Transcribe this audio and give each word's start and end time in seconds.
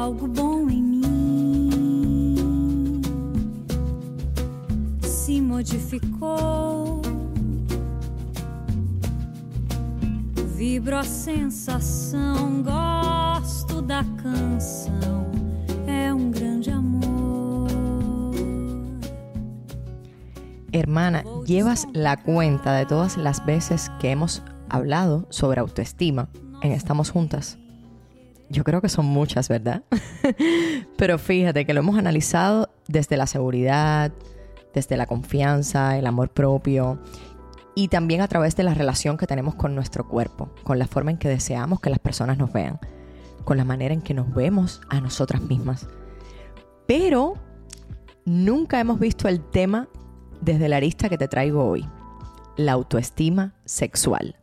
algo 0.00 0.26
bom 0.26 0.68
em 0.70 0.82
mim 0.82 1.90
se 5.02 5.40
modificou. 5.40 7.02
Vibro 10.56 10.96
a 10.96 11.04
sensação, 11.04 12.62
gosto 12.62 13.82
da 13.82 14.04
canção. 14.22 15.30
É 15.86 16.12
um 16.12 16.30
grande 16.30 16.70
amor. 16.70 17.68
Hermana, 20.72 21.24
¿llevas 21.46 21.86
la 21.92 22.16
cuenta 22.16 22.74
de 22.76 22.86
todas 22.86 23.16
las 23.16 23.44
veces 23.44 23.90
que 24.00 24.10
hemos 24.10 24.42
hablado 24.68 25.26
sobre 25.30 25.60
autoestima 25.60 26.28
en 26.62 26.72
Estamos 26.72 27.10
Juntas? 27.10 27.58
Yo 28.50 28.64
creo 28.64 28.82
que 28.82 28.88
son 28.88 29.06
muchas, 29.06 29.48
¿verdad? 29.48 29.84
Pero 30.98 31.18
fíjate 31.18 31.64
que 31.64 31.72
lo 31.72 31.80
hemos 31.80 31.96
analizado 31.96 32.68
desde 32.88 33.16
la 33.16 33.26
seguridad, 33.26 34.12
desde 34.74 34.96
la 34.96 35.06
confianza, 35.06 35.96
el 35.96 36.06
amor 36.06 36.30
propio 36.30 37.00
y 37.74 37.88
también 37.88 38.20
a 38.20 38.28
través 38.28 38.56
de 38.56 38.64
la 38.64 38.74
relación 38.74 39.16
que 39.16 39.26
tenemos 39.26 39.54
con 39.54 39.74
nuestro 39.74 40.06
cuerpo, 40.06 40.50
con 40.64 40.78
la 40.78 40.86
forma 40.86 41.12
en 41.12 41.18
que 41.18 41.28
deseamos 41.28 41.80
que 41.80 41.90
las 41.90 42.00
personas 42.00 42.38
nos 42.38 42.52
vean, 42.52 42.80
con 43.44 43.56
la 43.56 43.64
manera 43.64 43.94
en 43.94 44.02
que 44.02 44.14
nos 44.14 44.34
vemos 44.34 44.80
a 44.88 45.00
nosotras 45.00 45.42
mismas. 45.42 45.86
Pero 46.86 47.34
nunca 48.24 48.80
hemos 48.80 48.98
visto 48.98 49.28
el 49.28 49.40
tema 49.40 49.88
desde 50.40 50.68
la 50.68 50.76
arista 50.76 51.08
que 51.08 51.18
te 51.18 51.28
traigo 51.28 51.64
hoy, 51.64 51.88
la 52.56 52.72
autoestima 52.72 53.54
sexual. 53.64 54.39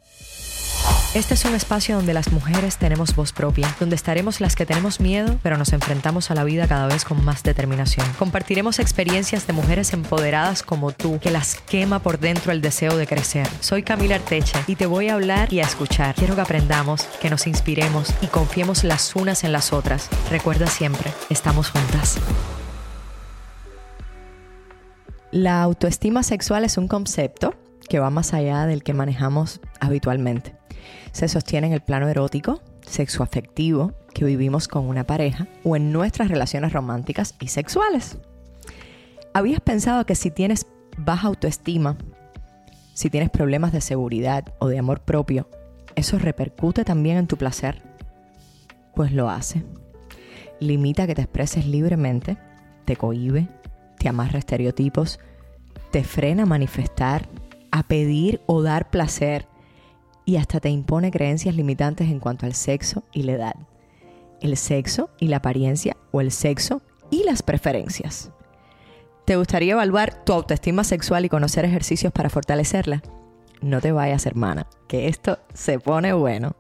Este 1.16 1.34
es 1.34 1.46
un 1.46 1.56
espacio 1.56 1.96
donde 1.96 2.14
las 2.14 2.32
mujeres 2.32 2.78
tenemos 2.78 3.16
voz 3.16 3.32
propia, 3.32 3.74
donde 3.80 3.96
estaremos 3.96 4.42
las 4.42 4.56
que 4.56 4.66
tenemos 4.66 5.00
miedo, 5.00 5.40
pero 5.42 5.58
nos 5.58 5.72
enfrentamos 5.72 6.30
a 6.30 6.36
la 6.36 6.44
vida 6.44 6.68
cada 6.68 6.86
vez 6.88 7.06
con 7.06 7.24
más 7.24 7.44
determinación. 7.44 8.06
Compartiremos 8.20 8.78
experiencias 8.78 9.48
de 9.48 9.54
mujeres 9.54 9.94
empoderadas 9.94 10.64
como 10.64 10.92
tú, 10.92 11.18
que 11.20 11.32
las 11.32 11.56
quema 11.56 12.00
por 12.00 12.20
dentro 12.20 12.52
el 12.52 12.62
deseo 12.62 12.98
de 12.98 13.08
crecer. 13.08 13.48
Soy 13.62 13.84
Camila 13.84 14.16
Arteche 14.16 14.60
y 14.68 14.76
te 14.76 14.86
voy 14.86 15.08
a 15.08 15.14
hablar 15.14 15.52
y 15.52 15.62
a 15.62 15.64
escuchar. 15.64 16.14
Quiero 16.14 16.36
que 16.36 16.42
aprendamos, 16.42 17.04
que 17.22 17.30
nos 17.30 17.48
inspiremos 17.48 18.14
y 18.22 18.28
confiemos 18.28 18.84
las 18.84 19.16
unas 19.16 19.46
en 19.46 19.54
las 19.54 19.72
otras. 19.72 20.10
Recuerda 20.30 20.68
siempre, 20.68 21.12
estamos 21.30 21.70
juntas. 21.72 22.18
La 25.32 25.64
autoestima 25.64 26.22
sexual 26.22 26.66
es 26.66 26.78
un 26.78 26.90
concepto 26.90 27.56
que 27.88 28.00
va 28.00 28.10
más 28.10 28.34
allá 28.34 28.66
del 28.66 28.84
que 28.84 28.94
manejamos 28.94 29.62
habitualmente. 29.80 30.57
Se 31.12 31.28
sostiene 31.28 31.68
en 31.68 31.74
el 31.74 31.82
plano 31.82 32.08
erótico, 32.08 32.62
sexoafectivo, 32.82 33.94
que 34.14 34.26
vivimos 34.26 34.68
con 34.68 34.88
una 34.88 35.06
pareja 35.06 35.48
o 35.64 35.76
en 35.76 35.92
nuestras 35.92 36.30
relaciones 36.30 36.74
románticas 36.74 37.36
y 37.40 37.48
sexuales. 37.48 38.18
¿Habías 39.34 39.62
pensado 39.62 40.06
que 40.06 40.16
si 40.16 40.32
tienes 40.32 40.66
baja 40.98 41.28
autoestima, 41.28 41.98
si 42.94 43.10
tienes 43.10 43.30
problemas 43.30 43.72
de 43.72 43.82
seguridad 43.82 44.56
o 44.60 44.68
de 44.68 44.80
amor 44.80 45.02
propio, 45.02 45.48
eso 45.96 46.18
repercute 46.18 46.84
también 46.84 47.18
en 47.18 47.28
tu 47.28 47.38
placer? 47.38 47.84
Pues 48.96 49.12
lo 49.12 49.30
hace. 49.30 49.64
Limita 50.60 51.06
que 51.06 51.14
te 51.14 51.22
expreses 51.22 51.68
libremente, 51.68 52.38
te 52.86 52.96
cohíbe, 52.96 53.48
te 54.00 54.10
amarra 54.10 54.40
estereotipos, 54.40 55.20
te 55.92 56.04
frena 56.04 56.44
a 56.44 56.48
manifestar, 56.48 57.28
a 57.72 57.84
pedir 57.84 58.42
o 58.48 58.64
dar 58.64 58.90
placer 58.90 59.48
y 60.28 60.36
hasta 60.36 60.60
te 60.60 60.70
impone 60.70 61.10
creencias 61.10 61.56
limitantes 61.56 62.10
en 62.10 62.20
cuanto 62.20 62.46
al 62.46 62.54
sexo 62.54 63.04
y 63.14 63.24
la 63.24 63.32
edad, 63.32 63.56
el 64.42 64.58
sexo 64.58 65.10
y 65.20 65.30
la 65.30 65.38
apariencia 65.38 65.96
o 66.12 66.20
el 66.20 66.32
sexo 66.32 66.82
y 67.10 67.24
las 67.24 67.42
preferencias. 67.42 68.30
¿Te 69.24 69.38
gustaría 69.38 69.74
evaluar 69.74 70.26
tu 70.26 70.34
autoestima 70.34 70.84
sexual 70.84 71.24
y 71.24 71.30
conocer 71.30 71.64
ejercicios 71.64 72.12
para 72.12 72.30
fortalecerla? 72.30 73.02
No 73.62 73.80
te 73.80 73.94
vayas, 73.94 74.26
hermana, 74.26 74.68
que 74.90 75.08
esto 75.08 75.40
se 75.54 75.80
pone 75.80 76.12
bueno. 76.12 76.58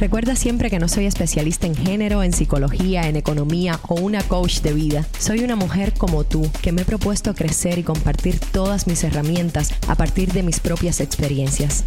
Recuerda 0.00 0.34
siempre 0.34 0.70
que 0.70 0.78
no 0.78 0.88
soy 0.88 1.04
especialista 1.04 1.66
en 1.66 1.76
género, 1.76 2.22
en 2.22 2.32
psicología, 2.32 3.06
en 3.06 3.16
economía 3.16 3.80
o 3.86 3.96
una 3.96 4.22
coach 4.22 4.60
de 4.60 4.72
vida. 4.72 5.06
Soy 5.18 5.40
una 5.40 5.56
mujer 5.56 5.92
como 5.92 6.24
tú 6.24 6.50
que 6.62 6.72
me 6.72 6.82
he 6.82 6.86
propuesto 6.86 7.34
crecer 7.34 7.78
y 7.78 7.82
compartir 7.82 8.40
todas 8.40 8.86
mis 8.86 9.04
herramientas 9.04 9.74
a 9.88 9.94
partir 9.94 10.32
de 10.32 10.42
mis 10.42 10.60
propias 10.60 11.00
experiencias. 11.00 11.84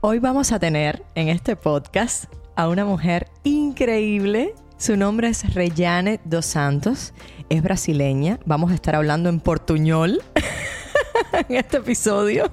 Hoy 0.00 0.20
vamos 0.20 0.52
a 0.52 0.60
tener 0.60 1.02
en 1.16 1.28
este 1.28 1.56
podcast 1.56 2.32
a 2.54 2.68
una 2.68 2.84
mujer 2.84 3.26
increíble. 3.42 4.54
Su 4.76 4.96
nombre 4.96 5.26
es 5.26 5.54
Reyane 5.54 6.20
dos 6.24 6.46
Santos. 6.46 7.12
Es 7.48 7.64
brasileña. 7.64 8.38
Vamos 8.46 8.70
a 8.70 8.76
estar 8.76 8.94
hablando 8.94 9.28
en 9.28 9.40
portuñol 9.40 10.22
en 11.48 11.56
este 11.56 11.78
episodio. 11.78 12.48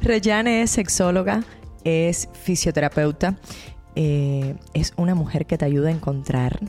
Reyane 0.00 0.62
es 0.62 0.70
sexóloga, 0.70 1.42
es 1.82 2.28
fisioterapeuta, 2.40 3.36
eh, 3.96 4.54
es 4.72 4.92
una 4.96 5.16
mujer 5.16 5.46
que 5.46 5.58
te 5.58 5.64
ayuda 5.64 5.88
a 5.88 5.92
encontrar 5.92 6.60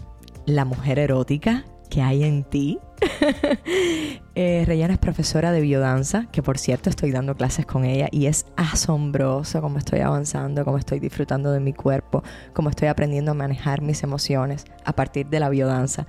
la 0.47 0.65
mujer 0.65 0.97
erótica 0.97 1.63
que 1.91 2.01
hay 2.01 2.23
en 2.23 2.43
ti. 2.43 2.79
eh, 4.35 4.63
Reyana 4.65 4.93
es 4.93 4.99
profesora 4.99 5.51
de 5.51 5.61
biodanza, 5.61 6.27
que 6.31 6.43
por 6.43 6.57
cierto 6.57 6.89
estoy 6.89 7.11
dando 7.11 7.35
clases 7.35 7.65
con 7.65 7.85
ella 7.85 8.07
y 8.11 8.27
es 8.27 8.45
asombroso 8.55 9.61
cómo 9.61 9.77
estoy 9.77 9.99
avanzando, 9.99 10.63
cómo 10.65 10.77
estoy 10.77 10.99
disfrutando 10.99 11.51
de 11.51 11.59
mi 11.59 11.73
cuerpo, 11.73 12.23
cómo 12.53 12.69
estoy 12.69 12.87
aprendiendo 12.87 13.31
a 13.31 13.35
manejar 13.35 13.81
mis 13.81 14.03
emociones 14.03 14.65
a 14.85 14.93
partir 14.93 15.27
de 15.27 15.39
la 15.39 15.49
biodanza. 15.49 16.05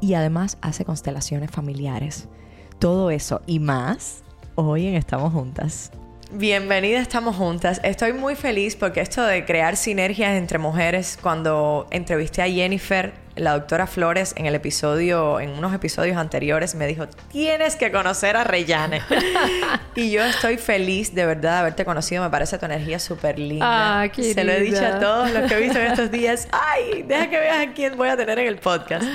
Y 0.00 0.14
además 0.14 0.58
hace 0.60 0.84
constelaciones 0.84 1.50
familiares. 1.50 2.28
Todo 2.78 3.10
eso 3.10 3.42
y 3.46 3.58
más 3.58 4.22
hoy 4.54 4.86
en 4.86 4.94
Estamos 4.94 5.32
Juntas. 5.32 5.90
Bienvenida, 6.32 6.98
estamos 6.98 7.36
juntas. 7.36 7.80
Estoy 7.84 8.12
muy 8.12 8.34
feliz 8.34 8.74
porque 8.74 9.00
esto 9.00 9.24
de 9.24 9.44
crear 9.44 9.76
sinergias 9.76 10.32
entre 10.32 10.58
mujeres, 10.58 11.16
cuando 11.22 11.86
entrevisté 11.90 12.42
a 12.42 12.48
Jennifer, 12.48 13.14
la 13.36 13.52
doctora 13.52 13.86
Flores, 13.86 14.34
en 14.36 14.46
el 14.46 14.54
episodio, 14.54 15.40
en 15.40 15.50
unos 15.50 15.74
episodios 15.74 16.16
anteriores, 16.16 16.74
me 16.74 16.86
dijo, 16.86 17.06
tienes 17.30 17.76
que 17.76 17.92
conocer 17.92 18.36
a 18.36 18.44
Reyane. 18.44 19.02
y 19.94 20.10
yo 20.10 20.24
estoy 20.24 20.56
feliz 20.56 21.14
de 21.14 21.26
verdad 21.26 21.52
de 21.52 21.58
haberte 21.58 21.84
conocido. 21.84 22.24
Me 22.24 22.30
parece 22.30 22.58
tu 22.58 22.64
energía 22.64 22.98
súper 22.98 23.38
linda. 23.38 24.02
Ah, 24.02 24.08
Se 24.14 24.42
lo 24.42 24.52
he 24.52 24.60
dicho 24.60 24.84
a 24.84 24.98
todos 24.98 25.30
los 25.30 25.48
que 25.48 25.54
he 25.54 25.60
visto 25.60 25.78
en 25.78 25.86
estos 25.86 26.10
días. 26.10 26.48
Ay, 26.50 27.02
deja 27.02 27.28
que 27.28 27.38
veas 27.38 27.68
a 27.68 27.72
quién 27.72 27.96
voy 27.96 28.08
a 28.08 28.16
tener 28.16 28.38
en 28.38 28.48
el 28.48 28.56
podcast. 28.56 29.06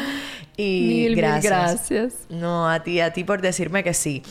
Y 0.57 0.81
Mil, 0.87 1.09
mil 1.09 1.15
gracias. 1.15 1.51
gracias. 1.89 2.13
No, 2.29 2.69
a 2.69 2.83
ti, 2.83 2.99
a 2.99 3.13
ti 3.13 3.23
por 3.23 3.41
decirme 3.41 3.83
que 3.83 3.93
sí. 3.93 4.21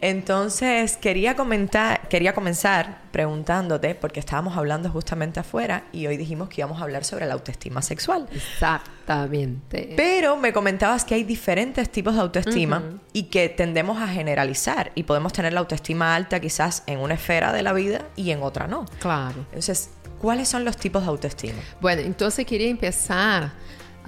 Entonces, 0.00 0.96
quería 0.96 1.34
comentar, 1.36 2.08
quería 2.08 2.34
comenzar 2.34 3.02
preguntándote, 3.10 3.94
porque 3.94 4.20
estábamos 4.20 4.56
hablando 4.56 4.90
justamente 4.90 5.40
afuera 5.40 5.84
y 5.92 6.06
hoy 6.06 6.16
dijimos 6.16 6.48
que 6.48 6.60
íbamos 6.60 6.80
a 6.80 6.84
hablar 6.84 7.04
sobre 7.04 7.26
la 7.26 7.34
autoestima 7.34 7.82
sexual. 7.82 8.28
Exactamente. 8.32 9.94
Pero 9.96 10.36
me 10.36 10.52
comentabas 10.52 11.04
que 11.04 11.14
hay 11.14 11.24
diferentes 11.24 11.90
tipos 11.90 12.14
de 12.14 12.20
autoestima 12.20 12.82
y 13.12 13.24
que 13.24 13.48
tendemos 13.48 14.00
a 14.00 14.08
generalizar 14.08 14.92
y 14.94 15.04
podemos 15.04 15.32
tener 15.32 15.52
la 15.52 15.60
autoestima 15.60 16.14
alta 16.14 16.38
quizás 16.40 16.82
en 16.86 16.98
una 17.00 17.14
esfera 17.14 17.52
de 17.52 17.62
la 17.62 17.72
vida 17.72 18.02
y 18.14 18.30
en 18.30 18.42
otra 18.42 18.66
no. 18.66 18.84
Claro. 19.00 19.46
Entonces, 19.48 19.90
¿cuáles 20.20 20.48
son 20.48 20.64
los 20.64 20.76
tipos 20.76 21.02
de 21.02 21.08
autoestima? 21.08 21.58
Bueno, 21.80 22.02
entonces 22.02 22.46
quería 22.46 22.68
empezar 22.68 23.52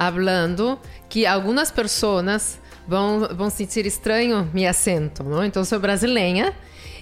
hablando 0.00 0.80
que 1.10 1.26
algunas 1.26 1.70
personas 1.70 2.58
vão, 2.88 3.28
vão 3.36 3.50
sentir 3.50 3.84
estranho 3.84 4.48
meu 4.54 4.68
acento, 4.70 5.22
não? 5.22 5.44
Então, 5.44 5.62
sou 5.62 5.78
brasileira 5.78 6.54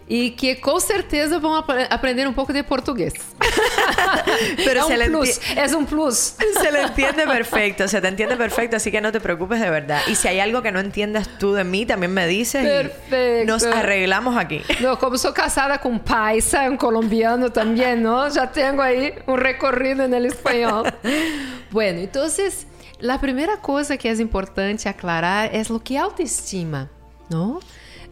e 0.08 0.30
que 0.30 0.56
com 0.56 0.80
certeza 0.80 1.38
vão 1.38 1.54
ap 1.54 1.68
aprender 1.90 2.26
um 2.26 2.32
pouco 2.32 2.52
de 2.52 2.62
português. 2.62 3.12
Pero 4.64 4.80
é 4.80 4.82
se 4.82 4.92
um 4.92 4.96
le 4.96 5.10
plus, 5.10 5.40
é 5.54 5.76
um 5.76 5.84
plus. 5.84 6.34
Se 6.60 6.70
lo 6.70 6.78
entiende 6.78 7.26
perfecto, 7.26 7.86
se 7.86 8.00
te 8.00 8.08
entiende 8.08 8.36
perfecto, 8.36 8.76
así 8.76 8.90
que 8.90 9.00
no 9.00 9.12
te 9.12 9.20
preocupes 9.20 9.60
de 9.60 9.70
verdad. 9.70 10.00
Y 10.08 10.14
si 10.14 10.28
hay 10.28 10.40
algo 10.40 10.62
que 10.62 10.72
no 10.72 10.80
entiendas 10.80 11.28
tú 11.38 11.52
de 11.52 11.64
mí, 11.64 11.84
también 11.84 12.12
me 12.12 12.26
dices 12.26 12.62
y 12.62 12.66
Perfecto. 12.66 13.52
nos 13.52 13.64
arreglamos 13.64 14.36
aquí. 14.36 14.62
Não, 14.80 14.96
como 14.96 15.18
sou 15.18 15.32
casada 15.32 15.80
um 15.84 15.98
paisa, 15.98 16.62
um 16.70 16.76
colombiano 16.76 17.50
também, 17.50 17.96
não? 17.96 18.30
Já 18.30 18.46
tenho 18.46 18.80
aí 18.80 19.14
um 19.26 19.34
recorrido 19.34 20.08
no 20.08 20.16
espanhol. 20.26 20.84
bueno, 21.70 22.00
entonces, 22.00 22.66
la 23.00 23.18
primera 23.18 23.60
cosa 23.60 23.96
que 23.96 24.10
es 24.10 24.20
importante 24.20 24.88
aclarar 24.88 25.54
es 25.54 25.70
lo 25.70 25.80
que 25.80 25.94
é 25.96 25.98
autoestima, 25.98 26.90
não? 27.30 27.60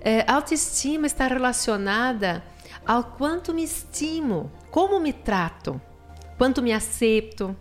Eh, 0.01 0.25
autoestima 0.27 1.07
está 1.07 1.27
relacionada 1.27 2.45
ao 2.87 3.03
quanto 3.03 3.53
me 3.53 3.65
estimo, 3.65 4.51
como 4.71 5.01
me 5.01 5.13
trato, 5.13 5.81
quanto 6.39 6.63
me 6.63 6.73
aceito, 6.73 7.57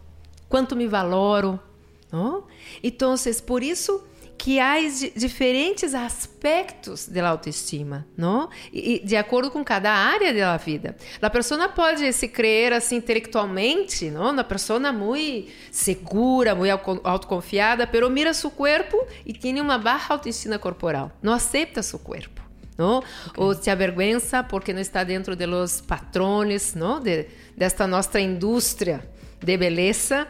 quanto 0.47 0.75
me 0.75 0.87
valoro, 0.87 1.59
não? 2.11 2.43
Então, 2.83 3.15
por 3.45 3.63
isso 3.63 4.03
que 4.37 4.59
há 4.59 4.75
diferentes 5.15 5.95
aspectos 5.95 7.07
da 7.07 7.27
autoestima, 7.27 8.05
não? 8.17 8.49
E, 8.71 9.01
de 9.03 9.15
acordo 9.15 9.49
com 9.49 9.63
cada 9.63 9.91
área 9.91 10.33
da 10.33 10.57
vida. 10.57 10.95
A 11.21 11.29
pessoa 11.29 11.67
pode 11.69 12.11
se 12.13 12.27
crer 12.27 12.73
assim 12.73 12.97
intelectualmente, 12.97 14.09
não? 14.11 14.31
Uma 14.31 14.43
pessoa 14.43 14.79
muito 14.91 15.49
segura, 15.71 16.53
muito 16.53 17.01
autoconfiada, 17.03 17.87
pero 17.87 18.09
mira 18.09 18.33
seu 18.33 18.51
corpo 18.51 19.05
e 19.25 19.33
tem 19.33 19.59
uma 19.59 19.77
baixa 19.77 20.13
autoestima 20.13 20.59
corporal. 20.59 21.11
Não 21.21 21.33
aceita 21.33 21.81
seu 21.81 21.99
corpo. 21.99 22.41
não? 22.77 22.97
Okay. 22.97 23.43
Ou 23.43 23.53
se 23.55 23.69
avergüenza 23.69 24.43
porque 24.43 24.73
não 24.73 24.81
está 24.81 25.03
dentro 25.03 25.35
dos 25.35 25.81
patrones, 25.81 26.75
não? 26.75 26.99
De, 26.99 27.27
desta 27.55 27.87
nossa 27.87 28.19
indústria 28.19 29.03
de 29.41 29.57
beleza 29.57 30.27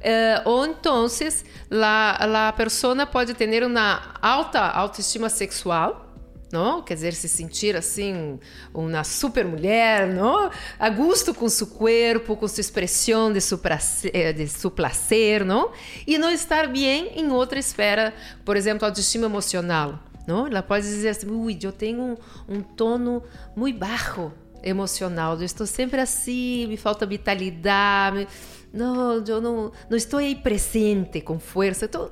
eh, 0.00 0.42
ou 0.44 0.66
então, 0.66 1.06
a 1.06 2.52
pessoa 2.52 3.06
pode 3.06 3.34
ter 3.34 3.64
uma 3.64 4.14
alta 4.20 4.60
autoestima 4.60 5.28
sexual, 5.28 6.08
não? 6.52 6.82
Quer 6.82 6.94
dizer, 6.94 7.14
se 7.14 7.28
sentir 7.28 7.76
assim, 7.76 8.38
uma 8.72 9.04
super 9.04 9.44
mulher, 9.44 10.08
não? 10.08 10.50
A 10.78 10.88
gosto 10.88 11.34
com 11.34 11.48
seu 11.48 11.66
corpo, 11.66 12.36
com 12.36 12.48
sua 12.48 12.60
expressão 12.60 13.32
de 13.32 13.40
seu, 13.40 13.58
prazer, 13.58 14.10
eh, 14.14 14.32
de 14.32 14.48
seu 14.48 14.70
placer, 14.70 15.44
não? 15.44 15.70
E 16.06 16.16
não 16.16 16.30
estar 16.30 16.68
bem 16.68 17.12
em 17.16 17.30
outra 17.30 17.58
esfera, 17.58 18.14
por 18.44 18.56
exemplo, 18.56 18.86
autoestima 18.86 19.26
emocional, 19.26 19.98
não? 20.26 20.46
Ela 20.46 20.62
pode 20.62 20.86
dizer 20.86 21.10
assim, 21.10 21.28
ui, 21.30 21.58
eu 21.62 21.72
tenho 21.72 22.00
um, 22.00 22.16
um 22.48 22.62
tono 22.62 23.22
muito 23.54 23.78
baixo 23.78 24.32
emocional, 24.62 25.36
eu 25.36 25.44
estou 25.44 25.66
sempre 25.66 26.00
assim, 26.00 26.66
me 26.66 26.76
falta 26.76 27.06
vitalidade, 27.06 28.26
não, 28.72 29.24
eu 29.24 29.40
não, 29.40 29.72
não 29.88 29.96
estou 29.96 30.18
aí 30.18 30.34
presente 30.34 31.20
com 31.20 31.38
força. 31.38 31.86
Então, 31.86 32.10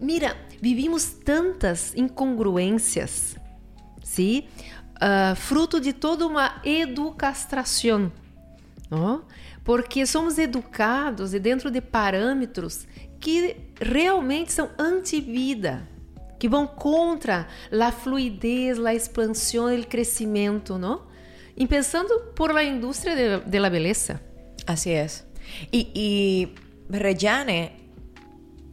mira, 0.00 0.36
vivimos 0.60 1.06
tantas 1.06 1.94
incongruências, 1.94 3.36
sim? 4.02 4.44
Uh, 4.96 5.34
fruto 5.34 5.80
de 5.80 5.92
toda 5.92 6.26
uma 6.26 6.60
educação, 6.64 8.12
não? 8.90 9.24
porque 9.64 10.06
somos 10.06 10.38
educados 10.38 11.32
e 11.32 11.38
dentro 11.38 11.70
de 11.70 11.80
parâmetros 11.80 12.86
que 13.20 13.56
realmente 13.80 14.52
são 14.52 14.70
anti-vida, 14.78 15.86
que 16.38 16.48
vão 16.48 16.66
contra 16.66 17.46
a 17.70 17.92
fluidez, 17.92 18.84
a 18.84 18.94
expansão 18.94 19.72
e 19.72 19.80
o 19.80 19.86
crescimento, 19.86 20.78
não? 20.78 21.02
E 21.56 21.66
pensando 21.66 22.32
por 22.34 22.52
la 22.52 22.64
indústria 22.64 23.14
de, 23.14 23.48
de 23.48 23.58
la 23.60 23.68
beleza. 23.68 24.20
Así 24.66 24.90
es. 24.90 25.29
Y, 25.70 25.90
y 25.94 26.54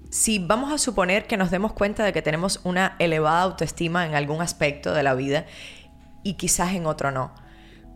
si 0.10 0.40
vamos 0.40 0.72
a 0.72 0.78
suponer 0.78 1.28
que 1.28 1.38
nos 1.38 1.52
demos 1.52 1.74
cuenta 1.74 2.04
de 2.04 2.14
que 2.14 2.22
tenemos 2.22 2.62
una 2.64 2.96
elevada 3.00 3.42
autoestima 3.42 4.06
en 4.06 4.16
algún 4.16 4.42
aspecto 4.42 4.94
de 4.94 5.04
la 5.04 5.14
vida 5.14 5.46
y 6.24 6.34
quizás 6.34 6.74
en 6.74 6.86
otro 6.86 7.12
no, 7.12 7.34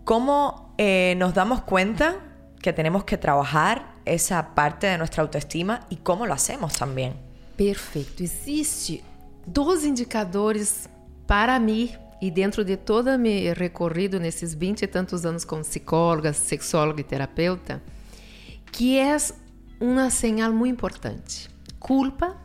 ¿cómo 0.03 0.75
eh, 0.77 1.15
nos 1.17 1.33
damos 1.33 1.61
cuenta 1.61 2.17
que 2.61 2.73
tenemos 2.73 3.03
que 3.05 3.17
trabajar 3.17 3.95
esa 4.05 4.53
parte 4.53 4.87
de 4.87 4.97
nuestra 4.97 5.23
autoestima 5.23 5.81
y 5.89 5.97
cómo 5.97 6.25
lo 6.25 6.33
hacemos 6.33 6.73
también? 6.73 7.13
Perfeito. 7.57 8.23
Existe 8.23 9.03
dos 9.45 9.83
indicadores 9.83 10.89
para 11.27 11.59
mim 11.59 11.89
e 12.21 12.29
dentro 12.29 12.63
de 12.63 12.77
todo 12.77 13.17
meu 13.17 13.53
recorrido 13.55 14.19
nesses 14.19 14.53
20 14.53 14.85
e 14.85 14.87
tantos 14.87 15.25
anos 15.25 15.43
como 15.43 15.63
psicóloga, 15.63 16.33
sexóloga 16.33 17.01
e 17.01 17.03
terapeuta, 17.03 17.81
que 18.71 18.97
é 18.97 19.17
uma 19.79 20.09
señal 20.09 20.53
muito 20.53 20.73
importante. 20.73 21.49
Culpa 21.79 22.37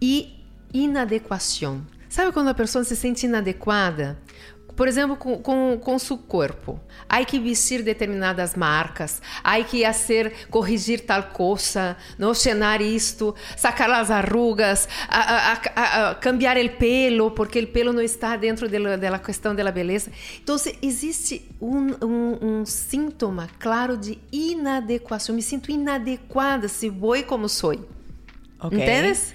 e 0.00 0.44
inadequação. 0.72 1.86
Sabe 2.08 2.32
quando 2.32 2.48
a 2.48 2.54
pessoa 2.54 2.84
se 2.84 2.96
sente 2.96 3.26
inadequada? 3.26 4.18
Por 4.74 4.88
exemplo, 4.88 5.16
com, 5.16 5.38
com, 5.38 5.78
com 5.78 5.98
seu 5.98 6.16
corpo. 6.16 6.80
Há 7.08 7.24
que 7.24 7.38
vestir 7.38 7.82
determinadas 7.82 8.54
marcas, 8.54 9.20
há 9.44 9.62
que 9.62 9.84
fazer, 9.84 10.46
corrigir 10.50 11.00
tal 11.00 11.24
coisa, 11.24 11.96
não 12.18 12.32
cenar 12.32 12.80
isto, 12.80 13.34
sacar 13.56 13.90
as 13.90 14.10
arrugas, 14.10 14.88
a, 15.08 15.52
a, 15.52 16.10
a, 16.10 16.14
cambiar 16.14 16.56
o 16.56 16.70
pelo, 16.70 17.30
porque 17.30 17.60
o 17.60 17.66
pelo 17.66 17.92
não 17.92 18.02
está 18.02 18.36
dentro 18.36 18.68
da 18.68 19.18
questão 19.18 19.54
da 19.54 19.70
beleza. 19.70 20.10
Então, 20.42 20.56
existe 20.80 21.48
um, 21.60 21.94
um, 22.04 22.38
um 22.42 22.66
síntoma 22.66 23.48
claro 23.58 23.96
de 23.96 24.18
inadequação. 24.32 25.34
Me 25.34 25.42
sinto 25.42 25.70
inadequada 25.70 26.66
se 26.68 26.88
vou 26.88 27.22
como 27.24 27.48
sou. 27.48 27.72
Okay. 28.60 28.80
¿Entiendes? 28.80 29.34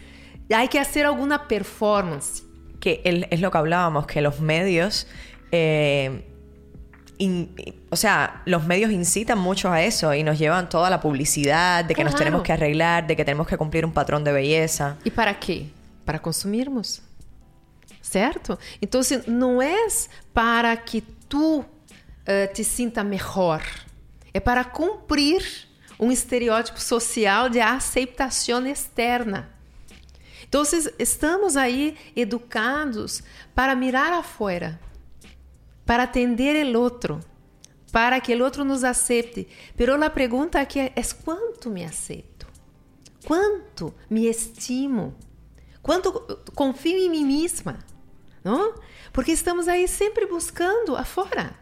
Hay 0.53 0.67
que 0.67 0.79
hacer 0.79 1.05
alguna 1.05 1.47
performance. 1.47 2.43
Que 2.79 3.01
es 3.03 3.41
lo 3.41 3.51
que 3.51 3.57
hablábamos, 3.57 4.05
que 4.05 4.21
los 4.21 4.39
medios 4.39 5.07
eh, 5.51 6.23
o 7.89 7.95
sea, 7.95 8.41
los 8.45 8.65
medios 8.65 8.91
incitan 8.91 9.39
mucho 9.39 9.71
a 9.71 9.81
eso 9.81 10.13
y 10.13 10.23
nos 10.23 10.37
llevan 10.37 10.69
toda 10.69 10.89
la 10.89 10.99
publicidad 10.99 11.83
de 11.83 11.95
que 11.95 12.03
nos 12.03 12.15
tenemos 12.15 12.43
que 12.43 12.53
arreglar, 12.53 13.07
de 13.07 13.15
que 13.15 13.25
tenemos 13.25 13.47
que 13.47 13.57
cumplir 13.57 13.85
un 13.85 13.91
patrón 13.91 14.23
de 14.23 14.31
belleza. 14.31 14.97
¿Y 15.03 15.09
para 15.09 15.39
qué? 15.39 15.69
Para 16.05 16.19
consumirmos. 16.19 17.01
¿Cierto? 18.01 18.59
Entonces, 18.79 19.27
no 19.27 19.61
es 19.61 20.09
para 20.31 20.77
que 20.77 21.01
tú 21.27 21.57
uh, 21.57 21.65
te 22.53 22.63
sienta 22.63 23.03
mejor. 23.03 23.61
É 24.33 24.39
para 24.39 24.63
cumprir 24.63 25.41
um 25.99 26.11
estereótipo 26.11 26.79
social 26.79 27.49
de 27.49 27.59
aceitação 27.59 28.65
externa. 28.67 29.49
Então, 30.47 30.63
estamos 30.97 31.57
aí 31.57 31.97
educados 32.15 33.21
para 33.53 33.75
mirar 33.75 34.13
afuera, 34.13 34.79
para 35.87 36.03
atender 36.03 36.63
o 36.65 36.79
outro, 36.79 37.21
para 37.93 38.19
que 38.19 38.35
o 38.35 38.43
outro 38.43 38.65
nos 38.65 38.83
aceite. 38.83 39.47
Pero 39.75 40.03
a 40.03 40.09
pergunta 40.09 40.59
aqui 40.59 40.79
é, 40.79 40.93
quanto 41.23 41.69
me 41.69 41.85
aceito? 41.85 42.45
Quanto 43.25 43.93
me 44.09 44.27
estimo? 44.27 45.15
Quanto 45.81 46.11
confio 46.53 46.97
em 46.97 47.09
mim 47.09 47.25
mesma? 47.25 47.79
Não? 48.43 48.75
Porque 49.13 49.31
estamos 49.31 49.69
aí 49.69 49.87
sempre 49.87 50.25
buscando 50.25 50.95
afora. 50.95 51.55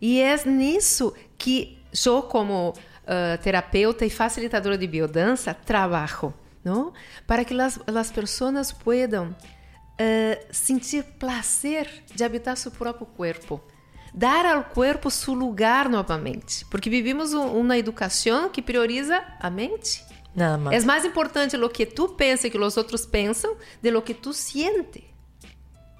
E 0.00 0.20
é 0.20 0.44
nisso 0.44 1.14
que 1.38 1.78
eu, 2.06 2.22
como 2.22 2.70
uh, 2.70 3.42
terapeuta 3.42 4.04
e 4.04 4.10
facilitadora 4.10 4.76
de 4.76 4.86
biodança, 4.86 5.54
trabalho, 5.54 6.32
não? 6.62 6.92
Para 7.26 7.44
que 7.44 7.54
as 7.58 8.10
pessoas 8.10 8.72
possam 8.72 9.34
uh, 10.00 10.46
sentir 10.50 11.04
prazer 11.18 11.88
de 12.14 12.24
habitar 12.24 12.56
seu 12.56 12.70
próprio 12.70 13.06
corpo. 13.06 13.60
Dar 14.12 14.46
ao 14.46 14.64
corpo 14.64 15.10
seu 15.10 15.34
lugar 15.34 15.88
novamente. 15.88 16.64
Porque 16.66 16.90
vivimos 16.90 17.32
um, 17.32 17.46
uma 17.58 17.78
educação 17.78 18.48
que 18.48 18.62
prioriza 18.62 19.22
a 19.38 19.50
mente. 19.50 20.04
Nada 20.34 20.58
mais. 20.58 20.82
É 20.82 20.86
mais 20.86 21.04
importante 21.04 21.56
o 21.56 21.68
que 21.68 21.86
tu 21.86 22.08
pensa 22.08 22.46
e 22.46 22.50
que 22.50 22.58
os 22.58 22.76
outros 22.76 23.06
pensam 23.06 23.56
de 23.80 23.90
lo 23.90 24.02
que 24.02 24.14
tu 24.14 24.32
siente. 24.32 25.04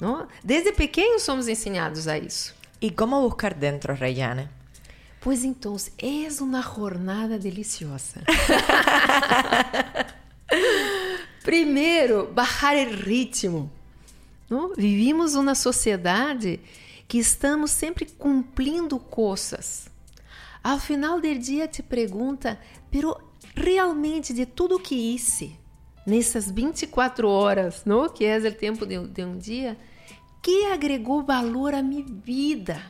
Não? 0.00 0.26
Desde 0.42 0.72
pequenos 0.72 1.22
somos 1.22 1.46
ensinados 1.46 2.08
a 2.08 2.18
isso. 2.18 2.54
E 2.80 2.90
como 2.90 3.20
buscar 3.20 3.52
dentro, 3.52 3.94
Reyane? 3.94 4.48
Pois 5.20 5.44
então, 5.44 5.76
é 5.98 6.26
uma 6.40 6.62
jornada 6.62 7.38
deliciosa. 7.38 8.22
Primeiro, 11.44 12.32
bajar 12.32 12.76
o 12.76 12.90
ritmo. 12.90 13.70
Não? 14.50 14.74
Vivimos 14.74 15.36
uma 15.36 15.54
sociedade 15.54 16.58
que 17.06 17.18
estamos 17.18 17.70
sempre 17.70 18.04
cumprindo 18.04 18.98
coisas. 18.98 19.88
Ao 20.62 20.78
final 20.78 21.20
do 21.20 21.34
dia 21.38 21.68
te 21.68 21.82
pergunta, 21.82 22.60
pero 22.90 23.16
realmente 23.54 24.34
de 24.34 24.44
tudo 24.44 24.80
que 24.80 24.94
hice 24.94 25.56
nessas 26.04 26.50
24 26.50 27.28
horas, 27.28 27.84
não? 27.84 28.08
que 28.08 28.24
é 28.24 28.38
o 28.38 28.54
tempo 28.54 28.84
de, 28.84 29.06
de 29.06 29.24
um 29.24 29.38
dia, 29.38 29.78
que 30.42 30.66
agregou 30.66 31.22
valor 31.22 31.74
à 31.74 31.82
minha 31.82 32.04
vida, 32.04 32.82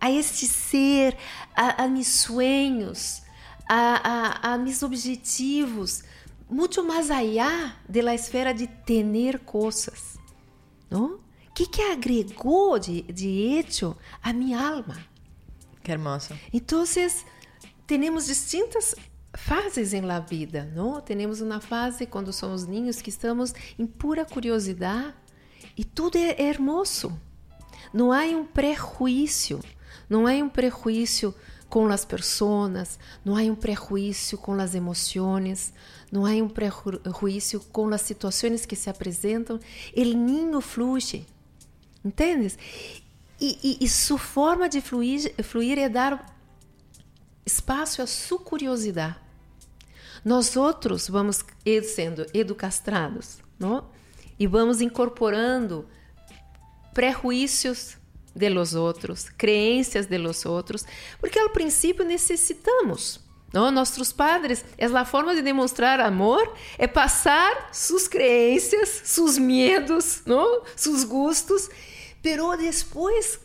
a 0.00 0.10
este 0.10 0.46
ser, 0.46 1.16
a, 1.54 1.84
a 1.84 1.88
meus 1.88 2.06
sonhos, 2.06 3.22
a, 3.68 4.48
a, 4.48 4.54
a 4.54 4.58
meus 4.58 4.82
objetivos, 4.82 6.02
muito 6.48 6.82
mais 6.84 7.10
allá 7.10 7.76
de 7.88 8.02
la 8.02 8.14
esfera 8.14 8.52
de 8.52 8.66
ter 8.66 9.38
coisas. 9.40 10.09
¿No? 10.90 11.20
¿Qué, 11.54 11.66
qué 11.66 11.82
agregó 11.82 12.78
de, 12.78 13.02
de 13.02 13.58
hecho 13.58 13.96
a 14.22 14.32
mi 14.32 14.54
alma? 14.54 15.06
Qué 15.82 15.92
hermoso. 15.92 16.34
Entonces, 16.52 17.24
tenemos 17.86 18.26
distintas 18.26 18.94
fases 19.34 19.92
em 19.92 20.02
la 20.02 20.20
vida, 20.20 20.70
não? 20.74 21.00
Temos 21.00 21.40
uma 21.40 21.60
fase 21.60 22.06
quando 22.06 22.32
somos 22.32 22.66
ninhos 22.66 23.00
que 23.00 23.10
estamos 23.10 23.54
em 23.78 23.86
pura 23.86 24.24
curiosidade 24.24 25.14
e 25.76 25.84
tudo 25.84 26.16
é, 26.16 26.40
hermoso. 26.40 27.18
Não 27.92 28.12
há 28.12 28.22
um 28.24 28.44
prejuízo, 28.44 29.60
não 30.08 30.26
há 30.26 30.32
um 30.32 30.48
prejuízo 30.48 31.34
com 31.68 31.86
as 31.86 32.04
pessoas, 32.04 32.98
não 33.24 33.36
há 33.36 33.42
um 33.42 33.54
prejuízo 33.54 34.36
com 34.38 34.52
as 34.54 34.74
emoções, 34.74 35.72
não 36.10 36.26
há 36.26 36.30
um 36.30 36.48
prejuízo 36.48 37.60
com 37.72 37.88
as 37.88 38.00
situações 38.00 38.66
que 38.66 38.74
se 38.74 38.90
apresentam. 38.90 39.60
O 39.96 40.00
ninho 40.02 40.60
flui, 40.60 41.24
entendes? 42.04 42.58
E, 43.40 43.58
e, 43.62 43.84
e 43.84 43.88
sua 43.88 44.18
forma 44.18 44.68
de 44.68 44.80
fluir, 44.80 45.32
fluir 45.42 45.78
é 45.78 45.88
dar 45.88 46.36
espaço 47.46 48.02
à 48.02 48.06
sua 48.06 48.38
curiosidade. 48.38 49.16
Nós 50.24 50.56
outros 50.56 51.08
vamos 51.08 51.42
sendo 51.94 52.26
educastrados, 52.34 53.38
não? 53.58 53.88
E 54.38 54.46
vamos 54.46 54.80
incorporando 54.80 55.86
prejuízos 56.92 57.96
de 58.34 58.48
los 58.48 58.74
outros, 58.74 59.28
crenças 59.28 60.06
de 60.06 60.18
los 60.18 60.44
outros, 60.44 60.84
porque 61.18 61.38
ao 61.38 61.50
princípio 61.50 62.04
necessitamos. 62.04 63.20
Não? 63.52 63.70
Nossos 63.70 64.12
padres, 64.12 64.64
é 64.78 64.86
a 64.86 65.04
forma 65.04 65.34
de 65.34 65.42
demonstrar 65.42 66.00
amor, 66.00 66.54
é 66.78 66.86
passar 66.86 67.68
suas 67.72 68.06
crenças, 68.06 68.88
seus 69.04 69.38
medos, 69.38 70.22
não? 70.24 70.62
seus 70.76 71.04
gostos, 71.04 71.68
pero 72.22 72.56
depois 72.56 73.40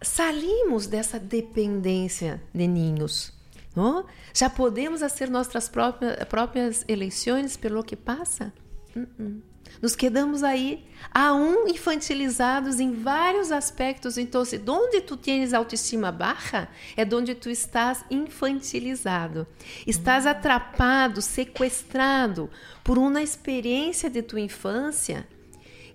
salimos 0.00 0.86
dessa 0.86 1.18
dependência 1.18 2.42
de 2.54 2.66
ninhos. 2.66 3.32
Não? 3.74 4.04
Já 4.34 4.50
podemos 4.50 5.00
fazer 5.00 5.30
nossas 5.30 5.68
próprias, 5.68 6.24
próprias 6.24 6.84
eleições 6.86 7.56
pelo 7.56 7.82
que 7.82 7.96
passa? 7.96 8.52
Uh 8.94 9.06
-uh. 9.18 9.51
Nos 9.80 9.96
quedamos 9.96 10.42
aí, 10.42 10.84
aún 11.12 11.66
infantilizados 11.68 12.78
em 12.78 12.92
vários 12.92 13.50
aspectos. 13.50 14.18
Então, 14.18 14.44
se 14.44 14.60
onde 14.66 15.00
tu 15.00 15.16
tens 15.16 15.52
autoestima 15.52 16.12
baixa, 16.12 16.68
é 16.96 17.04
onde 17.14 17.34
tu 17.34 17.50
estás 17.50 18.04
infantilizado. 18.10 19.46
Estás 19.86 20.26
atrapado, 20.26 21.20
sequestrado 21.22 22.50
por 22.84 22.98
uma 22.98 23.22
experiência 23.22 24.10
de 24.10 24.22
tua 24.22 24.40
infância 24.40 25.26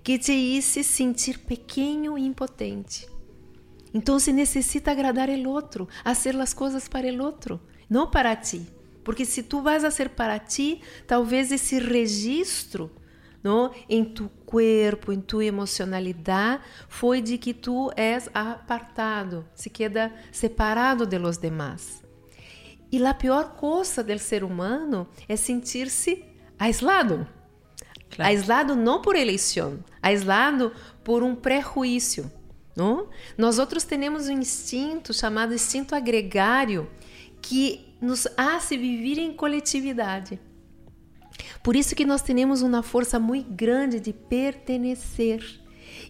que 0.03 0.17
te 0.17 0.31
hice 0.31 0.83
sentir 0.83 1.39
pequeno 1.39 2.17
e 2.17 2.25
impotente. 2.25 3.07
Então, 3.93 4.19
se 4.19 4.31
necessita 4.31 4.91
agradar 4.91 5.29
o 5.29 5.49
outro, 5.49 5.87
fazer 6.03 6.39
as 6.39 6.53
coisas 6.53 6.87
para 6.87 7.07
o 7.07 7.23
outro, 7.23 7.59
não 7.89 8.09
para 8.09 8.35
ti. 8.35 8.65
Porque 9.03 9.23
se 9.23 9.41
tu 9.41 9.61
vais 9.61 9.85
a 9.85 9.91
ser 9.91 10.09
para 10.09 10.37
ti, 10.37 10.81
talvez 11.07 11.51
esse 11.51 11.79
registro 11.79 12.91
no? 13.47 13.71
em 13.89 14.03
tu 14.03 14.29
corpo, 14.45 15.13
em 15.13 15.21
tua 15.21 15.45
emocionalidade, 15.45 16.61
foi 16.89 17.21
de 17.21 17.37
que 17.37 17.53
tu 17.53 17.89
és 17.95 18.29
apartado, 18.33 19.47
se 19.55 19.69
queda 19.69 20.13
separado 20.31 21.05
de 21.05 21.17
los 21.17 21.37
demás. 21.37 22.03
E 22.91 23.03
a 23.05 23.13
pior 23.13 23.55
coisa 23.55 24.03
do 24.03 24.19
ser 24.19 24.43
humano 24.43 25.07
é 25.27 25.35
sentir-se 25.35 26.25
aislado. 26.59 27.27
Claro. 28.09 28.29
Aislado 28.29 28.75
não 28.75 29.01
por 29.01 29.15
eleição, 29.15 29.79
aislado 30.01 30.71
por 31.03 31.23
um 31.23 31.35
prejuízo. 31.35 32.31
Não? 32.75 33.09
Nós 33.37 33.59
outros 33.59 33.83
temos 33.83 34.27
um 34.27 34.39
instinto 34.39 35.13
chamado 35.13 35.53
instinto 35.53 35.95
agregário 35.95 36.89
que 37.41 37.95
nos 37.99 38.27
hace 38.37 38.77
viver 38.77 39.19
em 39.19 39.33
coletividade. 39.33 40.39
Por 41.61 41.75
isso 41.75 41.95
que 41.95 42.05
nós 42.05 42.21
temos 42.21 42.61
uma 42.61 42.83
força 42.83 43.19
muito 43.19 43.51
grande 43.51 43.99
de 43.99 44.13
pertencer. 44.13 45.43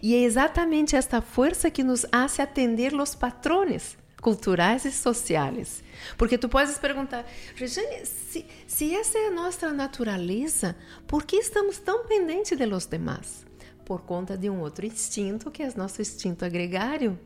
E 0.01 0.15
é 0.15 0.19
exatamente 0.23 0.95
esta 0.95 1.21
força 1.21 1.71
que 1.71 1.83
nos 1.83 2.05
hace 2.11 2.41
atender 2.41 2.93
os 2.93 3.15
patrones 3.15 3.97
culturais 4.21 4.85
e 4.85 4.91
sociais. 4.91 5.83
Porque 6.17 6.37
tu 6.37 6.49
podes 6.49 6.77
perguntar, 6.77 7.25
Regiane, 7.55 8.05
se, 8.05 8.45
se 8.65 8.95
essa 8.95 9.17
é 9.17 9.27
a 9.27 9.31
nossa 9.31 9.71
natureza, 9.71 10.75
por 11.07 11.23
que 11.23 11.37
estamos 11.37 11.77
tão 11.77 12.05
pendentes 12.05 12.57
de 12.57 12.65
los 12.65 12.85
demás? 12.85 13.45
Por 13.85 14.01
conta 14.01 14.37
de 14.37 14.49
um 14.49 14.59
outro 14.59 14.85
instinto, 14.85 15.49
que 15.49 15.63
é 15.63 15.69
o 15.69 15.77
nosso 15.77 16.01
instinto 16.01 16.43
agregário, 16.43 17.17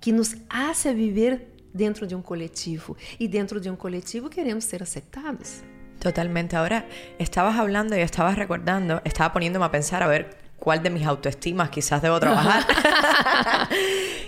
que 0.00 0.12
nos 0.12 0.36
hace 0.48 0.92
viver 0.94 1.48
dentro 1.74 2.06
de 2.06 2.14
um 2.14 2.22
coletivo. 2.22 2.96
E 3.18 3.26
dentro 3.26 3.60
de 3.60 3.68
um 3.68 3.76
coletivo 3.76 4.30
queremos 4.30 4.64
ser 4.64 4.82
aceitados. 4.82 5.62
Totalmente. 6.06 6.54
Ahora 6.54 6.84
estabas 7.18 7.58
hablando 7.58 7.96
y 7.96 8.00
estabas 8.00 8.36
recordando, 8.36 9.02
estaba 9.02 9.32
poniéndome 9.32 9.64
a 9.64 9.72
pensar 9.72 10.04
a 10.04 10.06
ver 10.06 10.36
cuál 10.56 10.80
de 10.80 10.88
mis 10.88 11.04
autoestimas 11.04 11.68
quizás 11.68 12.00
debo 12.00 12.20
trabajar. 12.20 12.64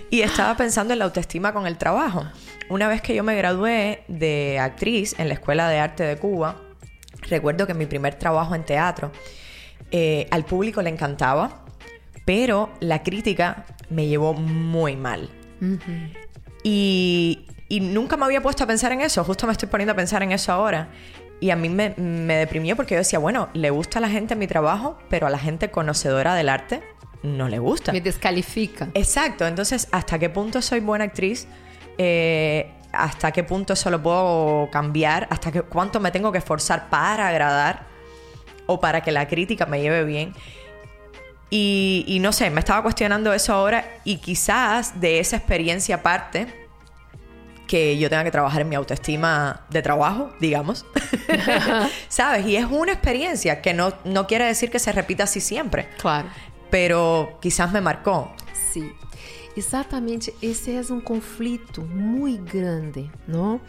y 0.09 0.19
estaba 0.19 0.57
pensando 0.57 0.91
en 0.91 0.99
la 0.99 1.05
autoestima 1.05 1.53
con 1.53 1.65
el 1.65 1.77
trabajo. 1.77 2.25
Una 2.67 2.89
vez 2.89 3.01
que 3.01 3.15
yo 3.15 3.23
me 3.23 3.33
gradué 3.33 4.03
de 4.09 4.59
actriz 4.59 5.17
en 5.19 5.29
la 5.29 5.35
Escuela 5.35 5.69
de 5.69 5.79
Arte 5.79 6.03
de 6.03 6.17
Cuba, 6.17 6.57
recuerdo 7.29 7.65
que 7.65 7.73
mi 7.73 7.85
primer 7.85 8.15
trabajo 8.15 8.55
en 8.55 8.65
teatro 8.65 9.13
eh, 9.89 10.27
al 10.31 10.43
público 10.43 10.81
le 10.81 10.89
encantaba, 10.89 11.63
pero 12.25 12.71
la 12.81 13.03
crítica 13.03 13.63
me 13.89 14.05
llevó 14.05 14.33
muy 14.33 14.97
mal. 14.97 15.29
y, 16.61 17.45
y 17.69 17.79
nunca 17.79 18.17
me 18.17 18.25
había 18.25 18.41
puesto 18.41 18.63
a 18.63 18.67
pensar 18.67 18.91
en 18.91 18.99
eso, 18.99 19.23
justo 19.23 19.45
me 19.45 19.53
estoy 19.53 19.69
poniendo 19.69 19.93
a 19.93 19.95
pensar 19.95 20.23
en 20.23 20.33
eso 20.33 20.51
ahora. 20.51 20.89
Y 21.41 21.51
a 21.51 21.55
mí 21.55 21.69
me, 21.69 21.93
me, 21.97 22.35
deprimió 22.35 22.75
porque 22.75 22.95
yo 22.95 22.99
decía, 22.99 23.19
bueno, 23.19 23.49
le 23.53 23.69
gusta 23.69 23.99
a 23.99 24.01
la 24.01 24.09
gente 24.09 24.35
mi 24.35 24.47
trabajo, 24.47 24.97
pero 25.09 25.27
a 25.27 25.29
la 25.29 25.39
gente 25.39 25.71
conocedora 25.71 26.35
del 26.35 26.49
arte 26.49 26.83
no 27.23 27.47
le 27.47 27.59
gusta. 27.59 27.91
Me 27.91 28.01
descalifica. 28.01 28.89
Exacto, 28.93 29.47
entonces, 29.47 29.87
¿hasta 29.91 30.19
qué 30.19 30.29
punto 30.29 30.61
soy 30.61 30.81
buena 30.81 31.05
actriz? 31.05 31.47
Eh, 31.97 32.71
¿Hasta 32.91 33.31
qué 33.31 33.43
punto 33.43 33.73
eso 33.73 33.89
lo 33.89 34.01
puedo 34.01 34.69
cambiar? 34.71 35.27
¿Hasta 35.29 35.51
qué, 35.51 35.61
cuánto 35.61 35.99
me 35.99 36.11
tengo 36.11 36.31
que 36.31 36.39
esforzar 36.39 36.89
para 36.89 37.27
agradar? 37.27 37.87
¿O 38.65 38.79
para 38.79 39.01
que 39.01 39.11
la 39.11 39.27
crítica 39.27 39.65
me 39.65 39.81
lleve 39.81 40.03
bien? 40.03 40.33
Y, 41.49 42.03
y 42.07 42.19
no 42.19 42.31
sé, 42.31 42.49
me 42.49 42.59
estaba 42.59 42.83
cuestionando 42.83 43.33
eso 43.33 43.53
ahora 43.53 43.85
y 44.03 44.17
quizás 44.17 44.99
de 44.99 45.19
esa 45.19 45.37
experiencia 45.37 45.95
aparte 45.95 46.58
que 47.69 47.99
yo 47.99 48.09
tenga 48.09 48.23
que 48.23 48.31
trabajar 48.31 48.63
en 48.63 48.69
mi 48.69 48.75
autoestima 48.75 49.61
de 49.69 49.83
trabajo, 49.83 50.31
digamos. 50.39 50.87
¿Sabes? 52.09 52.47
Y 52.47 52.55
es 52.55 52.65
una 52.65 52.93
experiencia 52.93 53.61
que 53.61 53.75
no, 53.75 53.93
no 54.05 54.25
quiere 54.25 54.45
decir 54.45 54.71
que 54.71 54.79
se 54.79 54.91
repita 54.91 55.25
así 55.25 55.39
siempre. 55.39 55.87
Claro. 55.99 56.27
Pero 56.71 57.37
quizás 57.39 57.71
me 57.71 57.79
marcó. 57.79 58.33
Sí. 58.73 58.91
Exatamente, 59.55 60.33
esse 60.41 60.71
é 60.71 60.81
um 60.91 60.99
conflito 61.01 61.81
muito 61.81 62.57
grande, 62.57 63.11
não? 63.27 63.61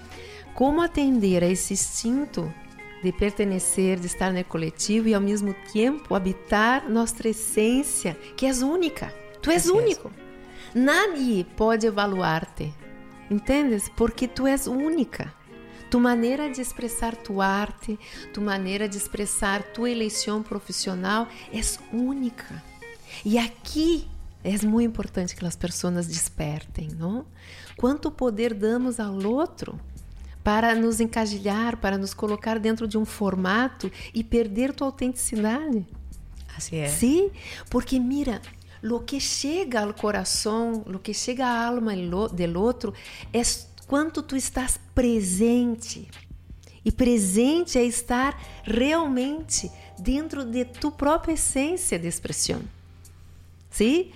Como 0.54 0.80
atender 0.80 1.42
a 1.42 1.46
esse 1.46 1.74
instinto 1.74 2.52
de 3.02 3.12
pertencer, 3.12 3.98
de 3.98 4.06
estar 4.06 4.32
no 4.32 4.44
coletivo 4.44 5.08
e 5.08 5.14
ao 5.14 5.20
mesmo 5.20 5.54
tempo 5.72 6.14
habitar 6.14 6.88
nossa 6.88 7.28
essência, 7.28 8.16
que 8.36 8.46
és 8.46 8.62
única. 8.62 9.12
Tu 9.42 9.50
és 9.50 9.66
único. 9.66 10.10
Nadie 10.74 11.44
pode 11.56 11.86
evaluar-te. 11.86 12.72
Entendes? 13.30 13.88
Porque 13.96 14.26
tu 14.26 14.46
és 14.46 14.66
única. 14.66 15.32
Tu 15.88 15.98
maneira 15.98 16.48
de 16.50 16.60
expressar 16.60 17.16
tua 17.16 17.46
arte, 17.46 17.98
tu 18.32 18.40
maneira 18.40 18.88
de 18.88 18.96
expressar 18.96 19.62
tua 19.62 19.90
eleição 19.90 20.42
profissional 20.42 21.26
é 21.52 21.60
única. 21.94 22.62
E 23.24 23.38
aqui 23.38 24.08
é 24.42 24.50
muito 24.64 24.88
importante 24.88 25.34
que 25.36 25.44
as 25.44 25.56
pessoas 25.56 26.06
despertem, 26.06 26.88
não? 26.96 27.26
Quanto 27.76 28.10
poder 28.10 28.54
damos 28.54 28.98
ao 28.98 29.14
outro 29.26 29.78
para 30.42 30.74
nos 30.74 31.00
encajilhar, 31.00 31.76
para 31.76 31.98
nos 31.98 32.14
colocar 32.14 32.58
dentro 32.58 32.88
de 32.88 32.96
um 32.96 33.04
formato 33.04 33.90
e 34.14 34.24
perder 34.24 34.72
tua 34.72 34.86
autenticidade? 34.86 35.86
Assim 36.56 36.76
é. 36.76 36.88
Sim, 36.88 37.30
porque 37.68 37.98
mira, 37.98 38.40
lo 38.82 39.00
que 39.00 39.20
chega 39.20 39.80
ao 39.80 39.94
coração, 39.94 40.82
lo 40.86 40.98
que 40.98 41.12
chega 41.12 41.46
à 41.46 41.66
alma 41.66 41.92
del 42.32 42.56
outro 42.56 42.94
é 43.32 43.42
quanto 43.86 44.22
tu 44.22 44.36
estás 44.36 44.78
presente. 44.94 46.08
E 46.84 46.90
presente 46.90 47.78
é 47.78 47.84
estar 47.84 48.40
realmente 48.64 49.70
dentro 49.98 50.44
de 50.44 50.64
tu 50.64 50.90
própria 50.90 51.34
essência 51.34 51.98
de 51.98 52.08
expressão. 52.08 52.62
Sim? 53.70 54.12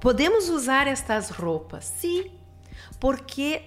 Podemos 0.00 0.48
usar 0.48 0.86
estas 0.86 1.30
roupas, 1.30 1.92
sim, 1.98 2.30
porque 3.00 3.62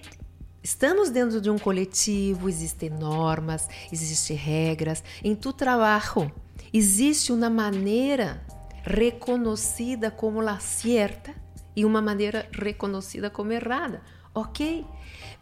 estamos 0.62 1.10
dentro 1.10 1.40
de 1.40 1.50
um 1.50 1.58
coletivo, 1.58 2.48
existem 2.48 2.88
normas, 2.88 3.68
existem 3.92 4.36
regras. 4.36 5.02
Em 5.22 5.34
tu 5.34 5.52
trabalho, 5.52 6.32
existe 6.72 7.32
uma 7.32 7.50
maneira 7.50 8.42
reconhecida 8.84 10.10
como 10.16 10.42
la 10.42 10.60
cierta 10.60 11.34
e 11.74 11.84
uma 11.84 12.00
maneira 12.00 12.48
reconhecida 12.52 13.30
como 13.30 13.52
errada. 13.52 14.02
Ok, 14.32 14.84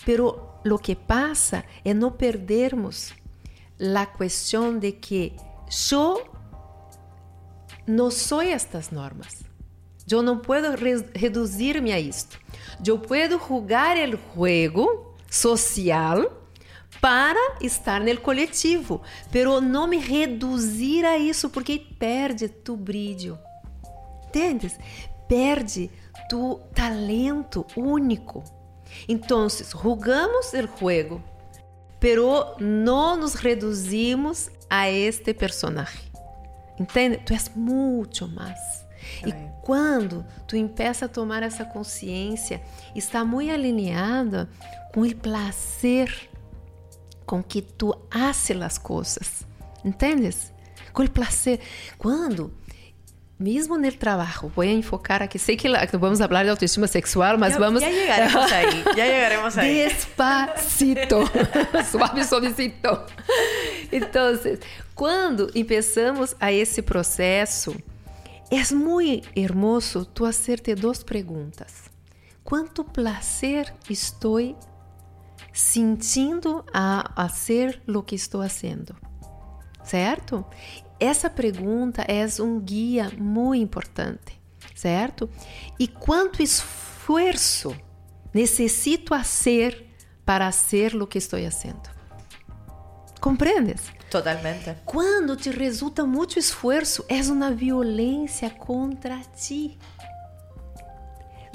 pero 0.04 0.60
lo 0.64 0.78
que 0.78 0.96
pasa 0.96 1.64
é 1.84 1.92
não 1.92 2.12
perdermos 2.12 3.12
la 3.78 4.06
questão 4.06 4.78
de 4.78 4.92
que 4.92 5.36
eu 5.92 6.28
não 7.86 8.10
sou 8.10 8.40
estas 8.40 8.90
normas. 8.90 9.42
Eu 10.10 10.22
não 10.22 10.38
posso 10.38 10.74
re 10.76 11.04
reduzir-me 11.14 11.92
a 11.92 12.00
isto. 12.00 12.38
Eu 12.84 12.98
posso 12.98 13.38
jogar 13.46 13.96
o 13.98 14.18
jogo 14.34 15.14
social 15.30 16.37
para 17.00 17.56
estar 17.60 18.00
no 18.00 18.20
coletivo, 18.20 19.02
pero 19.30 19.60
não 19.60 19.86
me 19.86 19.98
reduzir 19.98 21.04
a 21.04 21.16
isso 21.16 21.50
porque 21.50 21.78
perde 21.98 22.48
tu 22.48 22.76
brilho. 22.76 23.38
Entendes? 24.26 24.78
Perde 25.28 25.90
tu 26.28 26.60
talento 26.74 27.66
único. 27.76 28.42
Então, 29.08 29.46
jugamos 29.48 30.52
o 30.52 30.78
jogo, 30.80 31.22
pero 32.00 32.56
não 32.58 33.16
nos 33.16 33.34
reduzimos 33.34 34.50
a 34.68 34.90
este 34.90 35.32
personagem. 35.34 36.08
Entende? 36.78 37.18
Tu 37.18 37.32
és 37.32 37.50
muito 37.54 38.28
mais. 38.28 38.86
E 39.26 39.32
quando 39.62 40.24
tu 40.46 40.56
empieza 40.56 41.06
a 41.06 41.08
tomar 41.08 41.42
essa 41.42 41.64
consciência, 41.64 42.62
está 42.94 43.24
muito 43.24 43.50
alinhada 43.50 44.48
com 44.92 45.02
o 45.02 45.16
prazer 45.16 46.30
com 47.28 47.42
que 47.42 47.60
tu 47.60 47.94
haces 48.10 48.56
as 48.62 48.78
coisas. 48.78 49.46
Entendes? 49.84 50.50
Com 50.94 51.02
o 51.02 51.10
prazer. 51.10 51.60
Quando 51.98 52.50
mesmo 53.38 53.76
no 53.76 53.92
trabalho, 53.92 54.50
vou 54.56 54.64
enfocar 54.64 55.22
aqui, 55.22 55.38
sei 55.38 55.54
que 55.54 55.68
vamos 55.98 56.18
falar 56.18 56.42
de 56.42 56.48
autoestima 56.48 56.88
sexual, 56.88 57.36
mas 57.38 57.52
ya, 57.52 57.58
vamos... 57.58 57.82
Ya 57.82 57.90
llegaremos 57.90 58.52
ahí, 58.52 58.84
ya 58.96 59.06
llegaremos 59.06 59.58
ahí. 59.58 59.74
Despacito, 59.84 61.18
suave, 61.88 62.24
suavecito. 62.24 63.02
Então, 63.92 64.32
quando 64.94 65.52
começamos 65.52 66.34
a 66.40 66.50
esse 66.50 66.80
processo, 66.80 67.76
é 68.50 68.74
muito 68.74 69.28
hermoso 69.36 70.06
tu 70.06 70.24
hacerte 70.24 70.74
duas 70.74 71.04
perguntas. 71.04 71.90
Quanto 72.42 72.82
prazer 72.82 73.72
estou 73.88 74.40
sentindo 75.58 76.64
a 76.72 77.28
fazer 77.28 77.82
o 77.88 78.00
que 78.00 78.14
estou 78.14 78.42
fazendo? 78.42 78.94
Certo? 79.82 80.44
Essa 81.00 81.28
pergunta 81.28 82.02
é 82.02 82.24
um 82.40 82.60
guia 82.60 83.10
muito 83.18 83.62
importante, 83.62 84.40
certo? 84.74 85.28
E 85.76 85.88
quanto 85.88 86.42
esforço 86.42 87.76
necessito 88.32 89.08
fazer 89.08 89.86
para 90.24 90.52
ser 90.52 90.94
o 90.94 91.08
que 91.08 91.18
estou 91.18 91.42
fazendo? 91.42 91.90
Compreendes? 93.20 93.82
Totalmente. 94.08 94.76
Quando 94.84 95.34
te 95.34 95.50
resulta 95.50 96.06
muito 96.06 96.38
esforço, 96.38 97.04
é 97.08 97.20
uma 97.22 97.50
violência 97.50 98.48
contra 98.48 99.18
ti. 99.36 99.76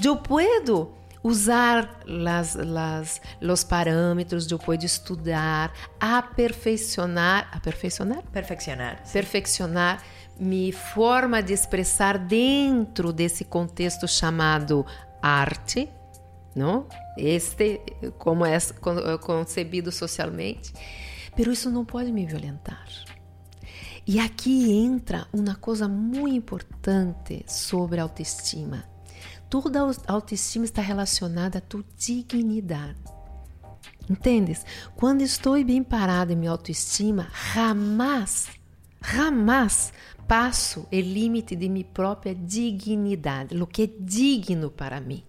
Eu 0.03 0.17
posso 0.17 0.91
usar 1.23 2.01
las, 2.05 2.55
las, 2.55 3.21
los 3.39 3.63
parâmetros, 3.63 4.51
eu 4.51 4.59
posso 4.59 4.85
estudar, 4.85 5.71
aperfeiçoar, 5.99 7.49
aperfeiçoar? 7.51 8.23
Perfeccionar. 8.31 9.01
Sí. 9.05 9.13
Perfeccionar 9.13 10.03
minha 10.37 10.73
forma 10.73 11.41
de 11.41 11.53
expressar 11.53 12.17
dentro 12.17 13.13
desse 13.13 13.45
contexto 13.45 14.07
chamado 14.07 14.85
arte, 15.21 15.89
não? 16.55 16.87
Este, 17.17 17.81
como 18.17 18.45
é 18.45 18.57
concebido 19.21 19.91
socialmente. 19.91 20.73
Pero 21.35 21.51
isso 21.51 21.69
não 21.71 21.85
pode 21.85 22.11
me 22.11 22.25
violentar. 22.25 22.87
E 24.05 24.19
aqui 24.19 24.71
entra 24.73 25.25
uma 25.31 25.55
coisa 25.55 25.87
muito 25.87 26.35
importante 26.35 27.45
sobre 27.47 27.99
autoestima 28.01 28.92
toda 29.53 29.81
autoestima 30.07 30.65
está 30.65 30.81
relacionada 30.81 31.59
à 31.59 31.61
tua 31.61 31.85
dignidade. 31.95 32.97
Entendes? 34.09 34.65
Quando 34.95 35.21
estou 35.21 35.63
bem 35.63 35.83
parada 35.83 36.33
em 36.33 36.35
minha 36.35 36.49
autoestima, 36.49 37.27
jamais, 37.53 38.47
jamais 38.99 39.93
passo 40.27 40.87
o 40.91 40.99
limite 40.99 41.55
de 41.55 41.69
minha 41.69 41.85
própria 41.85 42.33
dignidade, 42.33 43.55
o 43.61 43.67
que 43.67 43.83
é 43.83 43.89
digno 43.99 44.71
para 44.71 44.99
mim. 44.99 45.23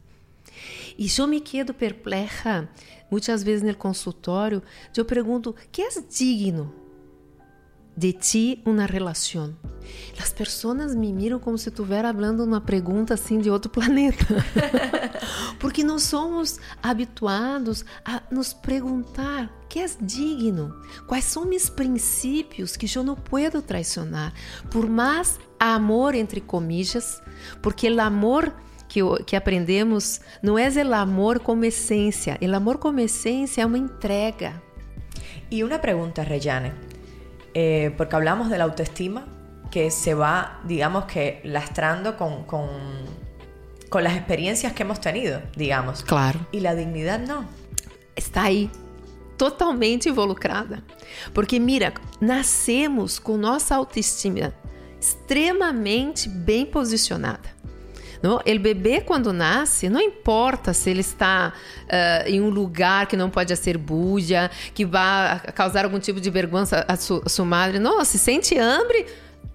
E 0.96 1.06
eu 1.20 1.26
me 1.26 1.38
quedo 1.38 1.74
perplexa, 1.74 2.66
muitas 3.10 3.42
vezes 3.42 3.62
no 3.62 3.76
consultório, 3.76 4.62
eu 4.96 5.04
pergunto: 5.04 5.54
que 5.70 5.82
é 5.82 5.88
digno 6.00 6.83
de 7.96 8.12
ti 8.12 8.62
uma 8.64 8.86
relação? 8.86 9.54
As 10.18 10.32
pessoas 10.32 10.94
me 10.94 11.12
miram 11.12 11.38
como 11.38 11.58
se 11.58 11.68
estivesse 11.68 12.02
falando 12.02 12.42
uma 12.42 12.60
pergunta 12.60 13.14
assim 13.14 13.38
de 13.38 13.50
outro 13.50 13.70
planeta. 13.72 14.26
Porque 15.58 15.84
não 15.84 15.98
somos 15.98 16.58
habituados 16.82 17.84
a 18.04 18.22
nos 18.30 18.52
perguntar 18.52 19.50
que 19.68 19.80
é 19.80 19.86
digno, 20.00 20.74
quais 21.06 21.24
são 21.24 21.44
meus 21.44 21.68
princípios 21.68 22.76
que 22.76 22.86
eu 22.96 23.02
não 23.02 23.16
posso 23.16 23.60
traicionar, 23.62 24.32
por 24.70 24.88
mais 24.88 25.38
amor 25.58 26.14
entre 26.14 26.40
comillas, 26.40 27.20
porque 27.60 27.90
o 27.90 28.00
amor 28.00 28.52
que, 28.88 29.00
que 29.26 29.34
aprendemos 29.34 30.20
não 30.40 30.56
é 30.56 30.68
o 30.68 30.94
amor 30.94 31.40
como 31.40 31.64
essência, 31.64 32.38
o 32.40 32.54
amor 32.54 32.78
como 32.78 33.00
essência 33.00 33.62
é 33.62 33.66
uma 33.66 33.78
entrega. 33.78 34.62
E 35.50 35.64
uma 35.64 35.78
pergunta, 35.78 36.22
Rejane, 36.22 36.72
eh, 37.54 37.94
porque 37.96 38.16
hablamos 38.16 38.50
de 38.50 38.58
la 38.58 38.64
autoestima, 38.64 39.26
que 39.70 39.90
se 39.90 40.14
va, 40.14 40.60
digamos 40.64 41.06
que, 41.06 41.40
lastrando 41.44 42.16
con, 42.16 42.44
con, 42.44 42.68
con, 43.88 44.04
las 44.04 44.16
experiencias 44.16 44.72
que 44.72 44.82
hemos 44.82 45.00
tenido, 45.00 45.40
digamos. 45.56 46.04
Claro. 46.04 46.40
Y 46.52 46.60
la 46.60 46.74
dignidad 46.74 47.18
no. 47.18 47.44
Está 48.14 48.44
aí, 48.44 48.70
totalmente 49.36 50.08
involucrada. 50.08 50.82
Porque, 51.32 51.58
mira, 51.58 51.92
nascemos 52.20 53.18
com 53.18 53.36
nossa 53.36 53.74
autoestima 53.74 54.52
extremamente 55.00 56.28
bem 56.28 56.64
posicionada. 56.64 57.53
Não? 58.24 58.36
O 58.36 58.58
bebê, 58.58 59.02
quando 59.02 59.34
nasce, 59.34 59.90
não 59.90 60.00
importa 60.00 60.72
se 60.72 60.88
ele 60.88 61.02
está 61.02 61.52
uh, 61.82 62.26
em 62.26 62.40
um 62.40 62.48
lugar 62.48 63.06
que 63.06 63.18
não 63.18 63.28
pode 63.28 63.54
ser 63.54 63.76
buja, 63.76 64.50
que 64.72 64.86
vai 64.86 65.38
causar 65.54 65.84
algum 65.84 65.98
tipo 65.98 66.18
de 66.18 66.30
vergonha 66.30 66.64
à 66.88 66.96
sua, 66.96 67.20
à 67.26 67.28
sua 67.28 67.44
madre. 67.44 67.78
Não, 67.78 68.02
se 68.02 68.18
sente 68.18 68.56
hambre, 68.56 69.04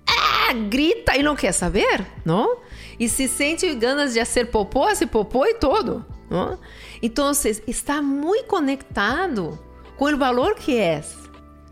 ah, 0.08 0.54
grita 0.54 1.18
e 1.18 1.24
não 1.24 1.36
quer 1.36 1.52
saber, 1.52 2.06
não? 2.24 2.58
E 3.00 3.10
se 3.10 3.28
sente 3.28 3.74
ganas 3.74 4.14
de 4.14 4.24
ser 4.24 4.52
popô, 4.52 4.94
se 4.94 5.08
popô 5.08 5.48
e 5.48 5.56
todo, 5.56 6.06
não? 6.30 6.60
Então, 7.02 7.32
está 7.66 8.04
muito 8.04 8.46
conectado 8.46 9.58
com 9.98 10.06
o 10.06 10.16
valor 10.16 10.54
que 10.54 10.78
é. 10.78 11.02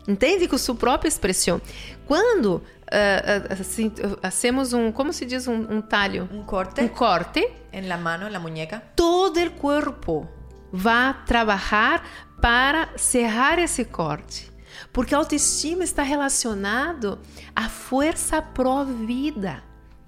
Entende? 0.08 0.48
Com 0.48 0.56
sua 0.56 0.74
própria 0.74 1.08
expressão. 1.08 1.60
Quando 2.06 2.54
uh, 2.54 3.52
assim, 3.60 3.92
hacemos 4.22 4.72
um, 4.72 4.90
como 4.90 5.12
se 5.12 5.26
diz, 5.26 5.46
um, 5.46 5.66
um 5.70 5.82
talho? 5.82 6.26
Um 6.32 6.42
corte. 6.42 6.80
Um 6.80 6.88
corte. 6.88 7.46
En 7.70 7.86
la 7.86 7.98
mano, 7.98 8.26
en 8.26 8.32
la 8.32 8.40
muñeca. 8.40 8.82
Todo 8.96 9.38
o 9.38 9.50
corpo 9.50 10.26
vai 10.72 11.14
trabalhar 11.26 12.02
para 12.40 12.88
cerrar 12.96 13.58
esse 13.58 13.84
corte. 13.84 14.50
Porque 14.92 15.14
a 15.14 15.18
autoestima 15.18 15.84
está 15.84 16.02
relacionado 16.02 17.18
à 17.54 17.68
força 17.68 18.40
pró-vida, 18.40 19.62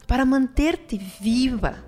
para 0.07 0.25
manter-te 0.25 0.97
viva. 1.21 1.85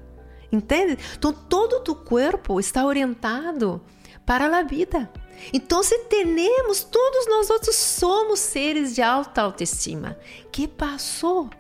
Entende? 0.50 0.98
Então, 1.16 1.32
todo 1.32 1.76
o 1.76 1.80
teu 1.80 1.94
corpo 1.94 2.60
está 2.60 2.84
orientado 2.84 3.82
para 4.26 4.58
a 4.58 4.62
vida. 4.62 5.10
Então, 5.52 5.82
se 5.82 5.98
temos, 6.04 6.82
todos 6.84 7.26
nós 7.28 7.50
outros 7.50 7.76
somos 7.76 8.40
seres 8.40 8.94
de 8.94 9.02
alta 9.02 9.42
autoestima. 9.42 10.18
Que 10.50 10.68
passou? 10.68 11.50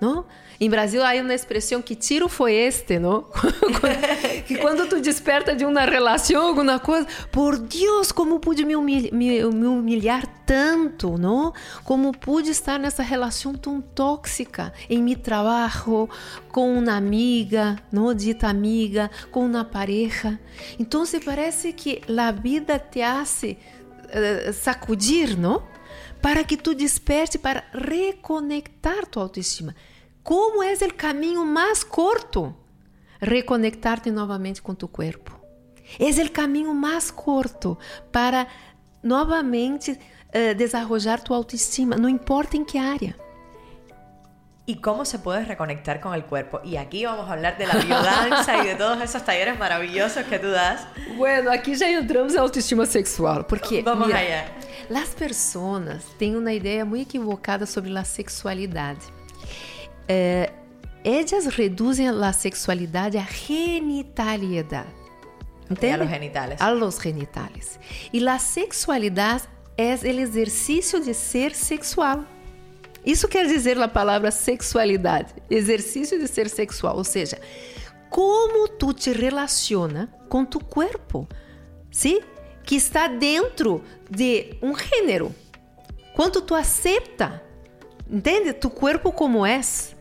Não? 0.00 0.24
Em 0.60 0.70
Brasil 0.70 1.04
há 1.04 1.12
uma 1.14 1.34
expressão 1.34 1.82
que 1.82 1.94
tiro 1.94 2.28
foi 2.28 2.54
este, 2.54 2.98
não? 2.98 3.26
que 4.46 4.56
quando 4.56 4.88
tu 4.88 5.00
desperta 5.00 5.54
de 5.54 5.64
uma 5.64 5.82
relação, 5.82 6.46
alguma 6.46 6.78
coisa, 6.78 7.06
por 7.30 7.58
Deus, 7.58 8.12
como 8.12 8.38
pude 8.40 8.64
me, 8.64 8.76
humilhar, 8.76 9.12
me, 9.12 9.42
me 9.44 9.66
humilhar 9.66 10.26
tanto, 10.46 11.16
não? 11.18 11.52
Como 11.84 12.12
pude 12.12 12.50
estar 12.50 12.78
nessa 12.78 13.02
relação 13.02 13.54
tão 13.54 13.80
tóxica 13.80 14.72
em 14.88 15.02
meu 15.02 15.16
trabalho, 15.16 16.08
com 16.50 16.78
uma 16.78 16.96
amiga, 16.96 17.76
não 17.90 18.14
dita 18.14 18.48
amiga, 18.48 19.10
com 19.30 19.44
uma 19.44 19.64
pareja. 19.64 20.38
Então, 20.78 21.04
se 21.04 21.20
parece 21.20 21.72
que 21.72 22.00
a 22.08 22.30
vida 22.30 22.78
te 22.78 23.02
hace 23.02 23.58
uh, 24.04 24.52
sacudir, 24.52 25.38
não? 25.38 25.62
Para 26.20 26.42
que 26.42 26.56
tu 26.56 26.74
desperte 26.74 27.38
para 27.38 27.64
reconectar 27.72 29.06
tua 29.06 29.24
autoestima. 29.24 29.74
Como 30.24 30.62
é 30.62 30.72
o 30.72 30.94
caminho 30.94 31.44
mais 31.44 31.84
curto? 31.84 32.56
Reconectar-te 33.20 34.10
novamente 34.10 34.62
com 34.62 34.74
tu 34.74 34.88
corpo. 34.88 35.38
É 36.00 36.24
o 36.24 36.30
caminho 36.30 36.74
mais 36.74 37.10
curto 37.10 37.78
para 38.10 38.46
novamente 39.02 39.92
uh, 39.92 40.54
desenvolver 40.56 41.20
tua 41.20 41.36
autoestima, 41.36 41.96
não 41.96 42.08
importa 42.08 42.56
em 42.56 42.64
que 42.64 42.78
área. 42.78 43.14
y 44.66 44.76
cómo 44.76 45.04
se 45.04 45.18
puede 45.18 45.44
reconectar 45.44 46.00
con 46.00 46.14
el 46.14 46.24
cuerpo. 46.24 46.60
Y 46.64 46.76
aquí 46.76 47.04
vamos 47.04 47.28
a 47.28 47.34
hablar 47.34 47.58
de 47.58 47.66
la 47.66 47.74
biodanza 47.74 48.64
y 48.64 48.68
de 48.68 48.74
todos 48.76 48.98
esos 49.02 49.22
talleres 49.22 49.58
maravillosos 49.58 50.24
que 50.24 50.38
tú 50.38 50.48
das. 50.48 50.86
Bueno, 51.18 51.50
aquí 51.50 51.74
já 51.76 51.90
entramos 51.90 52.34
em 52.34 52.40
autoestima 52.40 52.86
sexual, 52.86 53.44
porque 53.46 53.82
Vamos 53.82 54.06
mira, 54.06 54.20
allá. 54.20 54.46
as 54.88 55.14
pessoas 55.14 56.02
têm 56.18 56.34
uma 56.34 56.52
ideia 56.54 56.82
muito 56.82 57.10
equivocada 57.10 57.66
sobre 57.66 57.94
a 57.94 58.04
sexualidade. 58.04 59.12
É, 60.08 60.52
elas 61.04 61.46
reduzem 61.46 62.08
a 62.08 62.32
sexualidade 62.32 63.18
à 63.18 63.26
a 65.92 65.96
los 65.96 66.08
genitales. 66.08 66.60
A 66.60 66.70
los 66.70 66.98
genitales. 67.00 67.80
E 68.12 68.26
a 68.26 68.38
sexualidade 68.38 69.44
é 69.76 69.94
o 69.94 70.06
exercício 70.06 71.00
de 71.00 71.14
ser 71.14 71.54
sexual. 71.54 72.24
Isso 73.04 73.28
quer 73.28 73.46
dizer 73.46 73.78
a 73.80 73.88
palavra 73.88 74.30
sexualidade, 74.30 75.34
exercício 75.50 76.18
de 76.18 76.26
ser 76.26 76.48
sexual, 76.48 76.96
ou 76.96 77.04
seja, 77.04 77.38
como 78.08 78.66
tu 78.68 78.94
te 78.94 79.12
relaciona 79.12 80.08
com 80.28 80.44
tu 80.44 80.58
corpo, 80.58 81.28
sim? 81.90 82.20
Que 82.62 82.76
está 82.76 83.08
dentro 83.08 83.82
de 84.10 84.56
um 84.62 84.74
gênero. 84.74 85.34
Quanto 86.14 86.40
tu 86.40 86.54
aceita, 86.54 87.42
entende? 88.08 88.54
Tu 88.54 88.70
corpo 88.70 89.12
como 89.12 89.44
és. 89.44 89.93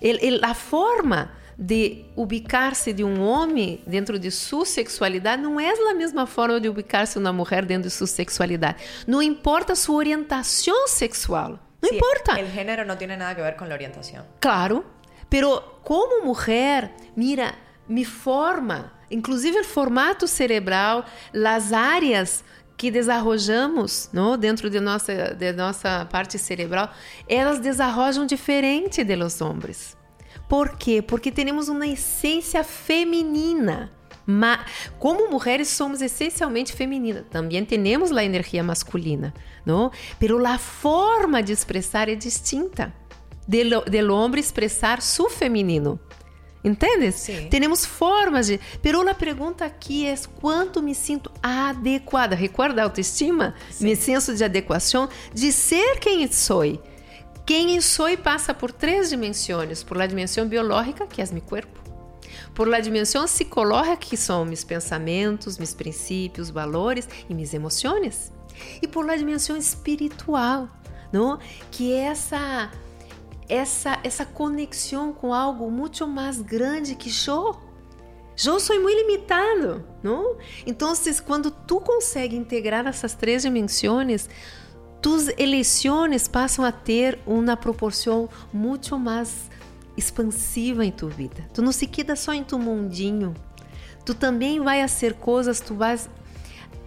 El, 0.00 0.18
el, 0.22 0.44
a 0.44 0.54
forma 0.54 1.32
de 1.56 2.06
ubicar-se 2.14 2.92
de 2.92 3.02
um 3.02 3.20
homem 3.20 3.82
dentro 3.84 4.16
de 4.18 4.30
sua 4.30 4.64
sexualidade 4.64 5.42
não 5.42 5.58
é 5.58 5.70
a 5.70 5.94
mesma 5.94 6.24
forma 6.26 6.60
de 6.60 6.68
ubicar-se 6.68 7.18
uma 7.18 7.32
mulher 7.32 7.64
dentro 7.64 7.88
de 7.88 7.94
sua 7.94 8.06
sexualidade. 8.06 8.82
Não 9.06 9.20
importa 9.20 9.74
sua 9.74 9.96
orientação 9.96 10.86
sexual. 10.86 11.58
Não 11.82 11.88
Sí, 11.90 11.96
importa. 11.96 12.38
El 12.38 12.50
género 12.50 12.84
no 12.84 12.96
tiene 12.96 13.16
nada 13.16 13.34
que 13.34 13.42
ver 13.42 13.56
con 13.56 13.68
la 13.68 13.74
orientación. 13.74 14.24
Claro, 14.40 14.84
pero 15.28 15.80
como 15.82 16.24
mulher, 16.24 16.92
mira, 17.16 17.54
me 17.88 18.04
forma, 18.04 18.92
inclusive 19.10 19.60
o 19.60 19.64
formato 19.64 20.26
cerebral, 20.28 21.04
as 21.34 21.72
áreas 21.72 22.44
que 22.78 22.92
desarrojamos 22.92 24.08
não, 24.12 24.38
dentro 24.38 24.70
de 24.70 24.78
nossa, 24.78 25.34
de 25.34 25.52
nossa 25.52 26.06
parte 26.06 26.38
cerebral, 26.38 26.90
elas 27.28 27.58
desarrojam 27.58 28.24
diferente 28.24 29.02
de 29.02 29.16
los 29.16 29.40
homens. 29.40 29.96
Por 30.48 30.76
quê? 30.76 31.02
Porque 31.02 31.32
temos 31.32 31.68
uma 31.68 31.86
essência 31.86 32.62
feminina. 32.62 33.90
Ma 34.24 34.64
como 34.98 35.30
mulheres 35.30 35.68
somos 35.68 36.00
essencialmente 36.00 36.72
femininas. 36.72 37.24
Também 37.30 37.64
temos 37.64 38.12
a 38.12 38.24
energia 38.24 38.62
masculina, 38.62 39.34
não? 39.66 39.90
Pero 40.18 40.46
a 40.46 40.58
forma 40.58 41.42
de 41.42 41.52
expressar 41.52 42.08
é 42.08 42.14
distinta. 42.14 42.94
Del 43.46 44.10
homem 44.10 44.38
expressar 44.38 45.02
su 45.02 45.28
feminino. 45.28 45.98
Entendes? 46.62 47.14
Sim. 47.14 47.48
Temos 47.48 47.84
formas 47.84 48.46
de. 48.46 48.58
Pero 48.82 49.08
a 49.08 49.14
pergunta 49.14 49.64
aqui 49.64 50.06
é 50.06 50.14
quanto 50.40 50.82
me 50.82 50.94
sinto 50.94 51.30
adequada. 51.42 52.34
Recorda 52.34 52.82
a 52.82 52.84
autoestima? 52.84 53.54
Me 53.80 53.94
senso 53.94 54.34
de 54.34 54.44
adequação 54.44 55.08
de 55.32 55.52
ser 55.52 55.98
quem 56.00 56.30
sou. 56.30 56.64
Quem 57.46 57.80
sou 57.80 58.14
passa 58.18 58.52
por 58.52 58.72
três 58.72 59.08
dimensões: 59.08 59.82
por 59.82 59.96
la 59.96 60.06
dimensão 60.06 60.46
biológica, 60.46 61.06
que 61.06 61.22
é 61.22 61.26
meu 61.32 61.40
corpo, 61.40 61.80
por 62.54 62.68
la 62.68 62.80
dimensão 62.80 63.24
psicológica, 63.24 63.96
que 63.96 64.16
são 64.16 64.44
meus 64.44 64.64
pensamentos, 64.64 65.56
meus 65.56 65.72
princípios, 65.72 66.50
valores 66.50 67.08
e 67.28 67.34
minhas 67.34 67.54
emoções, 67.54 68.32
e 68.82 68.86
por 68.86 69.06
la 69.06 69.16
dimensão 69.16 69.56
espiritual, 69.56 70.68
não? 71.12 71.38
que 71.70 71.92
é 71.92 72.00
essa 72.00 72.70
essa 73.48 73.98
essa 74.04 74.24
conexão 74.24 75.12
com 75.12 75.32
algo 75.32 75.70
muito 75.70 76.06
mais 76.06 76.40
grande 76.40 76.94
que 76.94 77.10
eu. 77.10 77.56
Eu 78.44 78.60
sou 78.60 78.80
muito 78.80 78.96
limitado, 78.96 79.84
não? 80.00 80.36
Então, 80.64 80.92
quando 81.26 81.50
tu 81.50 81.80
consegue 81.80 82.36
integrar 82.36 82.86
essas 82.86 83.12
três 83.12 83.42
dimensões, 83.42 84.28
tus 85.02 85.26
eleições 85.36 86.28
passam 86.28 86.64
a 86.64 86.70
ter 86.70 87.18
uma 87.26 87.56
proporção 87.56 88.28
muito 88.52 88.96
mais 88.96 89.50
expansiva 89.96 90.84
em 90.84 90.92
tua 90.92 91.10
vida. 91.10 91.48
Tu 91.52 91.60
não 91.60 91.72
se 91.72 91.86
queda 91.88 92.14
só 92.14 92.32
em 92.32 92.44
tu 92.44 92.58
mundinho. 92.58 93.34
Tu 94.04 94.14
também 94.14 94.60
vai 94.60 94.82
a 94.82 94.88
ser 94.88 95.14
coisas, 95.14 95.60
tu 95.60 95.74
vais 95.74 96.08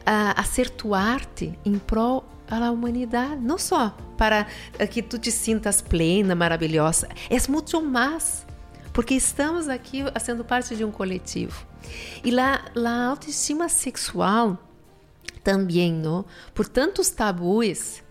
a, 0.06 0.40
a 0.40 0.44
ser 0.44 0.70
tu 0.70 0.94
arte 0.94 1.58
em 1.66 1.78
prol 1.78 2.26
à 2.60 2.72
humanidade, 2.72 3.42
não 3.42 3.58
só 3.58 3.96
para 4.18 4.46
que 4.90 5.02
tu 5.02 5.18
te 5.18 5.32
sintas 5.32 5.82
plena, 5.82 6.36
maravilhosa, 6.36 7.08
é 7.30 7.52
muito 7.52 7.82
mais, 7.82 8.46
porque 8.94 9.14
estamos 9.14 9.70
aqui 9.70 10.04
sendo 10.20 10.44
parte 10.44 10.76
de 10.76 10.84
um 10.84 10.92
coletivo. 10.92 11.66
E 12.24 12.32
lá, 12.32 12.66
a 12.76 13.06
autoestima 13.08 13.70
sexual 13.70 14.58
também, 15.44 15.94
não? 15.94 16.26
Por 16.54 16.68
tantos 16.68 17.10
tabus, 17.10 18.04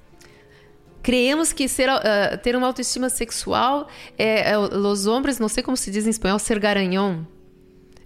creemos 1.02 1.52
que 1.52 1.68
ser, 1.68 1.88
uh, 1.88 2.38
ter 2.42 2.56
uma 2.56 2.66
autoestima 2.66 3.08
sexual 3.08 3.88
é, 4.18 4.50
é, 4.50 4.58
os 4.58 5.06
homens, 5.06 5.38
não 5.38 5.48
sei 5.48 5.62
como 5.62 5.76
se 5.76 5.90
diz 5.90 6.06
em 6.06 6.10
espanhol, 6.10 6.38
ser 6.38 6.58
garanhão. 6.58 7.26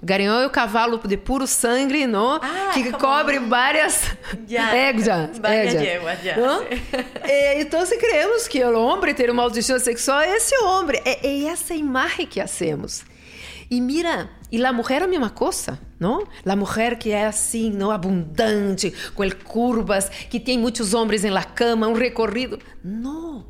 Garanhão 0.05 0.39
é 0.39 0.47
o 0.47 0.51
cavalo 0.51 1.01
de 1.09 1.17
puro 1.17 1.47
sangue, 1.47 2.07
não? 2.07 2.35
Ah, 2.35 2.73
que 2.75 2.93
cobre 2.93 3.39
várias 3.39 4.03
éguas. 4.53 5.07
então, 7.57 7.87
se 7.87 7.97
creemos 7.97 8.47
que 8.47 8.63
o 8.63 8.79
homem 8.79 9.15
ter 9.15 9.31
uma 9.31 9.43
autoestima 9.43 9.79
sexual 9.79 10.21
é 10.21 10.37
esse 10.37 10.55
homem. 10.59 11.01
É, 11.07 11.27
é 11.27 11.45
essa 11.45 11.75
imagem 11.75 12.27
que 12.27 12.39
hacemos. 12.39 13.03
E 13.71 13.81
mira, 13.81 14.29
e 14.53 14.63
a 14.63 14.73
mulher 14.75 15.01
é 15.01 15.05
a 15.05 15.09
mesma 15.09 15.31
coisa, 15.31 15.81
não? 15.99 16.27
A 16.45 16.55
mulher 16.55 16.99
que 16.99 17.11
é 17.11 17.27
assim, 17.27 17.71
não 17.71 17.91
abundante, 17.91 18.93
com 19.15 19.25
curvas, 19.31 20.09
que 20.09 20.39
tem 20.39 20.59
muitos 20.59 20.93
homens 20.93 21.25
na 21.25 21.43
cama, 21.43 21.89
um 21.89 21.95
recorrido. 21.95 22.59
Não. 22.85 23.47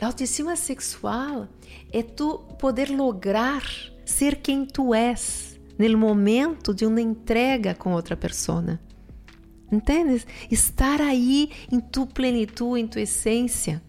A 0.00 0.06
autoestima 0.06 0.56
sexual 0.56 1.46
é 1.92 2.02
tu 2.02 2.38
poder 2.58 2.88
lograr 2.88 3.62
ser 4.12 4.36
quem 4.36 4.64
tu 4.64 4.94
és 4.94 5.58
no 5.78 5.98
momento 5.98 6.72
de 6.72 6.86
uma 6.86 7.00
entrega 7.00 7.74
com 7.74 7.92
outra 7.92 8.16
pessoa. 8.16 8.78
Entendes? 9.70 10.26
Estar 10.50 11.00
aí 11.00 11.50
em 11.70 11.80
tu 11.80 12.06
plenitude, 12.06 12.80
em 12.80 12.86
tua 12.86 13.00
essência, 13.00 13.82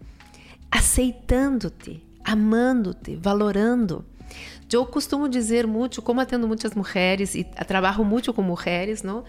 aceitando-te, 0.70 2.02
amando-te, 2.24 3.14
valorando. 3.16 4.04
Eu 4.72 4.84
costumo 4.86 5.28
dizer 5.28 5.68
muito, 5.68 6.02
como 6.02 6.20
atendo 6.20 6.48
muitas 6.48 6.74
mulheres 6.74 7.36
e 7.36 7.44
trabalho 7.44 8.04
muito 8.04 8.34
com 8.34 8.42
mulheres, 8.42 9.04
não? 9.04 9.22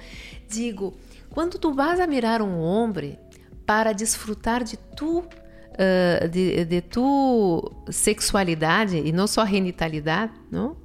Digo, 0.49 0.97
quando 1.29 1.60
tu 1.60 1.71
vas 1.71 1.99
a 1.99 2.08
mirar 2.08 2.41
um 2.41 2.58
homem 2.58 3.19
para 3.63 3.93
desfrutar 3.93 4.63
de 4.63 4.75
tu 4.75 5.19
uh, 5.19 6.27
de, 6.29 6.65
de 6.65 6.81
tu 6.81 7.71
sexualidade 7.91 8.97
e 8.97 9.12
não 9.12 9.27
só 9.27 9.45
genitalidade, 9.45 10.34
não? 10.49 10.77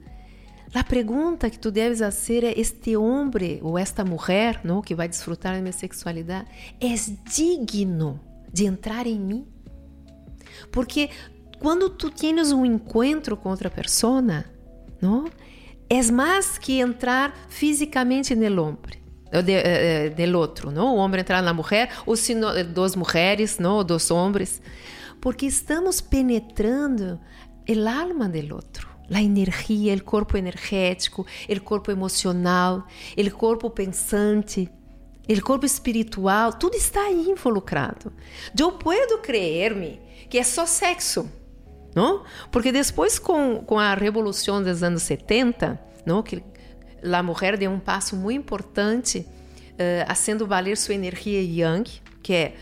A 0.73 0.85
pergunta 0.85 1.51
que 1.51 1.59
tu 1.59 1.71
deves 1.71 1.99
fazer 1.99 2.45
é: 2.45 2.59
este 2.59 2.97
homem 2.97 3.59
ou 3.63 3.77
esta 3.77 4.05
mulher, 4.05 4.61
não, 4.63 4.81
que 4.81 4.95
vai 4.95 5.09
desfrutar 5.09 5.55
da 5.55 5.61
minha 5.61 5.73
sexualidade, 5.73 6.47
é 6.81 6.95
digno 7.35 8.21
de 8.53 8.67
entrar 8.67 9.07
em 9.07 9.19
mim? 9.19 9.47
Porque 10.71 11.11
quando 11.59 11.91
tu 11.91 12.11
tens 12.11 12.53
um 12.53 12.65
encontro 12.65 13.37
com 13.37 13.51
outra 13.51 13.69
pessoa, 13.69 14.23
não, 14.23 15.29
é 15.89 16.03
mais 16.11 16.57
que 16.57 16.81
entrar 16.81 17.35
fisicamente 17.49 18.35
no 18.35 18.63
homem. 18.63 19.01
De, 19.45 19.53
eh, 19.53 20.09
del 20.11 20.37
outro, 20.37 20.73
não? 20.73 20.97
O 20.97 20.99
homem 20.99 21.21
entrar 21.21 21.41
na 21.41 21.55
mulher, 21.55 21.89
ou 22.05 22.17
se 22.17 22.35
dos 22.75 22.97
mulheres, 22.97 23.61
não? 23.61 23.85
Dos 23.85 24.11
homens, 24.11 24.61
porque 25.21 25.47
estamos 25.47 26.01
penetrando 26.01 27.21
o 27.69 27.89
alma 27.89 28.29
del 28.29 28.55
outro 28.55 28.90
a 29.13 29.23
energia, 29.23 29.95
o 29.95 30.05
corpo 30.05 30.37
energético, 30.37 31.27
o 31.49 31.61
corpo 31.61 31.91
emocional, 31.91 32.87
o 33.17 33.31
corpo 33.31 33.69
pensante, 33.69 34.71
o 35.29 35.43
corpo 35.43 35.67
espiritual, 35.67 36.53
tudo 36.53 36.77
está 36.77 37.03
aí 37.03 37.29
involucrado. 37.29 38.13
Eu 38.59 38.73
posso 38.73 39.19
crer-me 39.19 40.01
que 40.29 40.39
é 40.39 40.45
só 40.45 40.65
sexo, 40.65 41.31
não? 41.95 42.25
Porque 42.51 42.71
depois 42.71 43.19
com, 43.19 43.63
com 43.65 43.79
a 43.79 43.95
revolução 43.95 44.63
dos 44.63 44.83
anos 44.83 45.03
70, 45.03 45.79
não? 46.07 46.23
que 46.23 46.43
a 47.03 47.23
mulher 47.23 47.57
deu 47.57 47.71
um 47.71 47.81
passo 47.81 48.15
muito 48.15 48.39
importante, 48.39 49.19
uh, 49.19 50.11
valer 50.47 50.77
sua 50.77 50.95
energia 50.95 51.43
yang, 51.43 51.89
que 52.23 52.33
é 52.33 52.55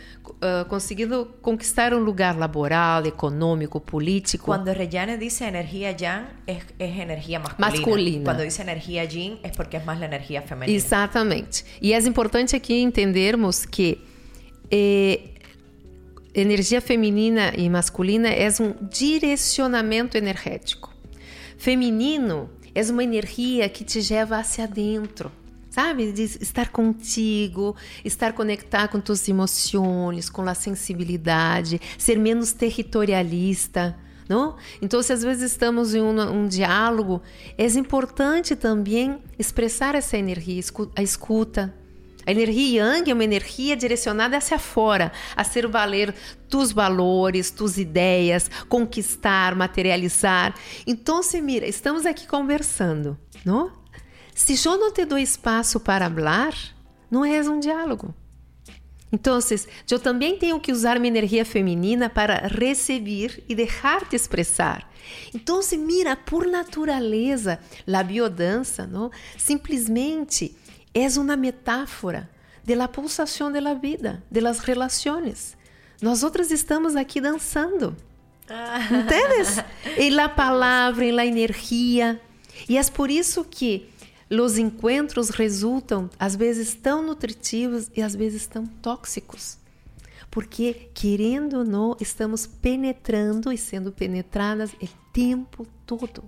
uh, 0.43 0.69
conseguindo 0.69 1.37
conquistar 1.43 1.93
um 1.95 1.99
lugar 1.99 2.37
laboral, 2.37 3.07
econômico, 3.07 3.81
político. 3.81 4.47
Cuando 4.47 4.73
Reyane 4.73 5.17
dice 5.17 5.47
energía 5.47 5.93
yang, 5.93 6.27
es, 6.47 6.65
es 6.79 6.99
energía 6.99 7.39
masculina. 7.39 7.71
Masculina. 7.71 8.25
Cuando 8.25 8.43
dice 8.43 8.63
energía 8.63 9.05
yin, 9.05 9.39
es 9.43 9.53
porque 9.57 9.77
es 9.77 9.85
más 9.85 9.99
la 9.99 10.07
energía 10.07 10.43
femenina. 10.43 10.77
Exatamente. 10.77 11.65
E 11.81 11.93
é 11.93 11.99
importante 11.99 12.57
aqui 12.57 12.81
entendermos 12.83 13.67
que 13.67 13.99
eh, 14.71 15.35
energia 16.35 16.81
feminina 16.81 17.53
e 17.57 17.69
masculina 17.69 18.29
é 18.29 18.49
um 18.61 18.75
direcionamento 18.89 20.17
energético. 20.17 20.95
Feminino 21.57 22.51
é 22.75 22.83
uma 22.91 23.03
energia 23.03 23.69
que 23.69 23.85
te 23.85 24.01
leva 24.13 24.39
hacia 24.39 24.67
dentro, 24.67 25.33
sabe? 25.71 26.13
De 26.13 26.23
estar 26.23 26.71
contigo, 26.71 27.77
estar 28.05 28.33
conectado 28.33 28.91
com 28.91 29.01
tuas 29.01 29.29
emoções, 29.29 30.29
com 30.29 30.43
a 30.43 30.55
sensibilidade, 30.55 31.81
ser 31.97 32.19
menos 32.19 32.53
territorialista. 32.53 33.97
Não? 34.29 34.57
Então, 34.83 35.03
se 35.03 35.11
às 35.11 35.23
vezes 35.23 35.53
estamos 35.53 35.95
em 35.95 36.03
um, 36.03 36.21
um 36.21 36.47
diálogo, 36.47 37.23
é 37.57 37.67
importante 37.67 38.55
também 38.55 39.19
expressar 39.39 39.95
essa 39.95 40.19
energia, 40.19 40.63
a 40.95 41.03
escuta, 41.03 41.75
a 42.29 42.31
energia 42.31 42.85
yang 42.85 43.11
é 43.11 43.15
uma 43.15 43.25
energia 43.25 43.75
direcionada 43.75 44.37
hacia 44.37 44.59
fora, 44.59 45.11
a 45.35 45.43
ser 45.45 45.67
valer 45.67 46.15
tus 46.47 46.73
valores, 46.73 47.51
tus 47.51 47.79
ideias, 47.79 48.51
conquistar, 48.69 49.55
materializar. 49.55 50.55
Então, 50.87 51.23
se 51.23 51.41
mira, 51.41 51.67
estamos 51.67 52.05
aqui 52.05 52.27
conversando, 52.27 53.17
não? 53.47 53.78
Se 54.39 54.55
eu 54.67 54.79
não 54.79 54.93
te 54.93 55.05
dou 55.05 55.19
espaço 55.19 55.81
para 55.81 56.09
falar, 56.09 56.55
não 57.11 57.25
é 57.25 57.41
um 57.43 57.59
diálogo. 57.59 58.15
Então, 59.11 59.41
eu 59.91 59.99
também 59.99 60.39
tenho 60.39 60.61
que 60.61 60.71
usar 60.71 61.01
minha 61.01 61.11
energia 61.11 61.45
feminina 61.45 62.09
para 62.09 62.47
receber 62.47 63.43
e 63.49 63.55
deixar-te 63.55 64.15
expressar. 64.15 64.89
Então, 65.35 65.61
mira, 65.77 66.15
por 66.15 66.47
natureza, 66.47 67.59
a 67.85 68.03
biodança, 68.05 68.87
não? 68.87 69.11
simplesmente 69.37 70.57
é 70.95 71.09
uma 71.19 71.37
metáfora 71.37 72.31
da 72.65 72.87
pulsação 72.87 73.51
da 73.51 73.75
vida, 73.75 74.23
das 74.31 74.61
relações. 74.61 75.57
Nós 76.01 76.23
outras 76.23 76.53
estamos 76.53 76.95
aqui 76.95 77.21
dançando. 77.21 77.97
Ah. 78.49 78.79
Entendes? 78.93 79.57
Em 79.97 80.11
a 80.11 80.29
palavra, 80.29 81.05
em 81.05 81.11
la 81.11 81.27
energia. 81.27 82.21
E 82.69 82.79
é 82.79 82.85
por 82.85 83.11
isso 83.11 83.45
que 83.45 83.89
os 84.31 84.59
encontros 84.59 85.31
resultam, 85.31 86.11
às 86.19 86.37
vezes, 86.37 86.75
tão 86.75 87.03
nutritivos 87.03 87.91
e 87.97 88.03
às 88.03 88.15
vezes 88.15 88.47
tão 88.47 88.67
tóxicos. 88.67 89.59
Porque, 90.31 90.91
querendo 90.93 91.59
ou 91.59 91.65
não, 91.65 91.97
estamos 92.01 92.47
penetrando 92.47 93.51
e 93.51 93.57
sendo 93.57 93.91
penetradas 93.91 94.73
o 94.75 94.89
tempo 95.13 95.67
todo. 95.87 96.23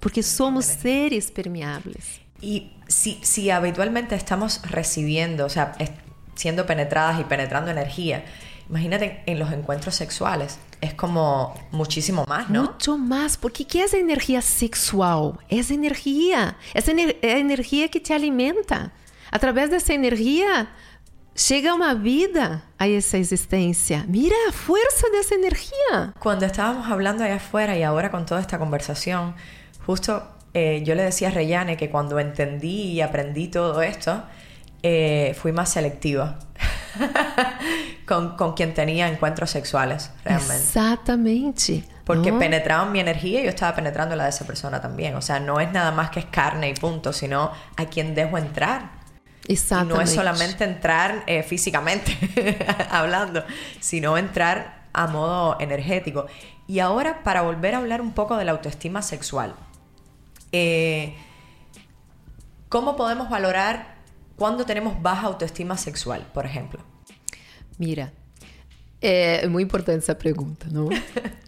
Porque 0.00 0.22
somos 0.22 0.64
seres 0.64 1.30
permeáveis. 1.30 2.20
Y 2.40 2.72
si, 2.86 3.18
si 3.22 3.50
habitualmente 3.50 4.14
estamos 4.14 4.60
recibiendo, 4.62 5.46
o 5.46 5.48
sea, 5.48 5.74
siendo 6.34 6.66
penetradas 6.66 7.20
y 7.20 7.24
penetrando 7.24 7.70
energía, 7.70 8.24
imagínate 8.68 9.22
en 9.26 9.38
los 9.38 9.52
encuentros 9.52 9.94
sexuales. 9.94 10.58
Es 10.80 10.94
como 10.94 11.54
muchísimo 11.72 12.24
más, 12.26 12.50
¿no? 12.50 12.64
Mucho 12.64 12.98
más, 12.98 13.36
porque 13.36 13.66
¿qué 13.66 13.84
es 13.84 13.94
energía 13.94 14.42
sexual? 14.42 15.38
Es 15.48 15.70
energía, 15.70 16.56
es 16.74 16.88
ener 16.88 17.18
energía 17.22 17.88
que 17.88 18.00
te 18.00 18.14
alimenta. 18.14 18.92
A 19.30 19.38
través 19.38 19.70
de 19.70 19.76
esa 19.76 19.94
energía 19.94 20.68
llega 21.48 21.74
una 21.74 21.94
vida 21.94 22.64
a 22.78 22.86
esa 22.86 23.18
existencia. 23.18 24.04
Mira 24.08 24.36
la 24.46 24.52
fuerza 24.52 25.06
de 25.12 25.20
esa 25.20 25.34
energía. 25.34 26.14
Cuando 26.18 26.46
estábamos 26.46 26.90
hablando 26.90 27.24
allá 27.24 27.36
afuera 27.36 27.76
y 27.76 27.82
ahora 27.82 28.10
con 28.10 28.26
toda 28.26 28.40
esta 28.40 28.58
conversación, 28.58 29.34
justo 29.84 30.22
eh, 30.54 30.82
yo 30.84 30.94
le 30.94 31.02
decía 31.02 31.28
a 31.28 31.30
Reyane 31.32 31.76
que 31.76 31.90
cuando 31.90 32.18
entendí 32.18 32.92
y 32.92 33.00
aprendí 33.00 33.48
todo 33.48 33.82
esto, 33.82 34.22
eh, 34.82 35.36
fui 35.38 35.52
más 35.52 35.70
selectiva 35.72 36.38
con, 38.06 38.36
con, 38.36 38.54
quien 38.54 38.74
tenía 38.74 39.08
encuentros 39.08 39.50
sexuales, 39.50 40.10
realmente. 40.24 40.56
Exactamente. 40.56 41.84
Porque 42.04 42.32
penetraban 42.32 42.92
mi 42.92 43.00
energía 43.00 43.40
y 43.40 43.44
yo 43.44 43.48
estaba 43.48 43.74
penetrando 43.74 44.14
la 44.14 44.24
de 44.24 44.30
esa 44.30 44.46
persona 44.46 44.80
también. 44.80 45.16
O 45.16 45.22
sea, 45.22 45.40
no 45.40 45.58
es 45.58 45.72
nada 45.72 45.90
más 45.90 46.10
que 46.10 46.20
es 46.20 46.26
carne 46.26 46.68
y 46.70 46.74
punto, 46.74 47.12
sino 47.12 47.50
a 47.76 47.86
quien 47.86 48.14
dejo 48.14 48.38
entrar. 48.38 48.90
Exactamente. 49.48 49.94
Y 49.94 49.96
no 49.96 50.02
es 50.02 50.10
solamente 50.14 50.64
entrar 50.64 51.24
eh, 51.26 51.42
físicamente 51.42 52.16
hablando, 52.90 53.44
sino 53.80 54.16
entrar 54.16 54.86
a 54.92 55.08
modo 55.08 55.56
energético. 55.58 56.26
Y 56.68 56.78
ahora, 56.78 57.24
para 57.24 57.42
volver 57.42 57.74
a 57.74 57.78
hablar 57.78 58.00
un 58.00 58.12
poco 58.12 58.36
de 58.36 58.44
la 58.44 58.52
autoestima 58.52 59.02
sexual. 59.02 59.56
Eh, 60.52 61.16
¿Cómo 62.68 62.94
podemos 62.94 63.28
valorar 63.28 63.96
cuando 64.36 64.64
tenemos 64.64 65.02
baja 65.02 65.26
autoestima 65.26 65.76
sexual, 65.76 66.26
por 66.32 66.46
ejemplo? 66.46 66.80
Mira, 67.78 68.12
é 69.00 69.46
muito 69.46 69.66
importante 69.66 69.98
essa 69.98 70.14
pergunta, 70.14 70.66
não? 70.70 70.88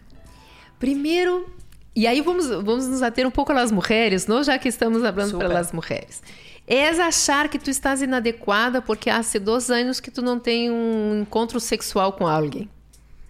Primeiro, 0.79 1.49
e 1.95 2.07
aí 2.07 2.21
vamos, 2.21 2.47
vamos 2.47 2.87
nos 2.87 3.01
ater 3.01 3.27
um 3.27 3.31
pouco 3.31 3.51
às 3.51 3.71
mulheres, 3.71 4.27
não? 4.27 4.43
já 4.43 4.57
que 4.57 4.69
estamos 4.69 5.01
falando 5.01 5.37
para 5.37 5.59
as 5.59 5.71
mulheres. 5.71 6.21
É 6.65 6.87
achar 6.89 7.49
que 7.49 7.57
tu 7.57 7.69
estás 7.69 8.01
inadequada 8.01 8.81
porque 8.81 9.09
há 9.09 9.19
dois 9.41 9.71
anos 9.71 9.99
que 9.99 10.11
tu 10.11 10.21
não 10.21 10.39
tem 10.39 10.69
um 10.69 11.21
encontro 11.21 11.59
sexual 11.59 12.13
com 12.13 12.27
alguém. 12.27 12.69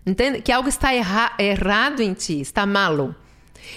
Entende? 0.05 0.41
Que 0.41 0.51
algo 0.51 0.67
está 0.67 0.93
erra 0.93 1.33
errado 1.39 2.01
em 2.01 2.13
ti, 2.13 2.41
está 2.41 2.65
malo. 2.65 3.15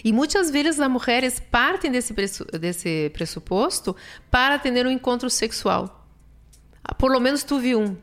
E 0.04 0.12
muitas 0.12 0.50
vezes 0.50 0.80
as 0.80 0.90
mulheres 0.90 1.40
partem 1.40 1.90
desse, 1.90 2.12
desse 2.58 3.10
pressuposto 3.12 3.94
para 4.30 4.58
ter 4.58 4.86
um 4.86 4.90
encontro 4.90 5.30
sexual. 5.30 6.06
Por 6.98 7.10
lo 7.10 7.20
menos 7.20 7.44
tu 7.44 7.58
viu 7.58 7.80
um. 7.80 7.96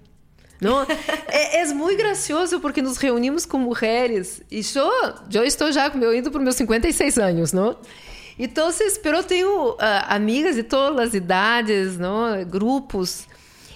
É, 1.27 1.61
é, 1.61 1.73
muito 1.73 1.97
gracioso 1.97 2.59
porque 2.59 2.81
nos 2.81 2.97
reunimos 2.97 3.45
com 3.45 3.57
mulheres 3.57 4.41
e 4.51 4.61
eu, 4.75 4.91
eu 5.33 5.43
estou 5.43 5.71
já 5.71 5.87
eu 5.87 6.13
indo 6.13 6.29
para 6.31 6.41
meus 6.41 6.55
56 6.55 7.17
anos, 7.17 7.53
não? 7.53 7.77
Então, 8.37 8.69
pero 9.03 9.21
tenho 9.23 9.71
uh, 9.71 9.77
amigas 10.07 10.55
de 10.55 10.63
todas 10.63 11.09
as 11.09 11.13
idades, 11.13 11.97
não? 11.97 12.43
grupos. 12.45 13.27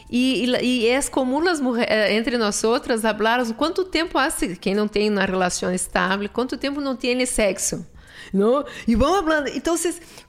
E, 0.09 0.45
e, 0.45 0.65
e 0.65 0.87
é 0.87 1.01
comum 1.03 1.43
eh, 1.77 2.13
entre 2.13 2.37
nós 2.37 2.63
outras 2.63 3.03
falar 3.03 3.51
quanto 3.51 3.83
tempo 3.83 4.17
há 4.17 4.29
quem 4.61 4.75
não 4.75 4.87
tem 4.87 5.09
uma 5.09 5.25
relação 5.25 5.73
estável, 5.73 6.29
quanto 6.29 6.55
tempo 6.55 6.79
não 6.79 6.95
tem 6.95 7.25
sexo. 7.25 7.85
Não? 8.31 8.63
E 8.87 8.95
vamos 8.95 9.21
falando. 9.21 9.47
Então, 9.49 9.75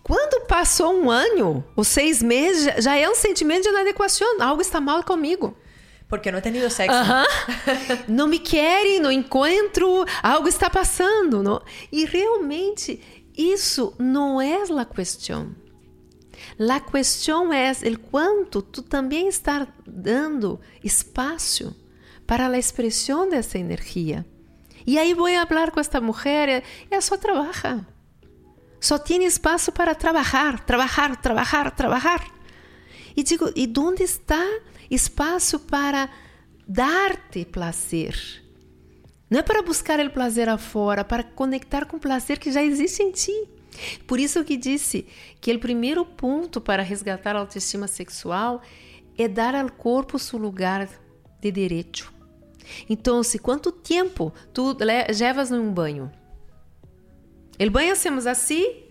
quando 0.03 0.47
passou 0.47 0.93
um 0.95 1.11
ano 1.11 1.65
ou 1.77 1.85
seis 1.85 2.23
meses, 2.23 2.83
já 2.83 2.97
é 2.97 3.09
um 3.09 3.15
sentimento 3.15 3.63
de 3.63 3.69
inadequação. 3.69 4.41
Algo 4.41 4.63
está 4.63 4.81
mal 4.81 5.05
comigo. 5.05 5.57
Porque 6.09 6.31
não 6.31 6.41
tenho 6.41 6.71
sexo. 6.71 6.97
Uh 6.97 7.05
-huh. 7.05 8.05
não 8.09 8.27
me 8.27 8.39
querem, 8.39 9.01
não 9.01 9.11
encontro, 9.11 10.05
algo 10.23 10.49
está 10.49 10.69
passando. 10.69 11.43
Não? 11.43 11.63
E 11.91 12.05
realmente, 12.05 13.01
isso 13.37 13.95
não 13.99 14.41
é 14.41 14.63
a 14.63 14.85
questão. 14.85 15.55
A 16.59 16.81
questão 16.81 17.53
é 17.53 17.73
o 17.73 17.99
quanto 17.99 18.63
tu 18.63 18.83
também 18.83 19.29
está 19.29 19.67
dando 19.87 20.61
espaço 20.83 21.75
para 22.27 22.47
a 22.47 22.59
expressão 22.59 23.29
dessa 23.29 23.59
energia. 23.59 24.25
E 24.87 24.99
aí 24.99 25.15
vou 25.15 25.29
falar 25.47 25.71
com 25.71 25.81
esta 25.81 26.01
mulher, 26.01 26.63
ela 26.91 27.01
só 27.01 27.17
trabalha. 27.17 27.87
Só 28.81 28.99
tem 28.99 29.25
espaço 29.25 29.73
para 29.73 29.95
trabalhar, 29.95 30.61
trabalhar, 30.61 31.17
trabalhar, 31.17 31.71
trabalhar. 31.71 32.35
E 33.17 33.23
digo, 33.23 33.51
e 33.57 33.73
onde 33.79 34.03
está 34.03 34.45
espaço 34.91 35.59
para 35.61 36.09
dar-te 36.67 37.45
prazer? 37.45 38.43
Não 39.31 39.41
é 39.41 39.43
para 39.43 39.63
buscar 39.63 39.99
o 40.01 40.11
prazer 40.11 40.49
afora, 40.49 41.05
para 41.05 41.25
conectar 41.25 41.87
com 41.87 41.97
o 41.97 42.01
prazer 42.01 42.39
que 42.39 42.53
já 42.53 42.63
existe 42.63 43.03
em 43.03 43.11
ti. 43.11 43.49
Por 44.07 44.21
isso 44.21 44.45
que 44.45 44.57
disse 44.57 45.07
que 45.41 45.53
o 45.53 45.59
primeiro 45.59 46.05
ponto 46.05 46.61
para 46.61 46.83
resgatar 46.83 47.35
a 47.35 47.41
autoestima 47.41 47.89
sexual 47.89 48.63
é 49.19 49.27
dar 49.27 49.55
ao 49.55 49.71
corpo 49.71 50.19
seu 50.19 50.39
lugar 50.39 50.89
de 51.41 51.51
direito. 51.51 52.13
Então, 52.89 53.23
se 53.23 53.39
quanto 53.39 53.73
tempo 53.73 54.33
tu 54.53 54.77
levas 54.81 55.51
num 55.51 55.73
banho? 55.73 56.11
El 57.59 57.71
banho 57.71 57.93
hacemos 57.93 58.27
assim, 58.27 58.85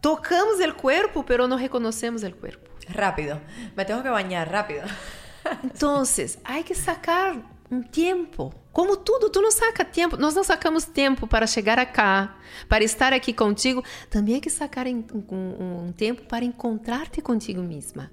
tocamos 0.00 0.58
o 0.58 0.74
corpo, 0.74 1.22
pero 1.22 1.46
não 1.46 1.56
reconhecemos 1.56 2.22
o 2.22 2.32
corpo. 2.32 2.70
Rápido, 2.88 3.40
me 3.76 3.84
tenho 3.84 4.02
que 4.02 4.08
bañar 4.08 4.48
rápido. 4.48 4.86
Então, 5.64 6.02
há 6.44 6.62
que 6.62 6.74
sacar 6.74 7.36
um 7.70 7.82
tempo. 7.82 8.52
Como 8.72 8.96
tudo, 8.96 9.30
tu 9.30 9.40
não 9.40 9.50
saca 9.50 9.84
tempo. 9.84 10.16
Nós 10.16 10.34
não 10.34 10.44
sacamos 10.44 10.84
tempo 10.84 11.26
para 11.26 11.46
chegar 11.46 11.78
acá, 11.78 12.36
para 12.68 12.84
estar 12.84 13.12
aqui 13.12 13.32
contigo. 13.32 13.82
Também 14.08 14.36
há 14.36 14.40
que 14.40 14.50
sacar 14.50 14.86
um, 14.86 15.04
um, 15.30 15.86
um 15.86 15.92
tempo 15.92 16.22
para 16.22 16.44
encontrar-te 16.44 17.20
contigo 17.20 17.62
mesma. 17.62 18.10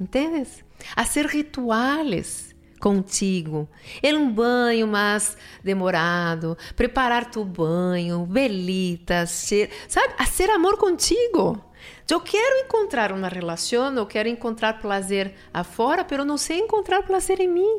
Entendes? 0.00 0.64
Hacer 0.96 1.26
rituales 1.26 2.54
contigo. 2.80 3.68
Em 4.02 4.14
um 4.14 4.30
banho 4.30 4.86
mais 4.86 5.36
demorado, 5.62 6.56
preparar 6.76 7.30
tu 7.30 7.44
banho, 7.44 8.26
velitas, 8.26 9.48
sabe? 9.88 10.14
A 10.18 10.26
ser 10.26 10.50
amor 10.50 10.76
contigo. 10.76 11.64
Eu 12.10 12.20
quero 12.20 12.66
encontrar 12.66 13.12
uma 13.12 13.28
relação, 13.28 13.94
eu 13.94 14.06
quero 14.06 14.28
encontrar 14.28 14.78
prazer 14.78 15.34
afora, 15.52 16.06
mas 16.08 16.26
não 16.26 16.36
sei 16.36 16.58
encontrar 16.58 17.02
prazer 17.02 17.40
em 17.40 17.48
mim. 17.48 17.76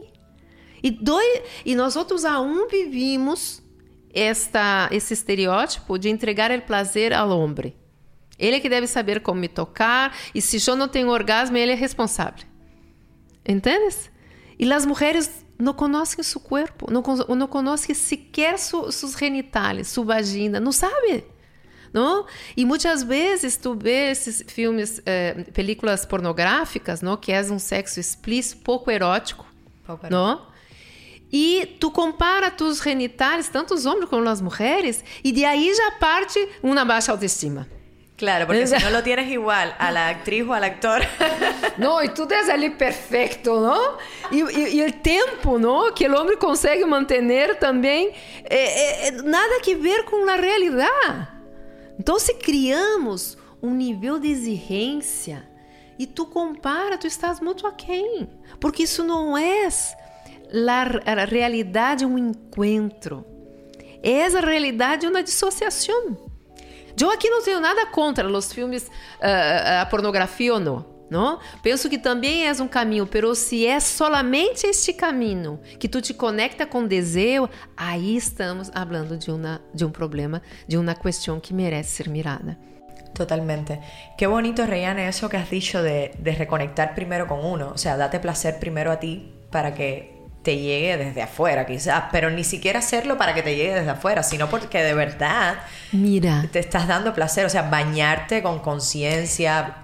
E, 0.82 0.90
dois, 0.90 1.42
e 1.66 1.76
nós 1.76 1.96
outros 1.96 2.26
aún 2.26 2.68
vivimos 2.68 3.64
esta, 4.14 4.90
esse 4.92 5.14
estereótipo 5.14 5.98
de 5.98 6.10
entregar 6.10 6.52
o 6.52 6.62
prazer 6.62 7.14
ao 7.14 7.30
homem. 7.30 7.76
Ele 8.38 8.58
é 8.58 8.60
que 8.60 8.70
deve 8.70 8.88
saber 8.88 9.22
como 9.22 9.40
me 9.40 9.48
tocar, 9.48 10.16
e 10.34 10.42
se 10.42 10.58
eu 10.70 10.76
não 10.76 10.88
tenho 10.88 11.10
orgasmo, 11.10 11.56
ele 11.56 11.72
é 11.72 11.76
responsável. 11.76 12.46
Entendes? 13.48 14.12
E 14.58 14.72
as 14.74 14.86
mulheres 14.86 15.46
não 15.58 15.74
conhecem 15.74 16.24
seu 16.24 16.42
corpo, 16.42 16.92
não, 16.92 17.02
não 17.36 17.48
conhecem 17.48 17.94
sequer 17.94 18.58
seus 18.58 19.16
genitales, 19.18 19.88
sua 19.88 20.06
vagina, 20.06 20.60
não 20.60 20.72
sabe. 20.72 21.26
Não? 21.96 22.26
E 22.58 22.66
muitas 22.66 23.04
vezes 23.04 23.56
tu 23.56 23.74
vê 23.74 24.12
esses 24.12 24.44
filmes, 24.50 25.02
eh, 25.06 25.46
películas 25.54 26.06
pornográficas, 26.06 27.02
não? 27.02 27.16
que 27.16 27.32
é 27.32 27.40
um 27.44 27.58
sexo 27.58 28.02
explícito, 28.02 28.62
pouco 28.64 28.92
erótico, 28.92 29.46
pouco 29.88 30.06
não? 30.10 30.46
E 31.32 31.78
tu 31.80 31.90
compara 31.90 32.52
tus 32.52 32.82
genitales, 32.82 33.48
tanto 33.48 33.74
os 33.74 33.86
homens 33.86 34.10
como 34.10 34.28
as 34.28 34.42
mulheres, 34.42 35.06
e 35.24 35.32
de 35.32 35.46
aí 35.46 35.74
já 35.74 35.92
parte 35.92 36.38
uma 36.62 36.84
baixa 36.84 37.14
autoestima. 37.14 37.66
Claro, 38.18 38.46
porque 38.46 38.68
si 38.68 38.76
no 38.84 38.90
lo 38.90 39.02
tienes 39.02 39.30
igual 39.30 39.74
a 39.78 39.90
la 39.92 40.10
actriz 40.10 40.46
o 40.46 40.54
al 40.54 40.66
actor. 40.66 41.02
No, 41.78 42.02
y 42.02 42.10
tú 42.10 42.26
es 42.30 42.50
ali 42.50 42.70
perfecto, 42.70 43.60
¿no? 43.60 43.98
Y, 44.32 44.42
y, 44.42 44.68
y, 44.78 44.82
el 44.82 45.02
tiempo, 45.02 45.60
¿no? 45.60 45.94
Que 45.94 46.06
el 46.06 46.16
hombre 46.16 46.38
consegue 46.38 46.86
mantener 46.86 47.56
también, 47.56 48.12
eh, 48.46 49.08
eh, 49.08 49.12
nada 49.24 49.56
que 49.62 49.76
ver 49.76 50.06
com 50.06 50.28
a 50.30 50.38
realidade. 50.38 51.35
Então, 52.00 52.20
se 52.20 52.34
criamos 52.36 53.38
um 53.62 53.74
nível 53.74 54.20
de 54.20 54.30
exigência 54.30 55.48
e 55.98 56.06
tu 56.06 56.26
compara, 56.26 56.98
tu 56.98 57.08
estás 57.08 57.40
muito 57.40 57.66
aquém. 57.66 58.30
Porque 58.60 58.84
isso 58.84 59.04
não 59.04 59.38
é 59.38 59.68
a 61.06 61.26
realidade 61.26 62.06
um 62.06 62.18
encontro. 62.18 63.26
É 64.04 64.26
a 64.26 64.40
realidade 64.40 65.08
uma 65.08 65.24
dissociação. 65.24 66.18
Eu 67.00 67.10
aqui 67.10 67.30
não 67.30 67.44
tenho 67.44 67.60
nada 67.60 67.86
contra 67.88 68.28
os 68.28 68.54
filmes, 68.54 68.84
uh, 68.84 69.82
a 69.82 69.86
pornografia 69.86 70.54
ou 70.54 70.60
não. 70.60 70.95
Não? 71.10 71.40
Penso 71.62 71.90
que 71.90 71.98
também 71.98 72.48
é 72.48 72.52
um 72.54 72.68
caminho, 72.68 73.06
pero 73.06 73.36
se 73.36 73.66
é 73.66 73.80
solamente 73.80 74.66
este 74.66 74.94
caminho 74.94 75.60
que 75.80 75.88
tu 75.88 76.02
te 76.02 76.14
conecta 76.14 76.66
com 76.66 76.88
desejo, 76.88 77.50
aí 77.78 78.16
estamos 78.16 78.70
falando 78.70 79.18
de, 79.18 79.32
uma, 79.32 79.62
de 79.74 79.86
um 79.86 79.92
problema, 79.92 80.42
de 80.68 80.78
uma 80.78 80.96
questão 80.96 81.40
que 81.40 81.54
merece 81.54 81.92
ser 81.92 82.10
mirada. 82.10 82.58
Totalmente. 83.14 83.80
Qué 84.18 84.28
bonito, 84.28 84.66
Reyane, 84.66 85.08
eso 85.08 85.30
que 85.30 85.38
has 85.38 85.50
dicho 85.50 85.82
de, 85.82 86.12
de 86.18 86.32
reconectar 86.32 86.94
primero 86.94 87.28
con 87.28 87.46
uno. 87.46 87.72
O 87.74 87.78
sea, 87.78 87.96
date 87.96 88.20
placer 88.20 88.60
primero 88.60 88.92
a 88.92 89.00
ti 89.00 89.34
para 89.50 89.74
que 89.74 90.15
te 90.46 90.58
llegue 90.58 90.96
desde 90.96 91.24
afuera, 91.24 91.66
quizás, 91.66 92.04
pero 92.12 92.30
ni 92.30 92.44
siquiera 92.44 92.80
hacerlo 92.80 93.18
para 93.18 93.34
que 93.34 93.42
te 93.42 93.56
llegue 93.56 93.74
desde 93.74 93.90
afuera, 93.90 94.22
sino 94.22 94.48
porque 94.48 94.82
de 94.84 94.94
verdad 94.94 95.56
Mira. 95.92 96.48
te 96.52 96.60
estás 96.60 96.88
dando 96.88 97.16
placer, 97.16 97.46
o 97.48 97.50
sea, 97.50 97.64
bañarte 97.64 98.44
con 98.44 98.60
conciencia, 98.60 99.78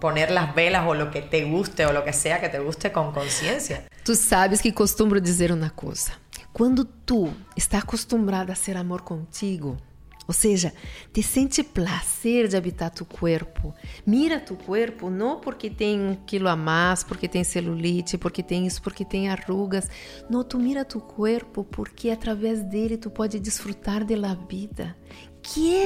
poner 0.00 0.32
las 0.32 0.56
velas 0.56 0.84
o 0.88 0.94
lo 0.94 1.12
que 1.12 1.22
te 1.22 1.44
guste 1.44 1.86
o 1.86 1.92
lo 1.92 2.04
que 2.04 2.12
sea 2.12 2.40
que 2.40 2.48
te 2.48 2.58
guste 2.58 2.90
con 2.90 3.12
conciencia. 3.12 3.84
Tú 4.04 4.16
sabes 4.16 4.60
que 4.60 4.74
costumbro 4.74 5.20
dizer 5.20 5.52
uma 5.52 5.70
coisa. 5.70 6.18
Quando 6.52 6.84
tu 6.84 7.30
está 7.54 7.78
acostumbrada 7.78 8.52
a 8.52 8.56
ser 8.56 8.76
amor 8.76 9.04
contigo, 9.04 9.78
ou 10.32 10.34
seja, 10.34 10.72
te 11.12 11.22
sente 11.22 11.62
prazer 11.62 12.48
de 12.48 12.56
habitar 12.56 12.90
tu 12.90 13.04
corpo. 13.04 13.74
Mira 14.06 14.40
tu 14.40 14.56
corpo 14.56 15.10
não 15.10 15.38
porque 15.38 15.68
tem 15.68 16.00
um 16.00 16.14
quilo 16.14 16.48
a 16.48 16.56
mais, 16.56 17.04
porque 17.04 17.28
tem 17.28 17.44
celulite, 17.44 18.16
porque 18.16 18.42
tem 18.42 18.66
isso, 18.66 18.80
porque 18.80 19.04
tem 19.04 19.28
arrugas. 19.28 19.90
Não, 20.30 20.42
tu 20.42 20.58
mira 20.58 20.86
tu 20.86 21.00
corpo 21.00 21.64
porque 21.64 22.08
através 22.08 22.62
dele 22.62 22.96
tu 22.96 23.10
pode 23.10 23.38
desfrutar 23.38 24.06
da 24.06 24.34
vida, 24.34 24.96
que 25.42 25.76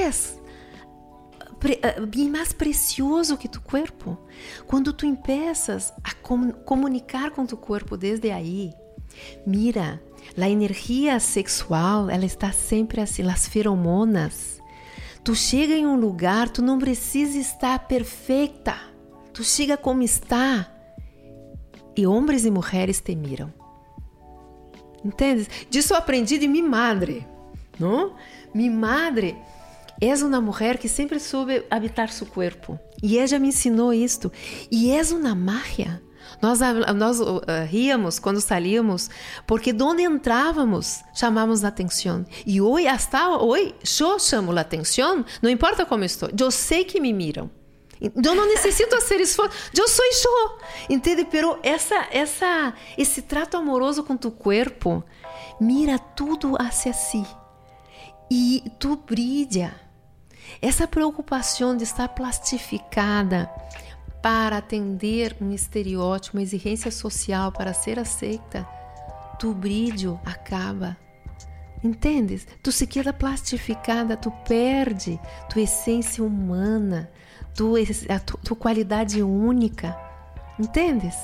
é 1.82 2.00
bem 2.06 2.30
mais 2.30 2.52
precioso 2.52 3.36
que 3.36 3.48
tu 3.48 3.60
corpo. 3.60 4.16
Quando 4.64 4.92
tu 4.92 5.04
empeças 5.04 5.92
a 6.04 6.14
com 6.14 6.52
comunicar 6.52 7.32
com 7.32 7.44
tu 7.44 7.56
corpo 7.56 7.96
desde 7.96 8.30
aí, 8.30 8.72
mira, 9.44 10.00
a 10.44 10.50
energia 10.50 11.18
sexual, 11.18 12.10
ela 12.10 12.24
está 12.24 12.52
sempre 12.52 13.00
assim, 13.00 13.28
as 13.28 13.48
feromonas. 13.48 14.60
Tu 15.24 15.34
chega 15.34 15.74
em 15.74 15.86
um 15.86 15.96
lugar, 15.96 16.48
tu 16.48 16.62
não 16.62 16.78
precisa 16.78 17.38
estar 17.38 17.78
perfeita. 17.86 18.76
Tu 19.32 19.42
chega 19.42 19.76
como 19.76 20.02
está. 20.02 20.70
E 21.96 22.06
homens 22.06 22.44
e 22.44 22.50
mulheres 22.50 23.00
te 23.00 23.16
miram. 23.16 23.52
Entendes? 25.04 25.48
Disso 25.70 25.94
eu 25.94 25.96
aprendi 25.96 26.36
de 26.36 26.46
minha 26.46 26.68
madre, 26.68 27.26
não? 27.78 28.14
Minha 28.54 28.70
madre 28.70 29.36
é 30.00 30.14
uma 30.14 30.40
mulher 30.40 30.78
que 30.78 30.88
sempre 30.88 31.18
soube 31.18 31.64
habitar 31.70 32.10
seu 32.10 32.26
corpo. 32.26 32.78
E 33.02 33.18
ela 33.18 33.38
me 33.38 33.48
ensinou 33.48 33.94
isto. 33.94 34.30
E 34.70 34.90
é 34.90 35.02
uma 35.12 35.34
mágia. 35.34 36.02
Nós, 36.40 36.60
nós 36.94 37.20
uh, 37.20 37.40
ríamos 37.68 38.18
quando 38.18 38.40
salíamos, 38.40 39.08
porque 39.46 39.74
onde 39.80 40.02
entrávamos 40.02 41.02
chamávamos 41.14 41.64
a 41.64 41.68
atenção. 41.68 42.24
E 42.44 42.60
hoje, 42.60 42.86
hasta 42.86 43.28
hoje, 43.38 43.74
eu 44.00 44.18
chamo 44.18 44.52
a 44.52 44.60
atenção, 44.60 45.24
não 45.40 45.50
importa 45.50 45.86
como 45.86 46.04
estou, 46.04 46.28
eu 46.38 46.50
sei 46.50 46.84
que 46.84 47.00
me 47.00 47.12
miram. 47.12 47.50
Eu 48.00 48.34
não 48.34 48.46
necessito 48.46 48.94
fazer 49.00 49.20
esforço. 49.20 49.56
Eu 49.74 49.88
sou 49.88 50.04
eu. 50.04 50.58
Entende? 50.90 51.24
Pero 51.24 51.58
essa, 51.62 52.06
essa, 52.10 52.74
esse 52.96 53.22
trato 53.22 53.56
amoroso 53.56 54.04
com 54.04 54.16
tu 54.16 54.30
corpo 54.30 55.02
mira 55.58 55.98
tudo 55.98 56.56
hacia 56.60 56.92
si. 56.92 57.24
E 58.30 58.62
tu 58.78 58.96
brilha. 58.96 59.74
Essa 60.60 60.86
preocupação 60.86 61.76
de 61.76 61.84
estar 61.84 62.08
plastificada 62.08 63.50
para 64.26 64.56
atender 64.56 65.36
um 65.40 65.52
estereótipo, 65.52 66.36
uma 66.36 66.42
exigência 66.42 66.90
social 66.90 67.52
para 67.52 67.72
ser 67.72 67.96
aceita, 67.96 68.66
tu 69.38 69.54
brilho 69.54 70.18
acaba. 70.26 70.96
Entendes? 71.84 72.44
Tu 72.60 72.72
se 72.72 72.88
queda 72.88 73.12
plastificada, 73.12 74.16
tu 74.16 74.32
perde 74.44 75.20
tua 75.48 75.62
essência 75.62 76.24
humana, 76.24 77.08
tua, 77.54 77.78
a 78.08 78.18
tua, 78.18 78.56
qualidade 78.56 79.22
única. 79.22 79.96
Entendes? 80.58 81.14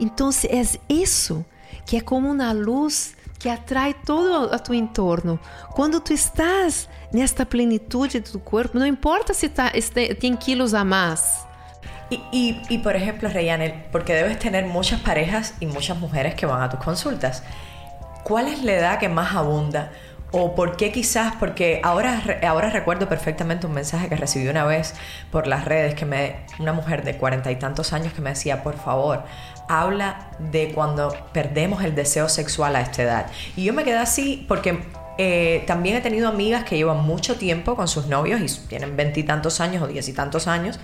Então 0.00 0.28
é 0.48 0.92
isso 0.92 1.44
que 1.86 1.96
é 1.96 2.00
como 2.00 2.28
uma 2.28 2.50
luz 2.50 3.14
que 3.38 3.48
atrai 3.48 3.94
todo 3.94 4.52
a 4.52 4.58
tu 4.58 4.74
entorno. 4.74 5.38
Quando 5.76 6.00
tu 6.00 6.12
estás 6.12 6.88
nesta 7.12 7.46
plenitude 7.46 8.18
do 8.18 8.40
corpo, 8.40 8.76
não 8.76 8.86
importa 8.86 9.32
se, 9.32 9.48
tá, 9.48 9.70
tem 10.18 10.34
quilos 10.34 10.74
a 10.74 10.84
mais, 10.84 11.46
Y, 12.30 12.78
por 12.78 12.96
ejemplo, 12.96 13.28
Reyanel, 13.28 13.74
porque 13.92 14.14
debes 14.14 14.38
tener 14.38 14.66
muchas 14.66 15.00
parejas 15.00 15.54
y 15.60 15.66
muchas 15.66 15.98
mujeres 15.98 16.34
que 16.34 16.46
van 16.46 16.62
a 16.62 16.68
tus 16.68 16.80
consultas, 16.80 17.42
¿cuál 18.24 18.48
es 18.48 18.62
la 18.62 18.72
edad 18.72 18.98
que 18.98 19.08
más 19.08 19.34
abunda? 19.34 19.92
¿O 20.34 20.54
por 20.54 20.76
qué 20.76 20.90
quizás? 20.90 21.34
Porque 21.38 21.82
ahora, 21.84 22.22
ahora 22.46 22.70
recuerdo 22.70 23.06
perfectamente 23.06 23.66
un 23.66 23.74
mensaje 23.74 24.08
que 24.08 24.16
recibí 24.16 24.48
una 24.48 24.64
vez 24.64 24.94
por 25.30 25.46
las 25.46 25.66
redes, 25.66 25.94
que 25.94 26.06
me, 26.06 26.36
una 26.58 26.72
mujer 26.72 27.04
de 27.04 27.18
cuarenta 27.18 27.50
y 27.50 27.56
tantos 27.56 27.92
años 27.92 28.14
que 28.14 28.22
me 28.22 28.30
decía, 28.30 28.62
por 28.62 28.78
favor, 28.78 29.24
habla 29.68 30.30
de 30.38 30.72
cuando 30.72 31.14
perdemos 31.32 31.84
el 31.84 31.94
deseo 31.94 32.30
sexual 32.30 32.76
a 32.76 32.80
esta 32.80 33.02
edad. 33.02 33.26
Y 33.56 33.64
yo 33.64 33.74
me 33.74 33.84
quedé 33.84 33.98
así 33.98 34.46
porque 34.48 34.82
eh, 35.18 35.64
también 35.66 35.96
he 35.96 36.00
tenido 36.00 36.28
amigas 36.28 36.64
que 36.64 36.76
llevan 36.76 37.04
mucho 37.04 37.36
tiempo 37.36 37.76
con 37.76 37.86
sus 37.86 38.06
novios 38.06 38.40
y 38.40 38.68
tienen 38.68 38.96
veintitantos 38.96 39.60
años 39.60 39.82
o 39.82 39.86
diez 39.86 40.08
y 40.08 40.14
tantos 40.14 40.46
años 40.46 40.80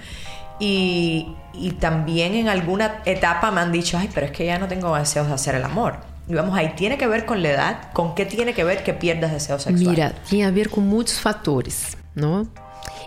y, 0.58 1.34
también 1.80 2.34
en 2.34 2.48
alguna 2.48 3.02
etapa 3.04 3.50
me 3.50 3.60
han 3.60 3.72
dicho, 3.72 3.98
ay, 3.98 4.10
pero 4.12 4.26
es 4.26 4.32
que 4.32 4.46
ya 4.46 4.58
no 4.58 4.68
tengo 4.68 4.94
deseos 4.96 5.26
de 5.28 5.34
hacer 5.34 5.54
el 5.54 5.64
amor. 5.64 5.96
Y 6.28 6.34
vamos, 6.34 6.56
ahí 6.56 6.74
tiene 6.76 6.98
que 6.98 7.06
ver 7.06 7.24
con 7.24 7.42
la 7.42 7.50
edad, 7.50 7.92
con 7.92 8.14
qué 8.14 8.26
tiene 8.26 8.52
que 8.52 8.64
ver 8.64 8.84
que 8.84 8.92
pierdas 8.92 9.32
deseo 9.32 9.58
sexual. 9.58 9.90
Mira, 9.90 10.12
tiene 10.28 10.44
a 10.44 10.50
ver 10.50 10.68
con 10.68 10.86
muchos 10.86 11.20
fatores, 11.20 11.96
¿no? 12.14 12.46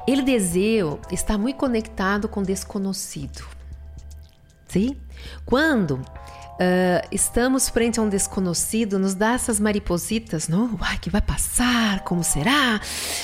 El 0.08 0.26
deseo 0.26 1.00
está 1.12 1.38
muy 1.38 1.54
conectado 1.54 2.32
com 2.32 2.44
desconhecido. 2.44 3.46
Sim? 4.68 4.96
Quando 5.46 6.00
uh, 6.62 7.08
estamos 7.12 7.68
frente 7.70 8.00
a 8.00 8.04
um 8.04 8.10
desconhecido, 8.10 9.00
nos 9.00 9.16
dá 9.16 9.34
essas 9.34 9.60
maripositas, 9.60 10.48
não? 10.48 10.78
Uai, 10.80 11.00
que 11.00 11.10
vai 11.10 11.22
passar? 11.22 12.04
Como 12.04 12.24
será? 12.24 12.80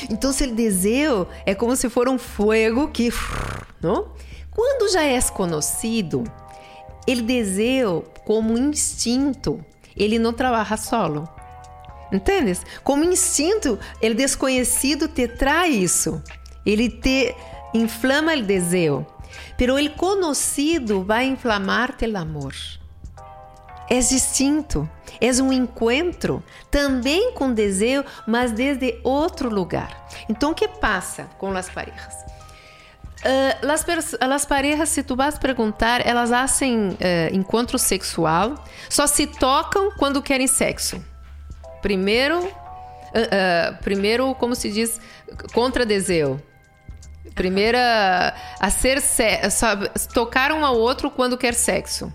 Então, 0.10 0.32
o 0.32 0.56
desejo 0.56 1.28
é 1.46 1.54
como 1.54 1.76
se 1.76 1.90
for 1.90 2.10
um 2.10 2.18
fogo 2.18 2.88
que, 2.90 3.14
não? 3.82 4.12
Quando 4.52 4.92
já 4.92 5.04
és 5.04 5.30
conhecido, 5.30 6.24
ele 7.06 7.22
desejo 7.22 8.04
como 8.26 8.58
instinto, 8.58 9.64
ele 9.96 10.18
não 10.18 10.34
trabalha 10.34 10.78
solo. 10.78 11.30
Entendes? 12.12 12.62
Como 12.84 13.04
instinto, 13.04 13.78
ele 14.02 14.16
desconhecido 14.16 15.08
te 15.08 15.28
traz 15.28 15.76
isso. 15.76 16.24
Ele 16.66 16.90
te 16.90 17.36
inflama 17.74 18.34
o 18.34 18.42
desejo. 18.42 19.06
Pero 19.58 19.78
ele 19.78 19.90
conhecido 19.90 21.04
vai 21.04 21.26
inflamar-te 21.28 22.08
o 22.08 22.18
amor. 22.18 22.54
É 23.90 24.00
distinto. 24.00 24.90
É 25.20 25.32
um 25.42 25.52
encontro 25.52 26.44
também 26.70 27.32
com 27.34 27.52
desejo, 27.52 28.06
mas 28.26 28.52
desde 28.52 29.00
outro 29.04 29.50
lugar. 29.50 30.08
Então, 30.30 30.52
o 30.52 30.56
que 30.56 30.68
passa 30.68 31.26
com 31.38 31.52
as 31.52 31.70
parejas? 31.70 32.28
Uh, 33.18 33.66
las, 33.66 33.84
las 34.22 34.46
parejas, 34.46 34.90
se 34.90 35.02
tu 35.02 35.16
vas 35.16 35.40
perguntar, 35.40 36.06
elas 36.06 36.30
fazem 36.30 36.90
uh, 36.90 36.96
encontro 37.34 37.80
sexual, 37.80 38.64
só 38.88 39.08
se 39.08 39.26
tocam 39.26 39.92
quando 39.98 40.22
querem 40.22 40.46
sexo. 40.46 41.04
Primeiro, 41.82 42.46
uh, 42.46 43.78
primeiro, 43.82 44.36
como 44.36 44.54
se 44.54 44.72
diz, 44.72 45.02
contra 45.52 45.86
desejo. 45.86 46.40
Primeira, 47.34 48.36
a 48.60 48.70
ser 48.70 49.02
tocar 50.14 50.52
um 50.52 50.66
ao 50.66 50.76
outro 50.78 51.10
quando 51.10 51.38
quer 51.38 51.54
sexo. 51.54 52.12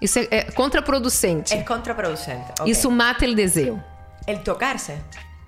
Isso 0.00 0.18
é, 0.18 0.28
é 0.30 0.42
contraproducente. 0.44 1.54
É 1.54 1.62
contraproducente. 1.62 2.52
Okay. 2.60 2.72
Isso 2.72 2.90
mata 2.90 3.26
o 3.26 3.34
desejo. 3.34 3.82
El 4.26 4.38
tocar-se? 4.38 4.94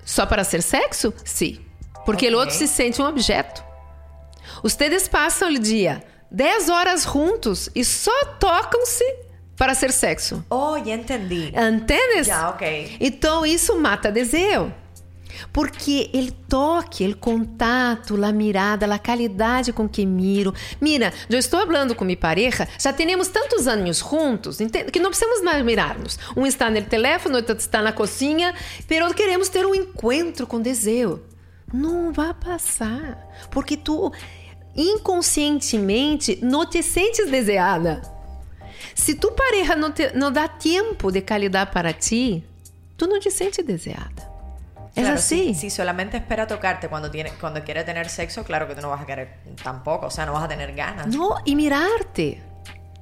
Só 0.05 0.26
para 0.26 0.44
ser 0.44 0.62
sexo? 0.62 1.12
Sim. 1.24 1.61
Porque 2.05 2.26
okay. 2.26 2.34
o 2.34 2.38
outro 2.38 2.55
se 2.55 2.66
sente 2.66 3.00
um 3.00 3.07
objeto. 3.07 3.64
Ustedes 4.62 5.09
passam 5.09 5.48
o 5.48 5.59
dia 5.59 6.05
10 6.30 6.68
horas 6.68 7.05
juntos 7.05 7.68
e 7.74 7.84
só 7.84 8.24
tocam-se 8.38 9.05
para 9.57 9.74
ser 9.74 9.92
sexo. 9.92 10.44
Oh, 10.50 10.76
já 10.78 10.94
entendi. 10.94 11.53
Entendes? 11.55 12.26
Já, 12.26 12.50
ok. 12.50 12.96
Então 13.00 13.46
isso 13.46 13.78
mata 13.78 14.11
desejo. 14.11 14.72
Porque 15.53 16.11
o 16.14 16.33
toque, 16.49 17.07
o 17.09 17.16
contato, 17.16 18.22
a 18.24 18.33
mirada, 18.33 18.93
a 18.93 18.99
qualidade 18.99 19.72
com 19.72 19.89
que 19.89 20.05
miro. 20.05 20.55
Mira, 20.80 21.12
eu 21.28 21.39
estou 21.39 21.61
falando 21.61 21.95
com 21.95 22.05
minha 22.05 22.16
pareja, 22.16 22.68
já 22.78 22.93
temos 22.93 23.28
tantos 23.28 23.66
anos 23.66 23.99
juntos, 23.99 24.59
que 24.93 25.01
não 25.01 25.11
precisamos 25.11 25.43
mais 25.43 25.64
mirarmos. 25.64 26.18
Um 26.37 26.47
está 26.47 26.70
no 26.70 26.83
telefone, 26.83 27.37
outro 27.37 27.57
está 27.57 27.83
na 27.83 27.93
cozinha, 27.93 28.55
mas 28.89 29.12
queremos 29.14 29.49
ter 29.49 29.66
um 29.66 29.74
encontro 29.74 30.47
com 30.47 30.61
desejo. 30.61 31.20
Não 31.72 32.12
vai 32.12 32.35
passar, 32.35 33.18
porque 33.51 33.76
tu 33.76 34.12
inconscientemente 34.76 36.39
não 36.43 36.66
te 36.66 36.83
sentes 36.83 37.30
desejada. 37.30 38.03
Se 38.95 39.14
tu 39.14 39.33
pareja 39.33 39.74
não, 39.74 39.91
te, 39.91 40.12
não 40.14 40.30
dá 40.30 40.49
tempo 40.49 41.11
de 41.11 41.20
qualidade 41.20 41.70
para 41.72 41.93
ti, 41.93 42.45
tu 42.97 43.07
não 43.07 43.18
te 43.18 43.30
sentes 43.30 43.64
desejada. 43.64 44.32
Es 44.95 45.05
claro, 45.05 45.18
así. 45.18 45.55
Si, 45.55 45.55
si, 45.55 45.70
solamente 45.70 46.18
espera 46.18 46.47
tocarte 46.47 46.88
cuando, 46.88 47.11
tiene, 47.11 47.32
cuando 47.40 47.62
quiere 47.64 47.82
tener 47.82 48.09
sexo, 48.11 48.45
claro 48.45 48.68
que 48.68 48.74
tú 48.74 48.82
no 48.82 48.90
vas 48.90 49.01
a 49.01 49.07
querer 49.07 49.38
tampoco, 49.62 50.07
o 50.07 50.11
sea, 50.11 50.26
no 50.26 50.34
vas 50.34 50.45
a 50.45 50.49
tener 50.49 50.74
ganas. 50.74 51.07
No, 51.07 51.36
y 51.45 51.57
mirarte. 51.57 52.43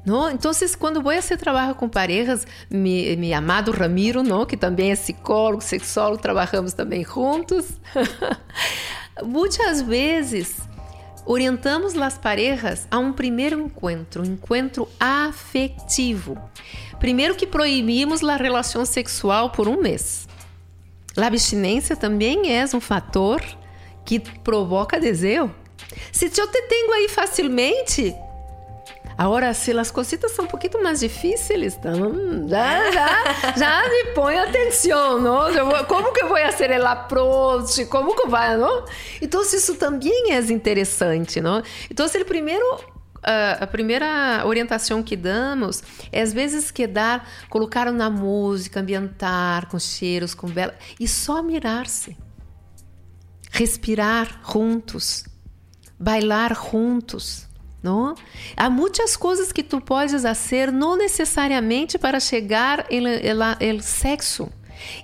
¿no? 0.05 0.29
Entonces, 0.31 0.77
cuando 0.77 1.03
voy 1.03 1.17
a 1.17 1.19
hacer 1.19 1.39
trabajo 1.39 1.77
con 1.77 1.91
parejas, 1.91 2.47
mi, 2.69 3.17
mi 3.17 3.33
amado 3.33 3.73
Ramiro, 3.73 4.23
¿no? 4.23 4.47
que 4.47 4.57
também 4.57 4.91
é 4.91 4.97
psicólogo, 4.97 5.61
sexólogo, 5.61 6.23
trabajamos 6.23 6.73
também 6.73 7.05
juntos, 7.05 7.67
muitas 9.23 9.83
vezes 9.83 10.57
orientamos 11.27 11.97
as 11.97 12.17
parejas 12.17 12.87
a 12.91 12.99
um 12.99 13.13
primeiro 13.13 13.61
encontro, 13.61 14.23
um 14.23 14.27
encontro 14.27 14.89
afetivo. 14.99 16.39
Primeiro 16.99 17.35
que 17.35 17.47
proibimos 17.47 18.23
a 18.23 18.37
relação 18.37 18.85
sexual 18.85 19.51
por 19.51 19.69
um 19.69 19.81
mês. 19.81 20.27
A 21.17 21.27
abstinência 21.27 21.97
também 21.97 22.55
é 22.55 22.65
um 22.75 22.81
fator 22.81 23.43
que 24.05 24.21
provoca 24.21 24.99
desejo. 24.99 25.55
Se 26.13 26.27
eu 26.27 26.47
te 26.47 26.63
tenho 26.63 26.93
aí 26.93 27.09
facilmente, 27.09 28.15
Agora, 29.21 29.53
se 29.53 29.71
as 29.79 29.91
cositas 29.91 30.33
são 30.33 30.47
um 30.47 30.49
pouquinho 30.49 30.83
mais 30.83 31.01
difíceis, 31.01 31.77
então 31.79 32.49
já, 32.49 32.91
já, 32.91 33.55
já 33.55 33.89
me 33.91 34.15
põe 34.15 34.39
atenção, 34.39 35.21
não? 35.21 35.85
Como 35.85 36.11
que 36.15 36.23
eu 36.23 36.29
vou 36.29 36.39
fazer 36.39 36.71
o 36.81 36.87
approach? 36.87 37.85
Como 37.85 38.17
que 38.17 38.27
vai, 38.29 38.57
não? 38.57 38.87
Então, 39.21 39.43
isso 39.43 39.75
também 39.75 40.33
é 40.33 40.39
interessante, 40.39 41.39
não? 41.39 41.63
Então, 41.91 42.07
o 42.07 42.25
primeiro 42.25 42.65
a 43.23 43.67
primeira 43.67 44.43
orientação 44.47 45.03
que 45.03 45.17
damos 45.17 45.83
é 46.11 46.23
às 46.23 46.33
vezes 46.33 46.71
que 46.71 46.87
dar, 46.87 47.29
colocar 47.49 47.91
na 47.93 48.09
música, 48.09 48.81
ambientar 48.81 49.69
com 49.69 49.79
cheiros, 49.79 50.35
com 50.35 50.47
vela 50.47 50.75
e 50.99 51.07
só 51.07 51.43
mirar-se. 51.43 52.17
Respirar 53.51 54.41
juntos, 54.51 55.25
bailar 55.99 56.55
juntos. 56.55 57.49
Não? 57.83 58.15
Há 58.57 58.69
muitas 58.69 59.17
coisas 59.17 59.53
que 59.53 59.63
tu 59.63 59.81
podes 59.81 60.21
fazer, 60.21 60.71
não 60.71 60.97
necessariamente 60.97 61.99
para 61.99 62.21
chegar 62.21 62.87
ao 62.91 63.81
sexo. 63.81 64.51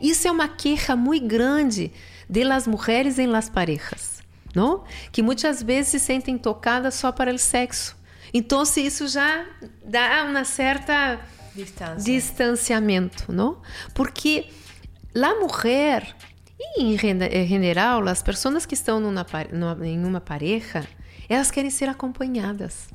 Isso 0.00 0.28
é 0.28 0.30
uma 0.30 0.46
queixa 0.46 0.94
muito 0.94 1.26
grande 1.26 1.90
de 2.28 2.44
las 2.44 2.66
mulheres 2.66 3.18
em 3.18 3.26
las 3.26 3.48
parejas, 3.48 4.22
não? 4.54 4.84
Que 5.10 5.22
muitas 5.22 5.62
vezes 5.62 5.92
se 5.92 6.00
sentem 6.00 6.36
tocadas 6.36 6.94
só 6.94 7.10
para 7.10 7.32
o 7.32 7.38
sexo. 7.38 7.95
Então, 8.32 8.64
se 8.64 8.80
isso 8.80 9.08
já 9.08 9.46
dá 9.84 10.24
uma 10.24 10.44
certa 10.44 11.20
Distância. 11.54 12.12
distanciamento, 12.12 13.32
não? 13.32 13.60
Porque 13.94 14.46
a 15.14 15.34
mulher 15.34 16.14
e 16.76 16.82
em 16.82 16.98
geral 16.98 18.06
as 18.08 18.22
pessoas 18.22 18.66
que 18.66 18.74
estão 18.74 19.00
numa, 19.00 19.26
em 19.82 20.04
uma 20.04 20.20
pareja 20.20 20.86
elas 21.28 21.50
querem 21.50 21.70
ser 21.70 21.88
acompanhadas. 21.88 22.88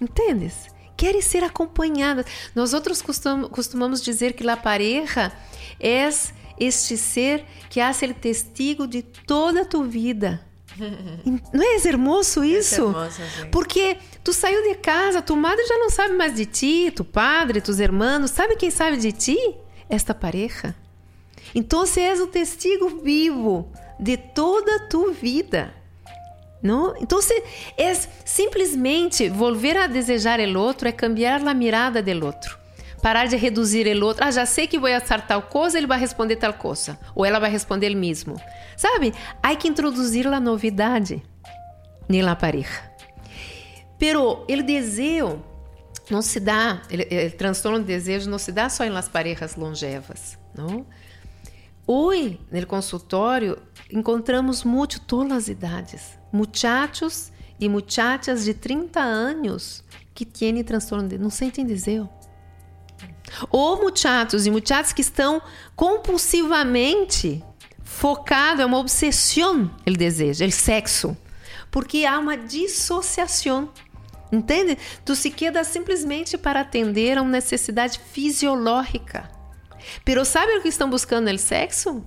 Entendes? 0.00 0.68
Querem 0.96 1.20
ser 1.20 1.44
acompanhadas. 1.44 2.24
Nós 2.54 2.72
outros 2.72 3.02
costum, 3.02 3.48
costumamos 3.48 4.02
dizer 4.02 4.32
que 4.32 4.48
a 4.48 4.56
pareja 4.56 5.32
é 5.78 6.08
este 6.58 6.96
ser 6.96 7.44
que 7.68 7.80
hace 7.80 8.06
o 8.06 8.14
testigo 8.14 8.86
de 8.86 9.02
toda 9.02 9.62
a 9.62 9.64
tua 9.64 9.86
vida. 9.86 10.44
Não 11.52 11.62
é 11.62 11.76
hermoso 11.86 12.42
isso? 12.42 12.82
É 12.82 12.86
hermoso, 12.86 13.22
Porque 13.50 13.98
tu 14.28 14.32
saiu 14.34 14.62
de 14.62 14.74
casa, 14.74 15.22
tua 15.22 15.34
madre 15.34 15.66
já 15.66 15.78
não 15.78 15.88
sabe 15.88 16.12
mais 16.12 16.34
de 16.34 16.44
ti, 16.44 16.92
tu 16.94 17.02
padre, 17.02 17.62
tus 17.62 17.78
irmãos, 17.78 18.30
sabe 18.30 18.56
quem 18.56 18.70
sabe 18.70 18.98
de 18.98 19.10
ti? 19.10 19.38
Esta 19.88 20.14
pareja. 20.14 20.76
Então, 21.54 21.84
és 21.96 22.20
o 22.20 22.26
testigo 22.26 23.00
vivo 23.02 23.72
de 23.98 24.18
toda 24.18 24.76
a 24.76 24.78
tua 24.80 25.12
vida. 25.12 25.72
Não? 26.62 26.94
Então, 27.00 27.20
é 27.78 27.94
simplesmente 28.22 29.30
volver 29.30 29.78
a 29.78 29.86
desejar 29.86 30.40
o 30.40 30.58
outro 30.58 30.88
é 30.88 30.92
cambiar 30.92 31.40
a 31.48 31.54
mirada 31.54 32.02
do 32.02 32.26
outro. 32.26 32.58
Parar 33.00 33.28
de 33.28 33.36
reduzir 33.36 33.86
o 33.86 34.04
outro. 34.04 34.24
Ah, 34.26 34.30
já 34.30 34.44
sei 34.44 34.66
que 34.66 34.78
vou 34.78 34.90
fazer 35.00 35.22
tal 35.22 35.40
coisa, 35.40 35.78
ele 35.78 35.86
vai 35.86 35.98
responder 35.98 36.36
tal 36.36 36.52
coisa. 36.52 36.98
Ou 37.14 37.24
ela 37.24 37.38
vai 37.38 37.50
responder 37.50 37.86
ele 37.86 37.94
mesmo. 37.94 38.38
Sabe? 38.76 39.14
Há 39.42 39.56
que 39.56 39.68
introduzir 39.68 40.26
a 40.26 40.38
novidade 40.38 41.22
na 42.10 42.36
pareja. 42.36 42.97
Pero 43.98 44.44
o 44.48 44.62
desejo 44.62 45.42
não 46.10 46.22
se 46.22 46.40
dá, 46.40 46.82
o 46.90 47.36
transtorno 47.36 47.80
de 47.80 47.86
desejo 47.86 48.30
não 48.30 48.38
se 48.38 48.52
dá 48.52 48.68
só 48.68 48.84
em 48.84 48.90
las 48.90 49.08
parejas 49.08 49.56
longevas, 49.56 50.38
não? 50.54 50.86
Hoje, 51.86 52.40
no 52.50 52.66
consultório, 52.66 53.58
encontramos 53.90 54.62
muito 54.62 55.00
todas 55.00 55.32
as 55.32 55.48
idades 55.48 56.18
muchachos 56.32 57.32
e 57.58 57.68
muchachas 57.68 58.44
de 58.44 58.54
30 58.54 59.00
anos 59.00 59.82
que 60.14 60.24
têm 60.24 60.62
transtorno 60.62 61.08
de 61.08 61.18
não 61.18 61.30
sentem 61.30 61.64
desejo. 61.64 62.08
Ou 63.50 63.80
muchachos 63.80 64.46
e 64.46 64.50
muchachas 64.50 64.92
que 64.92 65.00
estão 65.00 65.40
compulsivamente 65.76 67.44
focados, 67.82 68.60
é 68.60 68.66
uma 68.66 68.78
obsessão 68.78 69.70
o 69.86 69.90
desejo, 69.90 70.44
o 70.44 70.52
sexo, 70.52 71.16
porque 71.70 72.04
há 72.04 72.18
uma 72.18 72.36
dissociação. 72.36 73.70
Entende? 74.30 74.76
Tu 75.04 75.14
se 75.14 75.30
queda 75.30 75.64
simplesmente 75.64 76.36
para 76.36 76.60
atender 76.60 77.18
a 77.18 77.22
uma 77.22 77.32
necessidade 77.32 77.98
fisiológica. 77.98 79.30
Pero 80.04 80.24
sabe 80.24 80.52
o 80.56 80.62
que 80.62 80.68
estão 80.68 80.90
buscando 80.90 81.30
no 81.30 81.38
sexo? 81.38 82.04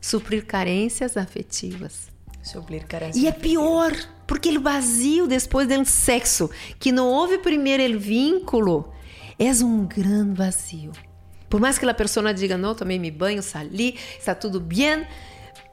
Suprir 0.00 0.46
carências 0.46 1.16
afetivas. 1.16 2.08
Suplir 2.42 2.86
E 3.14 3.26
é 3.26 3.32
pior, 3.32 3.92
porque 4.24 4.56
o 4.56 4.60
vazio 4.60 5.26
depois 5.26 5.66
do 5.66 5.84
sexo, 5.84 6.48
que 6.78 6.92
não 6.92 7.08
houve 7.08 7.38
primeiro 7.38 7.96
o 7.96 7.98
vínculo, 7.98 8.92
é 9.36 9.50
um 9.64 9.84
grande 9.84 10.38
vazio. 10.38 10.92
Por 11.50 11.60
mais 11.60 11.78
que 11.78 11.84
a 11.84 11.94
pessoa 11.94 12.32
diga, 12.32 12.56
não, 12.56 12.74
tomei 12.74 12.98
meu 12.98 13.12
banho, 13.12 13.42
sali, 13.42 13.98
está 14.16 14.34
tudo 14.34 14.60
bem, 14.60 15.06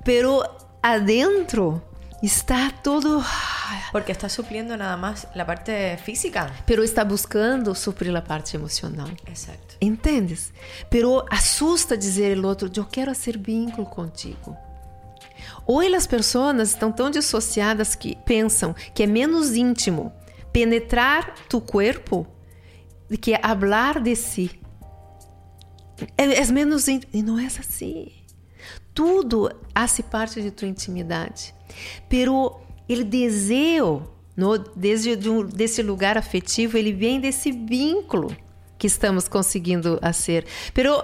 pero 0.03 0.43
adentro 0.81 1.81
está 2.25 2.71
todo... 2.71 3.21
Porque 3.91 4.11
está 4.11 4.29
supliendo 4.29 4.77
nada 4.77 4.95
más 4.97 5.27
la 5.35 5.45
parte 5.45 5.97
física. 5.97 6.51
Pero 6.65 6.81
está 6.81 7.03
buscando 7.03 7.75
suprir 7.75 8.11
la 8.11 8.23
parte 8.23 8.55
emocional. 8.55 9.15
Exacto. 9.27 9.75
Entendes? 9.81 10.53
Pero 10.89 11.25
assusta 11.29 11.97
dizer 11.97 12.37
ao 12.37 12.45
outro, 12.45 12.71
eu 12.75 12.85
quero 12.85 13.13
ser 13.13 13.37
vínculo 13.37 13.85
contigo. 13.85 14.57
Hoje 15.65 15.95
as 15.95 16.07
pessoas 16.07 16.69
estão 16.69 16.91
tão 16.91 17.09
dissociadas 17.11 17.95
que 17.95 18.15
pensam 18.25 18.73
que 18.93 19.03
é 19.03 19.07
menos 19.07 19.55
íntimo 19.55 20.13
penetrar 20.51 21.33
tu 21.49 21.59
corpo 21.59 22.25
do 23.09 23.17
que 23.17 23.37
hablar 23.41 24.01
de 24.01 24.15
si. 24.15 24.59
é, 26.17 26.23
é 26.23 26.45
menos 26.45 26.87
íntimo. 26.87 27.11
E 27.13 27.21
não 27.21 27.37
é 27.37 27.47
assim. 27.47 28.11
Tudo 28.93 29.51
hace 29.73 30.03
parte 30.03 30.41
de 30.41 30.51
tua 30.51 30.67
intimidade. 30.67 31.53
Pero 32.09 32.59
ele 32.87 33.03
desejo, 33.03 34.03
no, 34.35 34.57
desde 34.57 35.15
de 35.15 35.43
desse 35.45 35.81
lugar 35.81 36.17
afetivo, 36.17 36.77
ele 36.77 36.91
vem 36.91 37.19
desse 37.19 37.51
vínculo 37.51 38.35
que 38.77 38.87
estamos 38.87 39.27
conseguindo 39.27 39.99
ser. 40.13 40.45
Pero 40.73 41.03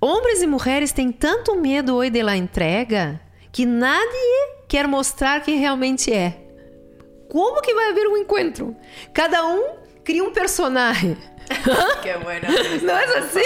homens 0.00 0.42
e 0.42 0.46
mulheres 0.46 0.92
têm 0.92 1.12
tanto 1.12 1.54
medo 1.56 1.94
hoje 1.96 2.10
da 2.10 2.36
entrega 2.36 3.20
que 3.52 3.66
nadie 3.66 4.54
quer 4.68 4.88
mostrar 4.88 5.42
quem 5.42 5.58
realmente 5.58 6.12
é. 6.12 6.40
Como 7.30 7.60
que 7.60 7.74
vai 7.74 7.90
haver 7.90 8.06
um 8.06 8.16
encontro? 8.16 8.76
Cada 9.12 9.44
um 9.46 9.74
cria 10.04 10.22
um 10.24 10.32
personagem. 10.32 11.16
Que 12.02 12.12
bueno. 12.18 12.46
Não 12.82 12.96
é 12.96 13.18
assim? 13.18 13.40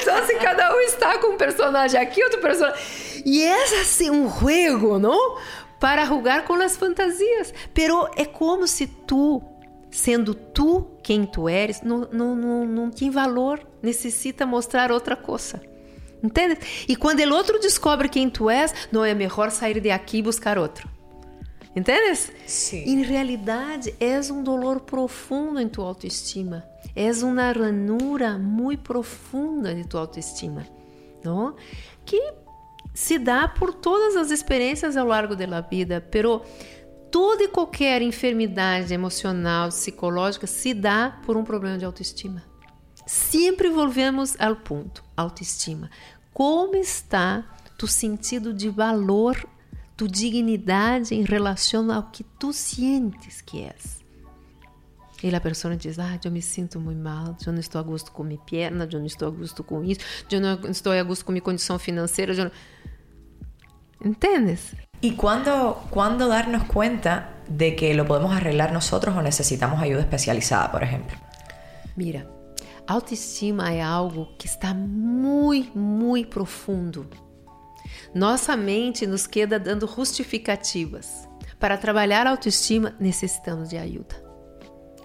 Então, 0.00 0.26
se 0.26 0.34
cada 0.36 0.74
um 0.74 0.80
está 0.80 1.18
com 1.18 1.28
um 1.28 1.36
personagem 1.36 2.00
aqui, 2.00 2.22
outro 2.22 2.40
personagem. 2.40 2.80
E 3.24 3.44
é 3.44 3.80
assim 3.80 4.10
um 4.10 4.28
jogo, 4.28 4.98
não? 4.98 5.38
Para 5.82 6.06
jogar 6.06 6.44
com 6.44 6.54
as 6.62 6.76
fantasias. 6.76 7.52
Pero 7.74 8.08
é 8.16 8.24
como 8.24 8.68
se 8.68 8.86
tu, 8.86 9.42
sendo 9.90 10.32
tu 10.32 10.86
quem 11.02 11.26
tu 11.26 11.48
eres, 11.48 11.82
não, 11.82 12.08
não, 12.12 12.36
não, 12.36 12.64
não 12.64 12.88
tem 12.88 13.10
valor, 13.10 13.66
necessita 13.82 14.46
mostrar 14.46 14.92
outra 14.92 15.16
coisa. 15.16 15.60
Entende? 16.22 16.56
E 16.88 16.94
quando 16.94 17.18
o 17.18 17.34
outro 17.34 17.58
descobre 17.58 18.08
quem 18.08 18.30
tu 18.30 18.48
és, 18.48 18.72
não 18.92 19.04
é 19.04 19.12
melhor 19.12 19.50
sair 19.50 19.80
de 19.80 19.90
aqui 19.90 20.18
e 20.18 20.22
buscar 20.22 20.56
outro. 20.56 20.88
Entendes? 21.74 22.30
Sim. 22.46 22.84
Em 22.84 23.02
realidade, 23.02 23.92
és 23.98 24.30
um 24.30 24.40
dolor 24.40 24.82
profundo 24.82 25.58
em 25.58 25.68
tua 25.68 25.86
autoestima. 25.86 26.64
És 26.94 27.24
uma 27.24 27.50
ranura 27.50 28.38
muito 28.38 28.84
profunda 28.84 29.74
de 29.74 29.84
tua 29.84 30.02
autoestima, 30.02 30.64
não? 31.24 31.56
Que 32.04 32.34
se 32.94 33.18
dá 33.18 33.48
por 33.48 33.72
todas 33.72 34.16
as 34.16 34.30
experiências 34.30 34.96
ao 34.96 35.06
largo 35.06 35.34
da 35.34 35.60
vida, 35.60 36.00
pero 36.00 36.42
toda 37.10 37.44
e 37.44 37.48
qualquer 37.48 38.02
enfermidade 38.02 38.92
emocional, 38.92 39.68
psicológica 39.68 40.46
se 40.46 40.74
dá 40.74 41.18
por 41.24 41.36
um 41.36 41.44
problema 41.44 41.78
de 41.78 41.84
autoestima. 41.84 42.42
Sempre 43.06 43.68
volvemos 43.68 44.36
ao 44.38 44.56
ponto, 44.56 45.02
autoestima. 45.16 45.90
Como 46.32 46.76
está 46.76 47.44
tu 47.76 47.86
sentido 47.86 48.52
de 48.52 48.68
valor 48.68 49.46
tu 49.96 50.08
dignidade 50.08 51.14
em 51.14 51.22
relação 51.22 51.90
ao 51.92 52.04
que 52.04 52.24
tu 52.24 52.52
sientes 52.52 53.40
que 53.40 53.62
és. 53.62 54.00
E 55.22 55.32
a 55.32 55.40
pessoa 55.40 55.76
diz: 55.76 55.98
Ah, 55.98 56.18
eu 56.24 56.30
me 56.30 56.42
sinto 56.42 56.80
muito 56.80 56.98
mal, 57.00 57.36
eu 57.46 57.52
não 57.52 57.60
estou 57.60 57.80
a 57.80 57.84
gosto 57.84 58.10
com 58.10 58.24
minha 58.24 58.40
perna, 58.40 58.88
eu 58.90 58.98
não 58.98 59.06
estou 59.06 59.28
a 59.28 59.30
gosto 59.30 59.62
com 59.62 59.84
isso, 59.84 60.00
eu 60.28 60.40
não 60.40 60.58
estou 60.68 60.92
a 60.92 61.02
gosto 61.04 61.24
com 61.24 61.30
minha 61.30 61.42
condição 61.42 61.78
financeira. 61.78 62.32
Eu 62.34 62.44
não... 62.46 62.50
¿Entendes? 64.02 64.76
¿Y 65.00 65.12
cuándo, 65.12 65.84
cuándo 65.90 66.28
darnos 66.28 66.64
cuenta 66.64 67.30
de 67.48 67.74
que 67.76 67.94
lo 67.94 68.06
podemos 68.06 68.34
arreglar 68.34 68.72
nosotros 68.72 69.16
o 69.16 69.22
necesitamos 69.22 69.82
ayuda 69.82 70.00
especializada, 70.00 70.70
por 70.70 70.82
ejemplo? 70.82 71.16
Mira, 71.96 72.28
autoestima 72.86 73.72
é 73.72 73.82
algo 73.82 74.36
que 74.38 74.46
está 74.46 74.74
muito, 74.74 75.76
muito 75.76 76.30
profundo 76.30 77.08
nossa 78.14 78.56
mente 78.56 79.06
nos 79.06 79.26
queda 79.26 79.58
dando 79.58 79.86
justificativas. 79.86 81.28
Para 81.58 81.78
trabalhar 81.78 82.26
a 82.26 82.30
autoestima, 82.30 82.94
necessitamos 82.98 83.70
de 83.70 83.78
ajuda. 83.78 84.31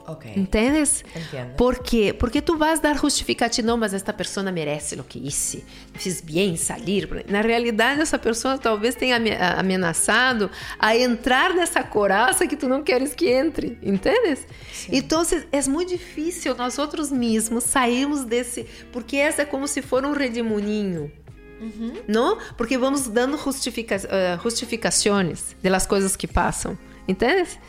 Ok. 0.07 0.31
Entendes? 0.37 1.03
Entendo. 1.13 1.55
Por 1.55 1.79
quê? 1.79 2.13
Porque 2.17 2.41
tu 2.41 2.57
vas 2.57 2.79
dar 2.79 2.97
justificativa, 2.97 3.67
não, 3.67 3.75
mas 3.75 3.93
esta 3.93 4.13
pessoa 4.13 4.49
merece 4.49 4.95
o 4.95 5.03
que 5.03 5.19
hice, 5.19 5.65
fiz 5.93 6.21
bem 6.21 6.55
sair. 6.55 7.25
Na 7.27 7.41
realidade, 7.41 7.99
essa 7.99 8.17
pessoa 8.17 8.57
talvez 8.57 8.95
tenha 8.95 9.17
ameaçado 9.57 10.49
a 10.79 10.95
entrar 10.95 11.53
nessa 11.53 11.83
coraça 11.83 12.47
que 12.47 12.55
tu 12.55 12.69
não 12.69 12.81
queres 12.83 13.13
que 13.13 13.27
entre, 13.27 13.77
entendes? 13.83 14.47
Sim. 14.71 14.91
Então, 14.93 15.21
é 15.51 15.61
muito 15.67 15.89
difícil 15.89 16.55
nós 16.55 16.77
outros 16.77 17.11
mesmos 17.11 17.65
sairmos 17.65 18.23
desse, 18.23 18.65
porque 18.93 19.17
essa 19.17 19.41
é 19.41 19.45
como 19.45 19.67
se 19.67 19.81
for 19.81 20.05
um 20.05 20.13
redemoinho. 20.13 21.11
Uhum. 21.59 21.93
¿No? 22.07 22.37
Porque 22.55 22.77
vamos 22.77 23.07
dando 23.07 23.35
justifica, 23.35 23.95
uh, 23.97 24.39
justificações 24.41 25.55
das 25.61 25.87
coisas 25.87 26.15
que 26.15 26.27
passam, 26.27 26.77
¿entiendes? 27.07 27.59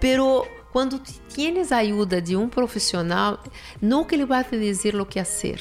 Pero 0.00 0.44
quando 0.72 1.00
tienes 1.28 1.72
a 1.72 1.78
ajuda 1.78 2.20
de 2.20 2.36
um 2.36 2.48
profissional, 2.48 3.42
não 3.80 4.04
que 4.04 4.14
ele 4.14 4.26
vai 4.26 4.44
te 4.44 4.58
dizer 4.58 4.94
o 4.94 5.06
que 5.06 5.22
fazer. 5.22 5.60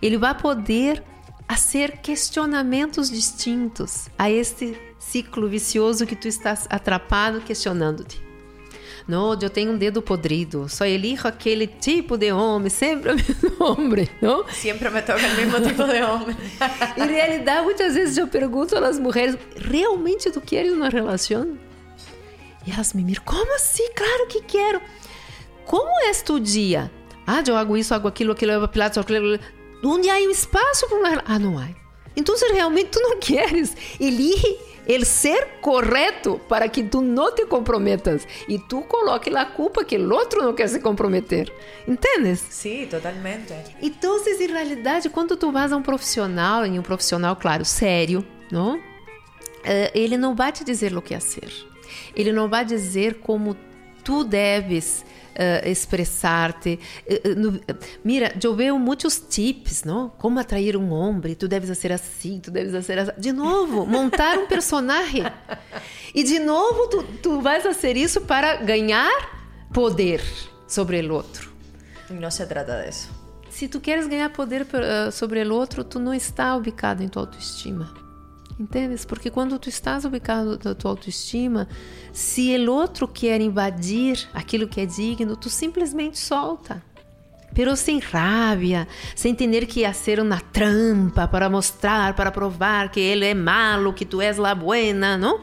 Ele 0.00 0.16
vai 0.16 0.36
poder 0.36 1.02
fazer 1.48 1.98
questionamentos 1.98 3.10
distintos 3.10 4.08
a 4.18 4.30
este 4.30 4.76
ciclo 4.98 5.48
vicioso 5.48 6.06
que 6.06 6.16
tu 6.16 6.28
estás 6.28 6.66
atrapado 6.70 7.40
questionando-te. 7.42 8.22
Não, 9.06 9.36
eu 9.40 9.50
tenho 9.50 9.72
um 9.72 9.76
dedo 9.76 10.00
podrido, 10.00 10.68
só 10.68 10.84
elijo 10.84 11.26
aquele 11.26 11.66
tipo 11.66 12.16
de 12.16 12.32
homem, 12.32 12.70
sempre 12.70 13.12
o 13.12 13.16
mesmo 13.16 13.56
homem, 13.58 14.08
não? 14.20 14.48
Sempre 14.48 14.88
me 14.90 15.02
toca 15.02 15.26
o 15.26 15.36
mesmo 15.36 15.60
tipo 15.60 15.84
de 15.84 16.02
homem. 16.02 16.36
em 16.96 17.06
realidade, 17.12 17.64
muitas 17.64 17.94
vezes 17.94 18.16
eu 18.16 18.28
pergunto 18.28 18.76
às 18.76 18.98
mulheres, 18.98 19.36
realmente 19.56 20.30
tu 20.30 20.40
queres 20.40 20.72
uma 20.72 20.88
relação? 20.88 21.58
E 22.66 22.70
elas 22.70 22.92
me 22.92 23.04
miram, 23.04 23.22
como 23.24 23.54
assim? 23.54 23.88
Claro 23.94 24.26
que 24.28 24.42
quero. 24.42 24.80
Como 25.64 25.90
é 26.02 26.12
tu 26.12 26.38
dia? 26.38 26.90
Ah, 27.26 27.42
eu 27.46 27.56
hago 27.56 27.76
isso, 27.76 27.94
hago 27.94 28.08
aquilo, 28.08 28.32
aquilo, 28.32 28.68
pilates, 28.68 28.98
aquilo. 28.98 29.38
Onde 29.84 30.08
há 30.10 30.14
um 30.14 30.30
espaço 30.30 30.86
para 30.88 30.98
uma? 30.98 31.22
Ah, 31.24 31.38
não 31.38 31.58
há. 31.58 31.68
Então, 32.16 32.34
realmente 32.52 32.90
tu 32.90 33.00
não 33.00 33.18
queres, 33.20 33.74
elige 33.98 34.58
el 34.86 35.04
ser 35.04 35.60
correto 35.60 36.40
para 36.48 36.68
que 36.68 36.82
tu 36.82 37.00
não 37.00 37.32
te 37.32 37.46
comprometas 37.46 38.26
e 38.48 38.58
tu 38.58 38.82
coloque 38.82 39.34
a 39.34 39.44
culpa 39.46 39.84
que 39.84 39.96
o 39.96 40.12
outro 40.12 40.42
não 40.42 40.52
quer 40.52 40.68
se 40.68 40.80
comprometer. 40.80 41.52
Entendes? 41.86 42.40
Sim, 42.50 42.86
totalmente. 42.90 43.54
Então, 43.80 44.18
em 44.26 44.46
realidade, 44.46 45.08
quando 45.08 45.36
tu 45.36 45.52
vas 45.52 45.72
a 45.72 45.76
um 45.76 45.82
profissional, 45.82 46.66
em 46.66 46.78
um 46.78 46.82
profissional, 46.82 47.36
claro, 47.36 47.64
sério, 47.64 48.26
não? 48.50 48.80
Eh, 49.64 49.92
ele 49.94 50.16
não 50.16 50.34
vai 50.34 50.50
te 50.50 50.64
dizer 50.64 50.96
o 50.96 51.00
que 51.00 51.14
fazer. 51.14 51.71
Ele 52.14 52.32
não 52.32 52.48
vai 52.48 52.64
dizer 52.64 53.20
como 53.20 53.56
tu 54.04 54.24
deves 54.24 55.04
uh, 55.32 55.68
expressar-te. 55.68 56.78
Uh, 57.06 57.76
mira, 58.04 58.34
eu 58.42 58.54
vejo 58.54 58.78
muitos 58.78 59.18
tips, 59.18 59.84
não? 59.84 60.08
Como 60.08 60.38
atrair 60.38 60.76
um 60.76 60.90
homem, 60.92 61.34
tu 61.34 61.48
deves 61.48 61.76
ser 61.78 61.92
assim, 61.92 62.40
tu 62.40 62.50
deves 62.50 62.84
ser 62.84 62.98
assim. 62.98 63.12
De 63.18 63.32
novo, 63.32 63.86
montar 63.86 64.38
um 64.38 64.46
personagem. 64.46 65.24
E 66.14 66.22
de 66.22 66.38
novo, 66.38 66.88
tu, 66.88 67.02
tu 67.22 67.40
vais 67.40 67.62
fazer 67.62 67.96
isso 67.96 68.20
para 68.22 68.56
ganhar 68.56 69.66
poder 69.72 70.22
sobre 70.66 71.00
o 71.00 71.14
outro. 71.14 71.52
Não 72.10 72.30
se 72.30 72.44
trata 72.46 72.82
disso. 72.82 73.08
Se 73.48 73.68
tu 73.68 73.80
queres 73.80 74.06
ganhar 74.06 74.30
poder 74.30 74.66
sobre 75.12 75.42
o 75.42 75.54
outro, 75.54 75.84
tu 75.84 75.98
não 75.98 76.12
está 76.12 76.56
ubicado 76.56 77.02
em 77.02 77.08
tua 77.08 77.22
autoestima. 77.22 78.01
Entendes? 78.62 79.04
Porque 79.04 79.28
quando 79.28 79.58
tu 79.58 79.68
estás 79.68 80.04
ubicado 80.04 80.56
na 80.62 80.72
tua 80.72 80.92
autoestima, 80.92 81.66
se 82.12 82.56
o 82.56 82.72
outro 82.72 83.08
quer 83.08 83.40
invadir 83.40 84.28
aquilo 84.32 84.68
que 84.68 84.80
é 84.80 84.86
digno, 84.86 85.34
tu 85.36 85.50
simplesmente 85.50 86.16
solta. 86.16 86.80
Pero 87.52 87.74
sem 87.74 87.98
raiva, 87.98 88.86
sem 89.16 89.34
ter 89.34 89.66
que 89.66 89.92
ser 89.92 90.20
uma 90.20 90.40
trampa 90.40 91.26
para 91.26 91.50
mostrar, 91.50 92.14
para 92.14 92.30
provar 92.30 92.88
que 92.92 93.00
ele 93.00 93.26
é 93.26 93.34
malo, 93.34 93.92
que 93.92 94.04
tu 94.04 94.22
és 94.22 94.36
la 94.36 94.54
buena, 94.54 95.18
não? 95.18 95.40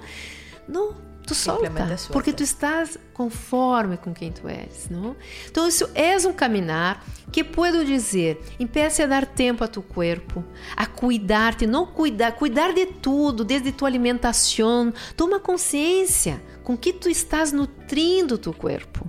Não, 0.65 0.95
tu 1.28 1.36
solta, 1.36 1.70
porque 2.13 2.32
tu 2.32 2.41
estás 2.41 2.97
conforme 3.20 3.97
com 3.97 4.13
quem 4.13 4.32
tu 4.32 4.47
és, 4.47 4.88
não? 4.89 5.13
Então 5.51 5.67
isso 5.67 5.89
é 5.93 6.15
um 6.26 6.32
caminhar 6.32 7.05
que 7.34 7.43
puedo 7.43 7.84
dizer, 7.84 8.41
empiece 8.57 9.03
a 9.03 9.07
dar 9.07 9.26
tempo 9.26 9.61
a 9.61 9.67
tu 9.67 9.82
corpo, 9.82 10.41
a 10.74 10.86
cuidar-te, 10.86 11.67
não 11.67 11.86
cuidar, 11.86 12.32
cuidar 12.32 12.72
de 12.74 12.86
tudo, 12.86 13.43
desde 13.43 13.74
tua 13.74 13.89
alimentação, 13.89 14.93
toma 15.17 15.38
consciência 15.38 16.41
com 16.63 16.78
que 16.78 16.93
tu 16.93 17.09
estás 17.09 17.51
nutrindo 17.51 18.38
tu 18.38 18.53
corpo. 18.53 19.05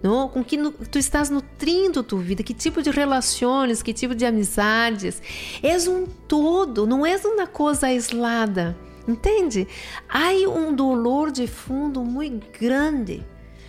Não? 0.00 0.28
Com 0.28 0.44
que 0.44 0.56
tu 0.88 0.96
estás 0.96 1.28
nutrindo 1.28 2.04
tua 2.04 2.20
vida, 2.20 2.44
que 2.44 2.54
tipo 2.54 2.80
de 2.80 2.92
relações, 2.92 3.82
que 3.82 3.92
tipo 3.92 4.14
de 4.14 4.24
amizades. 4.24 5.20
És 5.60 5.88
um 5.88 6.06
todo, 6.06 6.86
não 6.86 7.04
és 7.04 7.24
uma 7.24 7.48
coisa 7.48 7.88
aislada. 7.88 8.78
Entende? 9.08 9.66
Há 10.08 10.28
um 10.48 10.72
dolor 10.72 11.32
de 11.32 11.48
fundo 11.48 12.04
muito 12.04 12.46
grande 12.56 13.26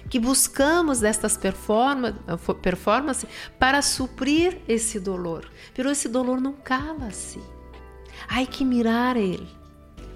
que 0.10 0.20
buscamos 0.20 1.00
destas 1.00 1.38
performances 2.62 3.30
para 3.58 3.82
suprir 3.82 4.62
esse 4.68 5.00
dolor. 5.00 5.50
Pero 5.74 5.92
esse 5.92 6.10
dolor 6.10 6.42
não 6.42 6.54
cala-se. 6.54 7.40
Há 8.28 8.46
que 8.46 8.66
mirar 8.66 9.16
ele, 9.16 9.48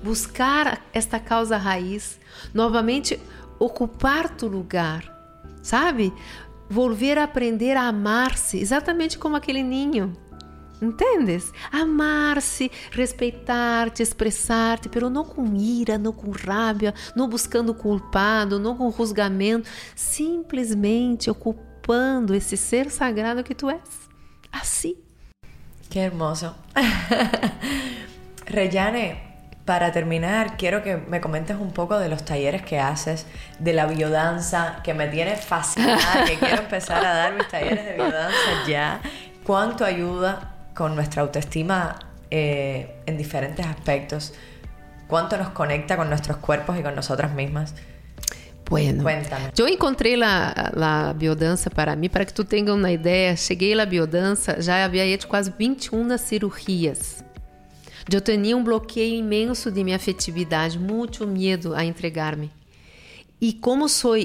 buscar 0.03 0.83
esta 0.93 1.19
causa 1.19 1.57
raiz, 1.57 2.19
novamente 2.53 3.19
ocupar 3.59 4.29
tu 4.29 4.47
lugar, 4.47 5.03
sabe? 5.61 6.13
Volver 6.69 7.17
a 7.17 7.23
aprender 7.23 7.77
a 7.77 7.87
amar-se, 7.87 8.57
exatamente 8.57 9.17
como 9.17 9.35
aquele 9.35 9.63
ninho 9.63 10.17
Entendes? 10.84 11.53
Amar-se, 11.71 12.69
respeitar-te, 12.91 14.03
expressar-te, 14.03 14.89
pero 14.89 15.09
não 15.09 15.23
com 15.23 15.55
ira, 15.55 15.97
não 15.97 16.11
com 16.11 16.31
rábia, 16.31 16.93
não 17.15 17.29
buscando 17.29 17.73
culpado, 17.73 18.59
não 18.59 18.75
com 18.75 18.89
rusgamento, 18.89 19.69
simplesmente 19.95 21.29
ocupando 21.29 22.36
esse 22.36 22.57
ser 22.57 22.89
sagrado 22.89 23.43
que 23.43 23.55
tu 23.55 23.69
és. 23.69 24.09
Assim. 24.51 24.95
Que 25.89 25.99
hermoso. 25.99 26.53
Reyane, 28.45 29.34
para 29.65 29.91
terminar, 29.91 30.57
quiero 30.57 30.84
que 30.84 30.97
me 30.97 31.21
comentes 31.21 31.55
un 31.55 31.71
poco 31.71 31.97
de 31.97 32.09
los 32.09 32.25
talleres 32.25 32.63
que 32.63 32.79
haces, 32.79 33.25
de 33.59 33.73
la 33.73 33.86
biodanza, 33.86 34.81
que 34.84 34.93
me 34.93 35.07
tiene 35.07 35.38
fascinada, 35.38 36.25
que 36.25 36.38
quiero 36.38 36.63
empezar 36.63 37.05
a 37.05 37.13
dar 37.13 37.34
mis 37.34 37.47
talleres 37.47 37.86
de 37.86 37.93
biodanza 37.93 38.67
ya. 38.67 38.99
¿Cuánto 39.45 39.86
ayuda 39.86 40.53
con 40.76 40.95
nuestra 40.95 41.21
autoestima 41.21 41.99
eh, 42.32 43.01
en 43.05 43.17
diferentes 43.17 43.65
aspectos? 43.65 44.34
¿Cuánto 45.07 45.38
nos 45.38 45.49
conecta 45.49 45.97
con 45.97 46.09
nuestros 46.09 46.38
cuerpos 46.38 46.80
y 46.80 46.84
con 46.84 46.95
nosotras 46.95 47.34
mismas? 47.34 47.74
Bueno, 48.69 49.03
Cuéntame. 49.03 49.51
eu 49.57 49.67
encontrei 49.67 50.15
lá 50.15 50.53
a 50.55 51.13
biodança 51.13 51.69
para 51.69 51.95
mim, 51.95 52.09
para 52.09 52.26
que 52.26 52.34
tu 52.34 52.43
tenha 52.43 52.74
uma 52.74 52.91
ideia. 52.91 53.36
Cheguei 53.36 53.76
lá 53.76 53.86
biodança, 53.86 54.61
já 54.61 54.84
havia 54.86 55.05
hecho 55.05 55.28
quase 55.28 55.53
21 55.55 56.17
cirurgias. 56.17 57.24
Eu 58.11 58.19
tinha 58.21 58.55
um 58.57 58.63
bloqueio 58.63 59.15
imenso 59.15 59.69
de 59.69 59.84
minha 59.84 59.97
afetividade, 59.97 60.80
muito 60.80 61.28
medo 61.28 61.76
a 61.76 61.84
entregar-me. 61.86 62.51
E 63.39 63.53
como 63.53 63.88
sou 63.88 64.15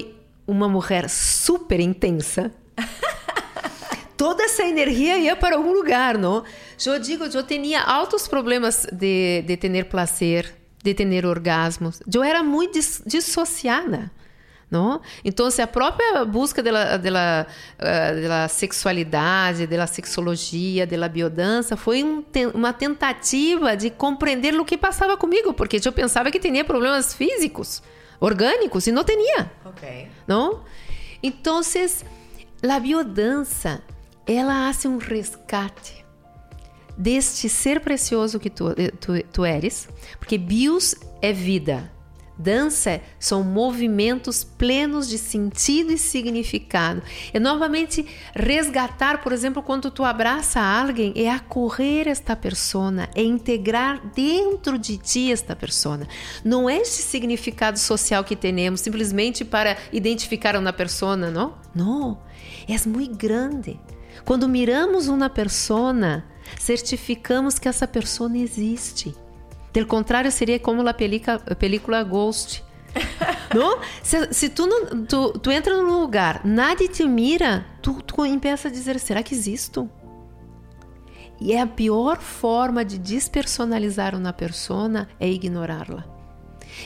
uma 0.47 0.67
mulher 0.67 1.09
super 1.09 1.79
intensa, 1.79 2.51
toda 4.19 4.43
essa 4.43 4.63
energia 4.63 5.17
ia 5.17 5.33
para 5.33 5.55
algum 5.55 5.71
lugar, 5.71 6.17
não? 6.17 6.43
Eu 6.85 6.99
digo, 6.99 7.23
eu 7.23 7.41
tinha 7.41 7.81
altos 7.81 8.27
problemas 8.27 8.85
de, 8.91 9.41
de 9.43 9.55
ter 9.55 9.85
prazer, 9.85 10.53
de 10.83 10.93
ter 10.93 11.25
orgasmos. 11.25 12.01
Eu 12.13 12.21
era 12.21 12.43
muito 12.43 12.77
dissociada. 13.05 14.11
Não? 14.69 15.01
Então, 15.25 15.49
se 15.49 15.63
a 15.63 15.65
própria 15.65 16.23
busca 16.25 16.61
da 16.61 16.97
da 16.97 17.47
da 18.27 18.47
sexualidade, 18.47 19.65
da 19.65 19.87
sexologia, 19.87 20.85
da 20.85 21.07
biodança 21.07 21.75
foi 21.75 22.03
um, 22.03 22.23
uma 22.53 22.71
tentativa 22.71 23.75
de 23.75 23.89
compreender 23.89 24.53
o 24.53 24.65
que 24.65 24.77
passava 24.77 25.17
comigo, 25.17 25.53
porque 25.53 25.79
eu 25.83 25.91
pensava 25.91 26.29
que 26.29 26.39
tinha 26.39 26.63
problemas 26.63 27.15
físicos, 27.15 27.81
orgânicos, 28.19 28.85
e 28.85 28.91
não 28.91 29.03
tinha. 29.03 29.51
Ok. 29.65 30.07
Não? 30.27 30.61
Então, 31.23 31.61
a 32.61 32.79
biodança 32.79 33.81
ela 34.35 34.69
hace 34.69 34.87
um 34.87 34.97
rescate 34.97 36.05
deste 36.97 37.47
ser 37.47 37.79
precioso 37.79 38.39
que 38.39 38.49
tu, 38.49 38.69
eh, 38.77 38.91
tu, 38.99 39.13
tu 39.31 39.45
eres, 39.45 39.87
porque 40.19 40.37
bios 40.37 40.93
é 41.21 41.31
vida, 41.31 41.89
dança 42.39 43.01
são 43.19 43.43
movimentos 43.43 44.43
plenos 44.43 45.09
de 45.09 45.17
sentido 45.17 45.91
e 45.91 45.97
significado. 45.97 47.01
É 47.33 47.39
novamente 47.39 48.05
resgatar, 48.33 49.21
por 49.21 49.33
exemplo, 49.33 49.61
quando 49.61 49.91
tu 49.91 50.05
abraça 50.05 50.61
alguém, 50.61 51.13
é 51.15 51.29
acorrer 51.29 52.07
esta 52.07 52.35
persona, 52.35 53.09
é 53.13 53.21
integrar 53.21 54.01
dentro 54.15 54.77
de 54.77 54.97
ti 54.97 55.31
esta 55.31 55.55
persona. 55.55 56.07
Não 56.43 56.69
é 56.69 56.77
este 56.77 57.01
significado 57.01 57.77
social 57.77 58.23
que 58.23 58.35
temos 58.35 58.79
simplesmente 58.79 59.43
para 59.43 59.77
identificar 59.91 60.55
uma 60.55 60.71
persona, 60.71 61.29
não? 61.29 61.55
Não, 61.75 62.21
é 62.67 62.87
muito 62.87 63.17
grande. 63.17 63.77
Quando 64.29 64.47
miramos 64.47 65.07
uma 65.07 65.27
persona, 65.27 66.23
certificamos 66.55 67.57
que 67.57 67.67
essa 67.67 67.87
persona 67.87 68.37
existe. 68.37 69.15
Del 69.73 69.87
contrário, 69.87 70.31
seria 70.31 70.59
como 70.59 70.87
a 70.87 70.93
película 70.93 72.03
Ghost. 72.03 72.63
não? 73.55 73.79
Se, 74.03 74.31
se 74.31 74.49
tu, 74.49 74.67
não, 74.67 75.03
tu, 75.03 75.31
tu 75.39 75.49
entra 75.49 75.75
num 75.81 75.99
lugar, 75.99 76.45
nada 76.45 76.83
te 76.87 77.07
mira, 77.07 77.65
tu, 77.81 78.03
tu 78.03 78.23
empieza 78.23 78.67
a 78.67 78.71
dizer: 78.71 78.99
será 78.99 79.23
que 79.23 79.33
existo? 79.33 79.89
E 81.41 81.51
é 81.51 81.59
a 81.59 81.65
pior 81.65 82.19
forma 82.19 82.85
de 82.85 82.99
despersonalizar 82.99 84.13
uma 84.13 84.31
persona 84.31 85.09
é 85.19 85.27
ignorá-la. 85.27 86.05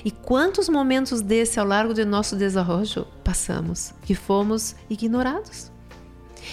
E 0.05 0.11
quantos 0.11 0.69
momentos 0.69 1.19
desse 1.19 1.59
ao 1.59 1.67
largo 1.67 1.93
do 1.93 2.05
nosso 2.05 2.37
desenvolvimento 2.37 3.05
passamos 3.21 3.93
que 4.03 4.15
fomos 4.15 4.77
ignorados? 4.89 5.72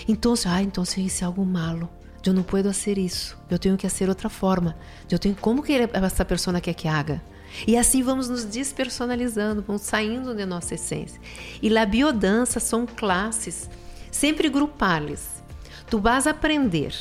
Então, 0.08 0.34
ah, 0.46 0.62
então 0.62 0.84
isso 0.84 1.24
é 1.24 1.26
algo 1.26 1.44
malo. 1.44 1.88
Eu 2.24 2.34
não 2.34 2.42
posso 2.42 2.64
fazer 2.64 2.98
isso. 2.98 3.38
Eu 3.48 3.58
tenho 3.58 3.76
que 3.76 3.88
fazer 3.88 4.08
outra 4.08 4.28
forma. 4.28 4.76
Eu 5.10 5.18
tenho 5.18 5.34
como 5.34 5.62
que 5.62 5.72
essa 5.72 6.24
pessoa 6.24 6.60
quer 6.60 6.74
que 6.74 6.86
haga. 6.86 7.22
E 7.66 7.76
assim 7.76 8.02
vamos 8.02 8.28
nos 8.28 8.44
despersonalizando, 8.44 9.62
vamos 9.66 9.82
saindo 9.82 10.34
de 10.34 10.44
nossa 10.46 10.74
essência. 10.74 11.20
E 11.60 11.76
a 11.76 11.86
biodança 11.86 12.60
são 12.60 12.86
classes, 12.86 13.68
sempre 14.10 14.48
grupales. 14.48 15.42
Tu 15.88 15.98
vas 15.98 16.26
aprender 16.26 16.94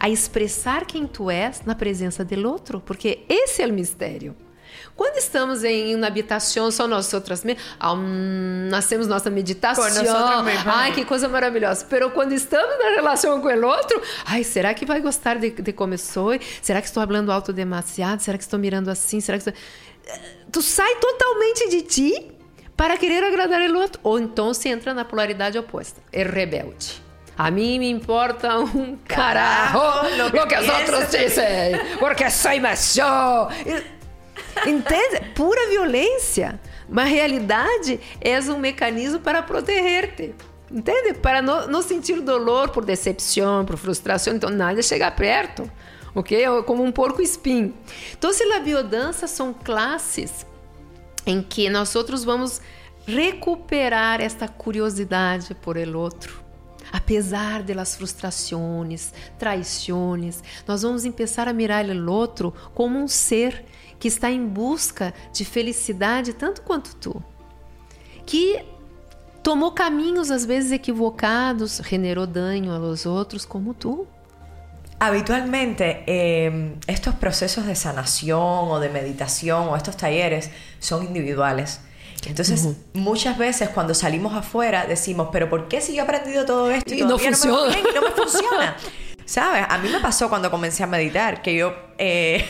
a 0.00 0.08
expressar 0.08 0.86
quem 0.86 1.06
tu 1.06 1.30
és 1.30 1.62
na 1.64 1.74
presença 1.74 2.24
do 2.24 2.48
outro, 2.48 2.80
porque 2.80 3.20
esse 3.28 3.62
é 3.62 3.66
o 3.66 3.72
mistério. 3.72 4.34
Quando 4.94 5.16
estamos 5.16 5.64
em 5.64 5.94
uma 5.94 6.06
habitação 6.06 6.70
só 6.70 6.86
nós 6.86 7.12
outras 7.14 7.42
mesmas, 7.42 7.64
um, 7.82 8.68
nós 8.70 8.86
temos 8.86 9.06
nossa 9.06 9.30
meditação. 9.30 9.84
Ai, 10.66 10.92
que 10.92 11.04
coisa 11.04 11.28
maravilhosa. 11.28 11.86
Pero 11.88 12.10
quando 12.10 12.32
estamos 12.32 12.78
na 12.78 12.90
relação 12.90 13.40
com 13.40 13.48
o 13.48 13.66
outro, 13.66 14.00
ai, 14.24 14.44
será 14.44 14.74
que 14.74 14.84
vai 14.84 15.00
gostar 15.00 15.38
de, 15.38 15.50
de 15.50 15.72
como 15.72 15.96
sou? 15.96 16.32
Será 16.60 16.80
que 16.80 16.86
estou 16.86 17.04
falando 17.06 17.32
alto 17.32 17.52
demasiado? 17.52 18.20
Será 18.20 18.36
que 18.36 18.44
estou 18.44 18.58
mirando 18.58 18.90
assim? 18.90 19.20
Será 19.20 19.38
que 19.38 19.48
estou... 19.48 19.62
Tu 20.50 20.60
sai 20.60 20.94
totalmente 20.96 21.68
de 21.68 21.82
ti 21.82 22.32
para 22.76 22.96
querer 22.96 23.24
agradar 23.24 23.60
o 23.62 23.78
outro. 23.78 24.00
Ou 24.02 24.18
então 24.18 24.52
se 24.52 24.68
entra 24.68 24.92
na 24.92 25.04
polaridade 25.04 25.58
oposta, 25.58 26.00
é 26.12 26.22
rebelde. 26.22 27.02
A 27.36 27.50
mim 27.50 27.78
me 27.78 27.88
importa 27.88 28.58
um 28.58 28.96
carajo 29.08 29.78
lo 30.32 30.46
que, 30.46 30.54
os 30.54 30.68
outros 30.68 31.10
dizem, 31.10 31.96
porque 31.98 32.28
sou 32.30 32.60
mais 32.60 32.96
eu. 32.96 33.48
Entende? 34.66 35.30
Pura 35.34 35.68
violência. 35.68 36.60
Mas 36.88 37.08
realidade 37.08 37.98
é 38.20 38.38
um 38.40 38.58
mecanismo 38.58 39.20
para 39.20 39.42
proteger-te. 39.42 40.34
Entende? 40.70 41.14
Para 41.14 41.42
não, 41.42 41.66
não 41.68 41.82
sentir 41.82 42.20
dor 42.20 42.70
por 42.70 42.84
decepção, 42.84 43.64
por 43.64 43.76
frustração. 43.76 44.34
Então, 44.34 44.50
nada 44.50 44.82
chegar 44.82 45.14
perto. 45.14 45.70
Ok? 46.14 46.42
É 46.42 46.62
como 46.62 46.82
um 46.82 46.92
porco 46.92 47.22
espinho. 47.22 47.74
Então, 48.12 48.32
se 48.32 48.42
a 48.44 48.60
biodança 48.60 49.26
são 49.26 49.52
classes 49.52 50.46
em 51.26 51.42
que 51.42 51.68
nós 51.70 51.94
outros 51.94 52.24
vamos 52.24 52.60
recuperar 53.06 54.20
esta 54.20 54.48
curiosidade 54.48 55.54
por 55.54 55.76
el 55.76 55.96
outro. 55.96 56.42
Apesar 56.92 57.62
das 57.62 57.96
frustrações, 57.96 59.12
traições, 59.38 60.42
nós 60.66 60.82
vamos 60.82 61.04
começar 61.04 61.48
a 61.48 61.52
mirar 61.52 61.86
o 61.86 62.12
outro 62.12 62.52
como 62.74 62.98
um 62.98 63.08
ser 63.08 63.64
que 64.02 64.08
está 64.08 64.32
em 64.32 64.44
busca 64.44 65.14
de 65.32 65.44
felicidade 65.44 66.32
tanto 66.32 66.62
quanto 66.62 66.96
tu, 66.96 67.22
que 68.26 68.60
tomou 69.44 69.70
caminhos 69.70 70.28
às 70.32 70.44
vezes 70.44 70.72
equivocados, 70.72 71.80
generou 71.84 72.26
dano 72.26 72.72
aos 72.72 73.06
outros 73.06 73.44
como 73.44 73.74
tu. 73.74 74.04
Habitualmente 74.98 76.02
eh, 76.08 76.72
estos 76.88 77.14
procesos 77.14 77.64
de 77.64 77.76
sanación 77.76 78.72
o 78.72 78.80
de 78.80 78.88
meditación 78.88 79.68
o 79.68 79.76
estos 79.76 79.96
talleres 79.96 80.50
son 80.80 81.04
individuales. 81.04 81.78
Entonces, 82.26 82.64
uh 82.64 82.70
-huh. 82.70 83.00
muchas 83.00 83.38
veces 83.38 83.68
cuando 83.68 83.94
salimos 83.94 84.34
afuera 84.34 84.84
decimos, 84.84 85.28
pero 85.30 85.48
¿por 85.48 85.68
qué 85.68 85.80
si 85.80 85.94
yo 85.94 86.00
he 86.00 86.02
aprendido 86.02 86.44
todo 86.44 86.72
esto 86.72 86.92
y, 86.92 87.02
y 87.02 87.04
no 87.04 87.18
funciona? 87.18 87.76
No 87.76 87.82
me, 87.84 87.92
no 87.94 88.02
me 88.02 88.10
funciona? 88.10 88.76
¿Sabes? 89.24 89.64
A 89.68 89.78
mí 89.78 89.88
me 89.88 90.00
pasó 90.00 90.28
cuando 90.28 90.50
comencé 90.50 90.82
a 90.82 90.88
meditar, 90.88 91.40
que 91.40 91.54
yo 91.54 91.72
eh, 91.98 92.44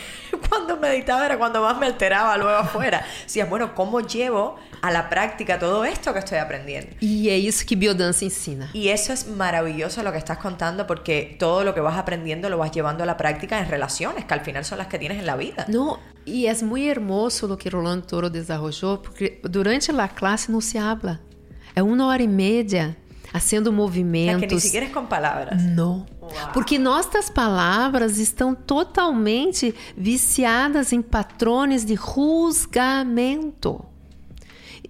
cuando 0.53 0.77
meditaba 0.77 1.25
era 1.25 1.39
cuando 1.39 1.63
más 1.63 1.79
me 1.79 1.87
alteraba 1.87 2.37
luego 2.37 2.59
afuera. 2.59 3.07
Decías, 3.23 3.49
bueno, 3.49 3.75
¿cómo 3.75 4.01
llevo 4.01 4.57
a 4.83 4.91
la 4.91 5.09
práctica 5.09 5.59
todo 5.59 5.83
esto 5.87 6.13
que 6.13 6.19
estoy 6.19 6.39
aprendiendo? 6.39 6.95
Y 7.01 7.31
es 7.31 7.65
que 7.65 7.75
biodanza 7.75 8.27
ensina. 8.27 8.69
Y 8.75 8.89
eso 8.89 9.15
es 9.15 9.27
maravilloso 9.29 10.03
lo 10.03 10.13
que 10.13 10.19
estás 10.19 10.37
contando 10.37 10.87
porque 10.87 11.37
todo 11.39 11.65
lo 11.65 11.73
que 11.73 11.81
vas 11.81 11.97
aprendiendo 11.97 12.51
lo 12.51 12.59
vas 12.59 12.71
llevando 12.71 13.03
a 13.03 13.07
la 13.07 13.17
práctica 13.17 13.61
en 13.61 13.71
relaciones, 13.71 14.27
que 14.27 14.35
al 14.35 14.43
final 14.43 14.63
son 14.67 14.77
las 14.77 14.89
que 14.89 14.99
tienes 14.99 15.19
en 15.19 15.25
la 15.25 15.37
vida. 15.37 15.65
No, 15.69 15.99
y 16.27 16.47
es 16.47 16.63
muy 16.63 16.87
hermoso 16.87 17.49
lo 17.49 17.57
que 17.57 17.71
Rolando 17.71 18.07
Toro 18.07 18.29
desarrolló, 18.29 19.01
porque 19.01 19.41
durante 19.45 19.91
la 19.93 20.09
clase 20.09 20.53
no 20.53 20.61
se 20.61 20.79
habla. 20.79 21.19
É 21.75 21.83
uma 21.83 22.05
hora 22.07 22.23
e 22.23 22.29
meia 22.29 22.95
fazendo 23.33 23.73
movimentos. 23.73 24.43
É 24.43 24.47
que 24.47 24.53
nem 24.53 24.61
sequer 24.61 24.93
com 24.93 25.07
palavras. 25.07 25.63
Não. 25.63 26.05
Porque 26.53 26.79
nossas 26.79 27.31
palavras 27.31 28.19
estão 28.19 28.55
totalmente 28.55 29.75
viciadas 29.97 30.93
em 30.93 31.01
patrões 31.01 31.85
de 31.85 31.95
rusgamento. 31.95 33.83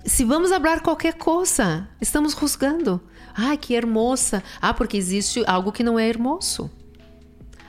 Se 0.04 0.24
vamos 0.24 0.50
falar 0.50 0.80
qualquer 0.80 1.14
coisa, 1.14 1.88
estamos 2.00 2.34
rusgando. 2.34 3.00
Ai, 3.34 3.56
que 3.56 3.74
hermosa. 3.74 4.42
Ah, 4.60 4.74
porque 4.74 4.96
existe 4.96 5.44
algo 5.46 5.70
que 5.70 5.84
não 5.84 5.96
é 5.96 6.08
hermoso. 6.08 6.68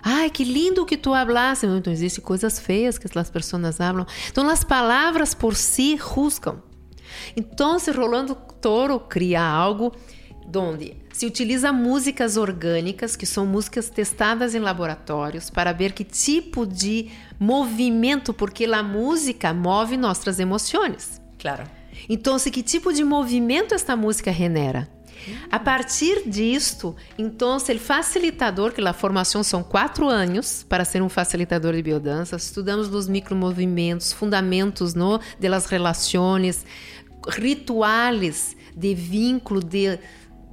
Ai, 0.01 0.29
que 0.31 0.43
lindo 0.43 0.85
que 0.85 0.97
tu 0.97 1.13
hablaste. 1.13 1.67
Então, 1.67 1.93
existem 1.93 2.23
coisas 2.23 2.59
feias 2.59 2.97
que 2.97 3.07
as 3.17 3.29
pessoas 3.29 3.77
falam. 3.77 4.07
Então, 4.29 4.49
as 4.49 4.63
palavras 4.63 5.35
por 5.35 5.55
si 5.55 5.97
juzgam. 5.97 6.61
Então, 7.37 7.77
se 7.77 7.91
Rolando 7.91 8.35
Toro 8.59 8.99
cria 8.99 9.41
algo 9.41 9.93
onde 10.55 10.95
se 11.11 11.25
utiliza 11.25 11.71
músicas 11.71 12.37
orgânicas, 12.37 13.15
que 13.15 13.25
são 13.25 13.45
músicas 13.45 13.89
testadas 13.89 14.55
em 14.55 14.59
laboratórios, 14.59 15.49
para 15.49 15.71
ver 15.71 15.93
que 15.93 16.03
tipo 16.03 16.65
de 16.65 17.09
movimento, 17.39 18.33
porque 18.33 18.65
a 18.65 18.83
música 18.83 19.53
move 19.53 19.97
nossas 19.97 20.39
emoções. 20.39 21.21
Claro. 21.39 21.63
Então, 22.09 22.37
que 22.37 22.63
tipo 22.63 22.91
de 22.91 23.03
movimento 23.03 23.73
esta 23.73 23.95
música 23.95 24.31
genera? 24.31 24.89
A 25.49 25.59
partir 25.59 26.27
disto, 26.27 26.95
então, 27.17 27.55
o 27.55 27.79
facilitador, 27.79 28.73
que 28.73 28.81
a 28.81 28.93
formação 28.93 29.43
são 29.43 29.63
quatro 29.63 30.09
anos 30.09 30.65
para 30.67 30.83
ser 30.83 31.01
um 31.01 31.09
facilitador 31.09 31.73
de 31.73 31.81
biodança, 31.81 32.35
estudamos 32.35 32.89
os 32.89 33.07
micromovimentos, 33.07 34.11
fundamentos 34.11 34.93
no, 34.93 35.19
de 35.39 35.47
las 35.47 35.67
relações, 35.67 36.65
rituais 37.27 38.55
de 38.75 38.93
vínculo, 38.95 39.63
de, 39.63 39.99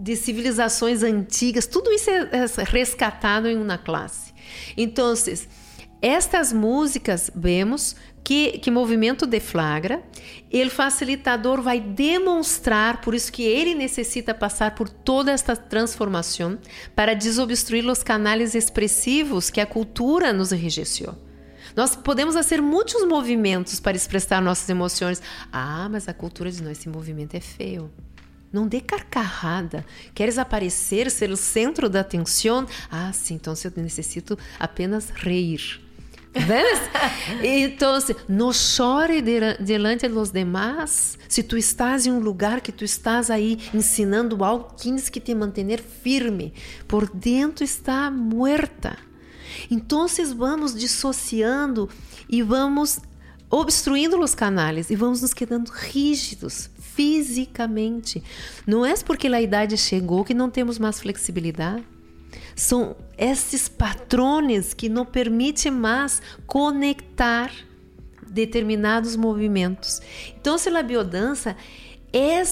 de 0.00 0.16
civilizações 0.16 1.02
antigas, 1.02 1.66
tudo 1.66 1.92
isso 1.92 2.08
é, 2.08 2.30
é 2.32 2.64
rescatado 2.64 3.46
em 3.46 3.56
uma 3.56 3.76
classe. 3.76 4.32
Então, 4.76 5.12
estas 6.00 6.52
músicas, 6.52 7.30
vemos 7.34 7.94
que, 8.24 8.58
que 8.58 8.70
movimento 8.70 9.26
deflagra, 9.26 10.02
o 10.52 10.70
facilitador 10.70 11.60
vai 11.60 11.80
demonstrar, 11.80 13.00
por 13.02 13.14
isso 13.14 13.30
que 13.30 13.42
ele 13.42 13.74
necessita 13.74 14.32
passar 14.32 14.74
por 14.74 14.88
toda 14.88 15.30
esta 15.30 15.54
transformação 15.54 16.58
para 16.94 17.14
desobstruir 17.14 17.86
os 17.86 18.02
canais 18.02 18.54
expressivos 18.54 19.50
que 19.50 19.60
a 19.60 19.66
cultura 19.66 20.32
nos 20.32 20.52
enrijeceu. 20.52 21.14
Nós 21.76 21.94
podemos 21.94 22.34
fazer 22.34 22.60
muitos 22.60 23.06
movimentos 23.06 23.78
para 23.78 23.96
expressar 23.96 24.42
nossas 24.42 24.68
emoções. 24.68 25.22
Ah, 25.52 25.88
mas 25.90 26.08
a 26.08 26.14
cultura 26.14 26.50
diz: 26.50 26.60
não, 26.60 26.70
esse 26.70 26.88
movimento 26.88 27.34
é 27.34 27.40
feio. 27.40 27.90
Não 28.52 28.66
dê 28.66 28.80
carcarrada. 28.80 29.84
Queres 30.12 30.36
aparecer, 30.36 31.10
ser 31.10 31.30
o 31.30 31.36
centro 31.36 31.88
da 31.88 32.00
atenção? 32.00 32.66
Ah, 32.90 33.12
sim, 33.12 33.34
então 33.34 33.54
eu 33.64 33.82
necessito 33.82 34.36
apenas 34.58 35.10
rir. 35.10 35.80
¿Ves? 36.32 36.80
Entonces, 37.42 38.16
no 38.28 38.52
chore 38.52 39.20
delante 39.20 40.08
de 40.08 40.14
los 40.14 40.30
demás. 40.30 41.18
Se 41.28 41.42
tu 41.42 41.56
estás 41.56 42.06
em 42.06 42.12
um 42.12 42.20
lugar 42.20 42.60
que 42.60 42.72
tu 42.72 42.84
estás 42.84 43.30
aí 43.30 43.58
ensinando 43.74 44.44
algo, 44.44 44.74
tienes 44.76 45.08
que 45.08 45.20
te 45.20 45.34
manter 45.34 45.80
firme. 45.80 46.52
Por 46.86 47.08
dentro 47.08 47.64
está 47.64 48.10
muerta. 48.10 48.96
Então, 49.70 50.06
vamos 50.36 50.74
dissociando 50.74 51.88
e 52.28 52.42
vamos 52.42 53.00
obstruindo 53.48 54.18
os 54.20 54.34
canais 54.34 54.90
e 54.90 54.96
vamos 54.96 55.22
nos 55.22 55.34
quedando 55.34 55.68
rígidos 55.70 56.70
fisicamente. 57.00 58.22
Não 58.66 58.84
é 58.84 58.94
porque 58.98 59.26
a 59.26 59.40
idade 59.40 59.74
chegou 59.78 60.22
que 60.22 60.34
não 60.34 60.50
temos 60.50 60.78
mais 60.78 61.00
flexibilidade. 61.00 61.82
São 62.54 62.94
esses 63.16 63.70
patrones 63.70 64.74
que 64.74 64.86
não 64.90 65.06
permitem 65.06 65.72
mais 65.72 66.20
conectar 66.46 67.50
determinados 68.30 69.16
movimentos. 69.16 70.02
Então, 70.38 70.58
se 70.58 70.68
a 70.68 70.82
biodança 70.82 71.56
é 72.12 72.42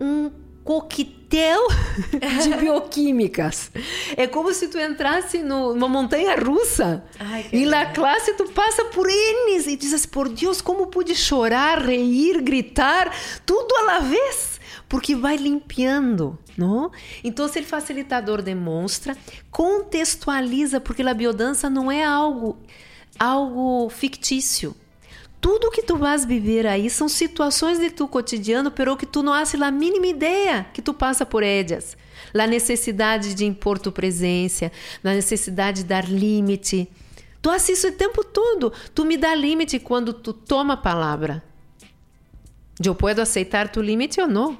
um 0.00 0.28
coquetel 0.64 1.23
de 2.42 2.56
bioquímicas. 2.56 3.70
É 4.16 4.26
como 4.26 4.52
se 4.52 4.68
tu 4.68 4.78
entrasse 4.78 5.42
numa 5.42 5.88
montanha 5.88 6.36
russa 6.36 7.04
Ai, 7.18 7.46
e 7.52 7.66
na 7.66 7.86
classe 7.86 8.34
tu 8.34 8.44
passa 8.50 8.84
por 8.86 9.08
N 9.08 9.66
e 9.66 9.76
dizes, 9.76 10.06
por 10.06 10.28
Deus, 10.28 10.60
como 10.60 10.86
pude 10.86 11.14
chorar, 11.14 11.78
reír, 11.82 12.42
gritar, 12.42 13.12
tudo 13.44 13.74
à 13.88 14.00
vez 14.00 14.54
porque 14.88 15.16
vai 15.16 15.36
limpiando, 15.36 16.38
não? 16.56 16.90
Então, 17.24 17.48
se 17.48 17.58
o 17.58 17.64
facilitador 17.64 18.42
demonstra, 18.42 19.16
contextualiza, 19.50 20.80
porque 20.80 21.02
a 21.02 21.14
biodança 21.14 21.68
não 21.68 21.90
é 21.90 22.04
algo, 22.04 22.56
algo 23.18 23.88
fictício. 23.88 24.76
Tudo 25.44 25.70
que 25.70 25.82
tu 25.82 25.98
vas 25.98 26.24
viver 26.24 26.66
aí 26.66 26.88
são 26.88 27.06
situações 27.06 27.78
de 27.78 27.90
tu 27.90 28.08
cotidiano, 28.08 28.70
pero 28.70 28.96
que 28.96 29.04
tu 29.04 29.22
não 29.22 29.34
has 29.34 29.54
a 29.54 29.70
mínima 29.70 30.06
ideia 30.06 30.64
que 30.72 30.80
tu 30.80 30.94
passa 30.94 31.26
por 31.26 31.42
elas. 31.42 31.98
A 32.32 32.46
necessidade 32.46 33.34
de 33.34 33.44
impor 33.44 33.78
tu 33.78 33.92
presença, 33.92 34.72
a 35.04 35.12
necessidade 35.12 35.82
de 35.82 35.84
dar 35.84 36.08
limite. 36.08 36.88
Tu 37.42 37.50
assisto 37.50 37.88
o 37.88 37.92
tempo 37.92 38.24
todo. 38.24 38.72
Tu 38.94 39.04
me 39.04 39.18
dá 39.18 39.34
limite 39.34 39.78
quando 39.78 40.14
tu 40.14 40.32
toma 40.32 40.72
a 40.72 40.78
palavra. 40.78 41.44
Eu 42.82 42.94
posso 42.94 43.20
aceitar 43.20 43.68
tu 43.68 43.82
limite 43.82 44.22
ou 44.22 44.26
não. 44.26 44.56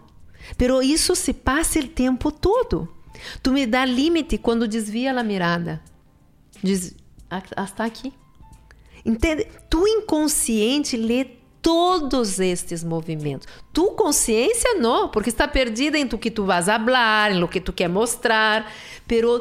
Pero 0.58 0.82
isso 0.82 1.16
se 1.16 1.32
passa 1.32 1.78
o 1.78 1.88
tempo 1.88 2.30
todo. 2.30 2.94
Tu 3.42 3.50
me 3.52 3.64
dá 3.64 3.86
limite 3.86 4.36
quando 4.36 4.68
desvia 4.68 5.18
a 5.18 5.24
mirada. 5.24 5.82
Diz, 6.62 6.94
hasta 7.30 7.84
aqui. 7.84 8.12
Entende? 9.04 9.46
Tu 9.68 9.86
inconsciente 9.86 10.96
lê 10.96 11.26
todos 11.60 12.40
estes 12.40 12.84
movimentos. 12.84 13.48
Tu 13.72 13.86
consciência 13.92 14.74
não, 14.74 15.08
porque 15.08 15.30
está 15.30 15.48
perdida 15.48 15.98
em 15.98 16.06
tu 16.06 16.18
que 16.18 16.30
tu 16.30 16.44
vas 16.44 16.66
falar, 16.66 17.32
em 17.32 17.40
lo 17.40 17.48
que 17.48 17.60
tu 17.60 17.72
quer 17.72 17.88
mostrar, 17.88 18.70
pero 19.06 19.40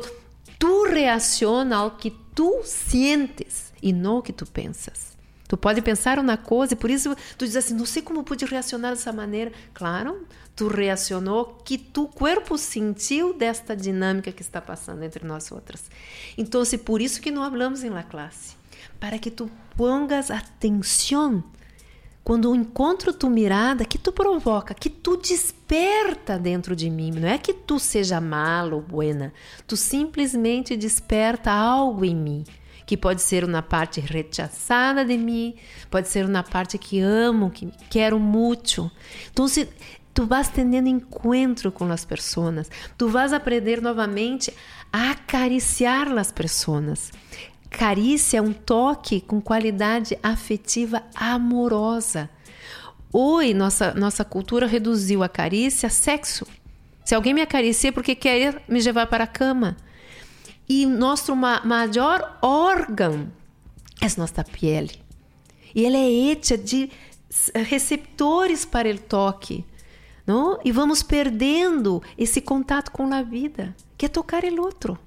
tu 0.58 0.86
reaciona 0.86 1.78
ao 1.78 1.92
que 1.92 2.12
tu 2.34 2.62
sientes 2.64 3.74
e 3.82 3.92
não 3.92 4.20
o 4.20 4.22
que 4.22 4.32
tu 4.32 4.46
pensas. 4.46 5.14
Tu 5.48 5.58
pode 5.58 5.82
pensar 5.82 6.18
uma 6.18 6.38
coisa 6.38 6.74
e 6.74 6.78
por 6.78 6.90
isso 6.90 7.16
tu 7.38 7.46
diz 7.46 7.56
assim, 7.56 7.76
não 7.76 7.86
sei 7.86 8.02
como 8.02 8.24
pude 8.24 8.46
reacionar 8.46 8.92
dessa 8.92 9.12
maneira. 9.12 9.52
Claro, 9.74 10.26
tu 10.56 10.68
reacionou 10.68 11.60
que 11.66 11.78
tu 11.78 12.08
corpo 12.08 12.58
sentiu 12.58 13.34
desta 13.34 13.76
dinâmica 13.76 14.32
que 14.32 14.42
está 14.42 14.62
passando 14.62 15.04
entre 15.04 15.28
nós 15.28 15.52
outras. 15.52 15.92
Então, 16.38 16.64
se 16.64 16.78
por 16.78 17.02
isso 17.02 17.22
que 17.22 17.30
não 17.30 17.48
falamos 17.48 17.84
em 17.84 17.90
la 17.90 18.02
classe, 18.02 18.56
para 19.00 19.18
que 19.18 19.32
tu 19.32 19.50
pongas 19.76 20.30
atenção 20.32 21.44
quando 22.24 22.56
encontro 22.56 23.12
tu 23.14 23.30
mirada, 23.30 23.84
que 23.84 23.98
tu 23.98 24.12
provoca, 24.12 24.74
que 24.74 24.90
tu 24.90 25.18
desperta 25.18 26.40
dentro 26.40 26.76
de 26.76 26.90
mim. 26.90 27.12
Não 27.12 27.28
é 27.28 27.38
que 27.38 27.54
tu 27.54 27.78
seja 27.80 28.22
malo 28.22 28.78
ou 28.78 28.82
buena, 28.82 29.34
tu 29.68 29.76
simplesmente 29.76 30.78
desperta 30.78 31.52
algo 31.52 32.06
em 32.06 32.16
mim 32.16 32.44
que 32.86 32.98
pode 32.98 33.22
ser 33.22 33.46
uma 33.46 33.62
parte 33.62 34.02
rechaçada 34.02 35.06
de 35.06 35.18
mim, 35.18 35.56
pode 35.90 36.10
ser 36.10 36.26
uma 36.26 36.44
parte 36.44 36.78
que 36.78 37.00
amo, 37.00 37.50
que 37.50 37.72
quero 37.90 38.20
muito. 38.20 38.92
Então, 39.32 39.48
se 39.48 39.70
tu 40.14 40.26
vas 40.26 40.50
tendo 40.50 40.76
encontro 40.88 41.72
com 41.72 41.86
as 41.92 42.06
pessoas, 42.06 42.70
tu 42.98 43.08
vas 43.08 43.34
aprender 43.34 43.82
novamente 43.82 44.54
a 44.92 45.12
acariciar 45.12 46.12
as 46.18 46.32
pessoas. 46.32 47.12
Carícia 47.74 48.38
é 48.38 48.42
um 48.42 48.54
toque 48.54 49.20
com 49.20 49.42
qualidade 49.42 50.16
afetiva 50.22 51.02
amorosa. 51.16 52.30
Hoje, 53.12 53.54
nossa, 53.56 53.96
nossa 53.96 54.24
cultura 54.24 54.68
reduziu 54.68 55.24
a 55.24 55.28
carícia 55.28 55.88
a 55.88 55.90
sexo. 55.90 56.46
Se 57.04 57.16
alguém 57.16 57.34
me 57.34 57.42
acaricia 57.42 57.90
é 57.90 57.92
porque 57.92 58.14
quer 58.14 58.62
me 58.68 58.80
levar 58.80 59.08
para 59.08 59.24
a 59.24 59.28
cama. 59.28 59.76
E 60.70 60.86
nosso 60.86 61.36
maior 61.36 62.38
órgão 62.44 63.32
é 64.00 64.08
nossa 64.18 64.44
pele. 64.44 65.02
E 65.74 65.84
ela 65.84 65.98
é 65.98 66.10
hecha 66.10 66.56
de 66.56 66.92
receptores 67.56 68.66
para 68.66 68.88
o 68.88 69.00
toque. 69.00 69.66
Não? 70.28 70.60
E 70.64 70.72
vamos 70.72 71.02
perdendo 71.02 72.04
esse 72.18 72.40
contato 72.40 72.92
com 72.92 73.12
a 73.12 73.24
vida, 73.24 73.76
que 73.98 74.06
é 74.06 74.10
tocar 74.10 74.44
o 74.44 74.62
outro. 74.62 74.98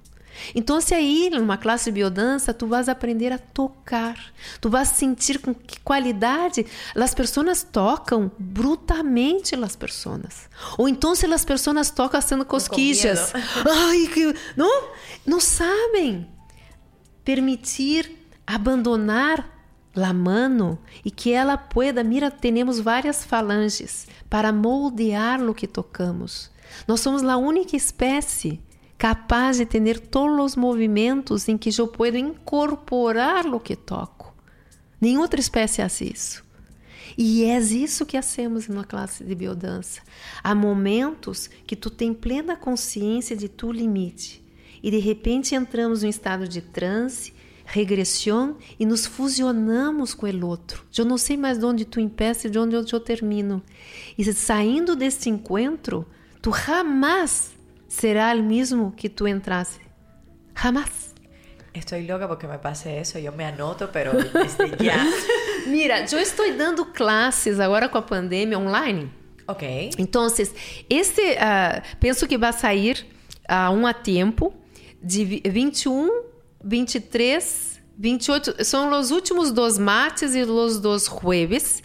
Então, 0.55 0.81
se 0.81 0.95
aí 0.95 1.31
numa 1.31 1.57
classe 1.57 1.87
de 1.87 1.93
biodança, 1.93 2.53
tu 2.53 2.67
vas 2.67 2.89
aprender 2.89 3.33
a 3.33 3.39
tocar, 3.39 4.17
tu 4.61 4.69
vas 4.69 4.89
sentir 4.89 5.39
com 5.39 5.55
que 5.55 5.81
qualidade 5.81 6.67
as 6.95 7.15
pessoas 7.15 7.63
tocam 7.63 8.31
brutalmente 8.39 9.55
as 9.55 9.77
pessoas. 9.77 10.49
Ou 10.79 10.89
então 10.89 11.15
se 11.15 11.27
as 11.27 11.45
pessoas 11.45 11.91
tocam 11.91 12.21
sendo 12.21 12.45
cosquillas. 12.45 13.33
Ai, 13.69 14.07
que 14.13 14.35
não, 14.57 14.89
não 15.25 15.41
sabem 15.41 16.29
permitir 17.25 18.11
abandonar 18.47 19.57
la 19.95 20.13
mano 20.13 20.79
e 21.05 21.11
que 21.11 21.33
ela 21.33 21.57
pueda, 21.57 22.05
mira, 22.05 22.31
temos 22.31 22.79
várias 22.79 23.25
falanges 23.25 24.07
para 24.29 24.53
moldear 24.53 25.43
o 25.43 25.55
que 25.55 25.67
tocamos. 25.67 26.51
Nós 26.87 27.01
somos 27.01 27.23
a 27.25 27.37
única 27.37 27.75
espécie 27.75 28.61
capaz 28.99 29.59
de 29.59 29.67
ter 29.67 30.01
todos 30.01 30.53
os 30.53 30.57
movimentos 30.57 31.49
em 31.49 31.57
que 31.57 31.71
eu 31.79 31.89
posso 31.89 32.17
incorporar 32.17 33.47
o 33.47 33.61
que 33.61 33.77
toco. 33.77 34.35
Nenhuma 35.01 35.23
outra 35.23 35.41
espécie 35.41 35.83
faz 35.83 36.01
isso. 36.01 36.45
E 37.19 37.45
é 37.45 37.59
isso 37.59 38.05
que 38.05 38.17
hacemos 38.17 38.69
na 38.69 38.85
classe 38.85 39.25
de 39.25 39.35
biodança. 39.35 40.03
Há 40.43 40.55
momentos 40.55 41.49
que 41.67 41.77
tu 41.77 41.89
tem 41.89 42.13
plena 42.13 42.57
consciência 42.57 43.37
de 43.37 43.49
tu 43.49 43.73
limite 43.73 44.45
e 44.83 44.91
de 44.91 44.99
repente 44.99 45.55
entramos 45.55 46.03
em 46.03 46.07
um 46.07 46.11
estado 46.11 46.47
de 46.47 46.61
transe, 46.61 47.33
regressão 47.65 48.57
e 48.79 48.85
nos 48.85 49.07
fusionamos 49.07 50.15
com 50.15 50.27
o 50.27 50.47
outro. 50.47 50.85
Eu 50.97 51.05
não 51.05 51.17
sei 51.17 51.37
mais 51.37 51.59
de 51.59 51.65
onde 51.65 51.85
tu 51.85 52.01
empeça 52.01 52.47
e 52.47 52.51
de 52.51 52.59
onde 52.59 52.77
eu 52.77 53.01
termino. 53.01 53.63
E 54.17 54.33
saindo 54.33 54.95
deste 54.95 55.31
encontro, 55.31 56.07
tu 56.43 56.53
jamais 56.53 57.56
será 57.89 58.35
o 58.35 58.43
mesmo 58.43 58.93
que 58.93 59.09
tu 59.09 59.27
entraste. 59.27 59.85
Jamás. 60.55 61.15
Estoy 61.75 62.07
loca 62.07 62.27
porque 62.27 62.47
me 62.47 62.59
pase 62.59 62.99
eso, 62.99 63.19
yo 63.19 63.33
me 63.33 63.45
anoto, 63.45 63.91
pero 63.93 64.13
desde 64.13 64.83
ya. 64.83 65.05
Mira, 65.67 66.07
eu 66.11 66.19
estou 66.19 66.51
dando 66.57 66.87
classes 66.87 67.61
agora 67.61 67.89
com 67.89 67.99
a 67.99 68.03
pandemia 68.03 68.59
online. 68.59 69.11
Ok. 69.47 69.91
Então, 69.99 70.27
este, 70.27 71.21
uh, 71.21 71.97
penso 72.01 72.27
que 72.27 72.39
vai 72.39 72.53
sair 72.53 73.07
a 73.47 73.71
uh, 73.71 73.75
um 73.75 73.87
a 73.87 73.93
tempo 73.93 74.55
de 75.03 75.43
21, 75.45 76.25
23, 76.65 77.83
28. 77.99 78.65
São 78.65 78.91
os 78.99 79.11
últimos 79.11 79.53
dois 79.53 79.79
martes 79.79 80.35
e 80.35 80.43
os 80.43 80.81
dois 80.81 81.05
jueves. 81.05 81.83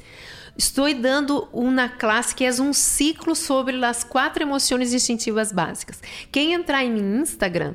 Estou 0.62 0.94
dando 0.94 1.50
uma 1.52 1.90
classe 1.90 2.36
que 2.36 2.46
é 2.46 2.52
um 2.62 2.72
ciclo 2.72 3.36
sobre 3.36 3.84
as 3.84 4.04
quatro 4.04 4.44
emoções 4.44 4.94
instintivas 4.94 5.52
básicas. 5.52 6.00
Quem 6.32 6.54
entrar 6.54 6.86
em 6.86 6.92
meu 6.92 7.24
Instagram, 7.24 7.74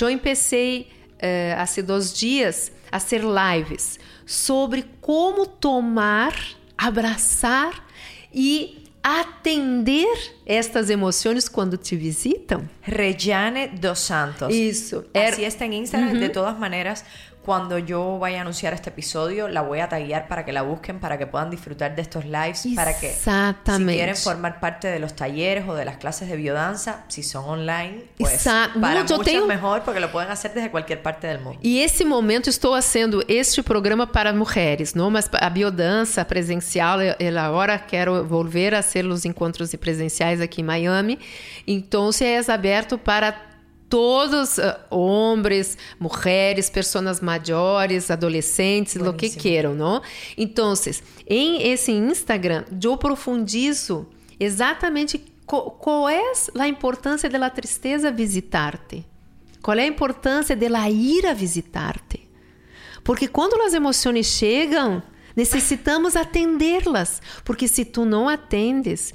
eu 0.00 0.08
empecei 0.08 0.86
uh, 1.14 1.58
há 1.58 1.82
dois 1.82 2.12
dias 2.14 2.70
a 2.92 3.00
ser 3.00 3.22
lives 3.22 3.98
sobre 4.24 4.84
como 5.00 5.44
tomar, 5.44 6.32
abraçar 6.78 7.84
e 8.32 8.80
atender 9.02 10.36
estas 10.46 10.88
emoções 10.88 11.48
quando 11.48 11.76
te 11.76 11.96
visitam? 11.96 12.68
Rejane 12.80 13.68
dos 13.68 13.98
Santos. 13.98 14.54
Isso. 14.54 15.04
Así 15.12 15.42
está 15.42 15.66
en 15.66 15.72
Instagram. 15.82 16.20
De 16.20 16.28
todas 16.28 16.56
maneras, 16.56 17.04
cuando 17.44 17.78
yo 17.78 18.18
vaya 18.18 18.38
a 18.38 18.40
anunciar 18.42 18.74
este 18.74 18.90
episodio, 18.90 19.48
la 19.48 19.62
voy 19.62 19.80
a 19.80 19.88
taguear 19.88 20.28
para 20.28 20.44
que 20.44 20.52
la 20.52 20.62
busquen, 20.62 21.00
para 21.00 21.16
que 21.16 21.26
puedan 21.26 21.50
disfrutar 21.50 21.96
de 21.96 22.02
estos 22.02 22.24
lives, 22.26 22.66
para 22.76 22.98
que 22.98 23.12
si 23.12 23.84
quieren 23.86 24.16
formar 24.16 24.60
parte 24.60 24.88
de 24.88 24.98
los 24.98 25.14
talleres 25.14 25.66
o 25.66 25.74
de 25.74 25.84
las 25.84 25.96
clases 25.96 26.28
de 26.28 26.36
biodanza, 26.36 27.04
si 27.08 27.22
son 27.22 27.44
online, 27.46 28.04
pues 28.18 28.44
para 28.80 29.00
mucho 29.00 29.18
tenho... 29.20 29.46
mejor, 29.46 29.82
porque 29.82 30.00
lo 30.00 30.12
pueden 30.12 30.30
hacer 30.30 30.52
desde 30.52 30.70
cualquier 30.70 31.02
parte 31.02 31.26
del 31.26 31.40
mundo. 31.40 31.58
E 31.62 31.82
esse 31.82 32.04
momento 32.04 32.50
estou 32.50 32.74
fazendo 32.74 33.24
este 33.26 33.62
programa 33.62 34.06
para 34.06 34.32
mulheres, 34.32 34.94
não? 34.94 35.10
Mas 35.10 35.28
a 35.32 35.48
biodança 35.48 36.24
presencial, 36.24 36.98
ela 37.18 37.46
agora 37.46 37.78
quero 37.78 38.24
volver 38.26 38.74
a 38.74 38.82
ser 38.82 39.06
os 39.06 39.24
encontros 39.24 39.74
presenciais 39.76 40.40
aqui 40.40 40.60
em 40.60 40.64
Miami. 40.64 41.18
Então, 41.66 42.10
é 42.20 42.52
aberto 42.52 42.98
para 42.98 43.49
todos, 43.90 44.56
uh, 44.56 44.76
homens, 44.88 45.76
mulheres, 45.98 46.70
pessoas 46.70 47.20
maiores, 47.20 48.10
adolescentes, 48.10 48.94
o 48.94 49.12
que 49.12 49.28
queiram, 49.30 49.74
não? 49.74 50.00
Então, 50.38 50.72
em 51.26 51.68
esse 51.70 51.90
Instagram, 51.90 52.64
eu 52.82 52.96
profundizo 52.96 54.06
exatamente 54.38 55.18
qual 55.44 56.08
é 56.08 56.22
a 56.56 56.68
importância 56.68 57.28
da 57.28 57.50
tristeza 57.50 58.12
visitar-te. 58.12 59.04
Qual 59.60 59.76
é 59.76 59.82
a 59.82 59.86
importância 59.86 60.54
da 60.54 60.88
ira 60.88 61.34
visitar-te? 61.34 62.30
Porque 63.02 63.26
quando 63.26 63.60
as 63.62 63.74
emoções 63.74 64.26
chegam, 64.26 65.02
necessitamos 65.34 66.14
atendê-las, 66.14 67.20
porque 67.44 67.66
se 67.66 67.84
tu 67.84 68.04
não 68.04 68.28
atendes, 68.28 69.12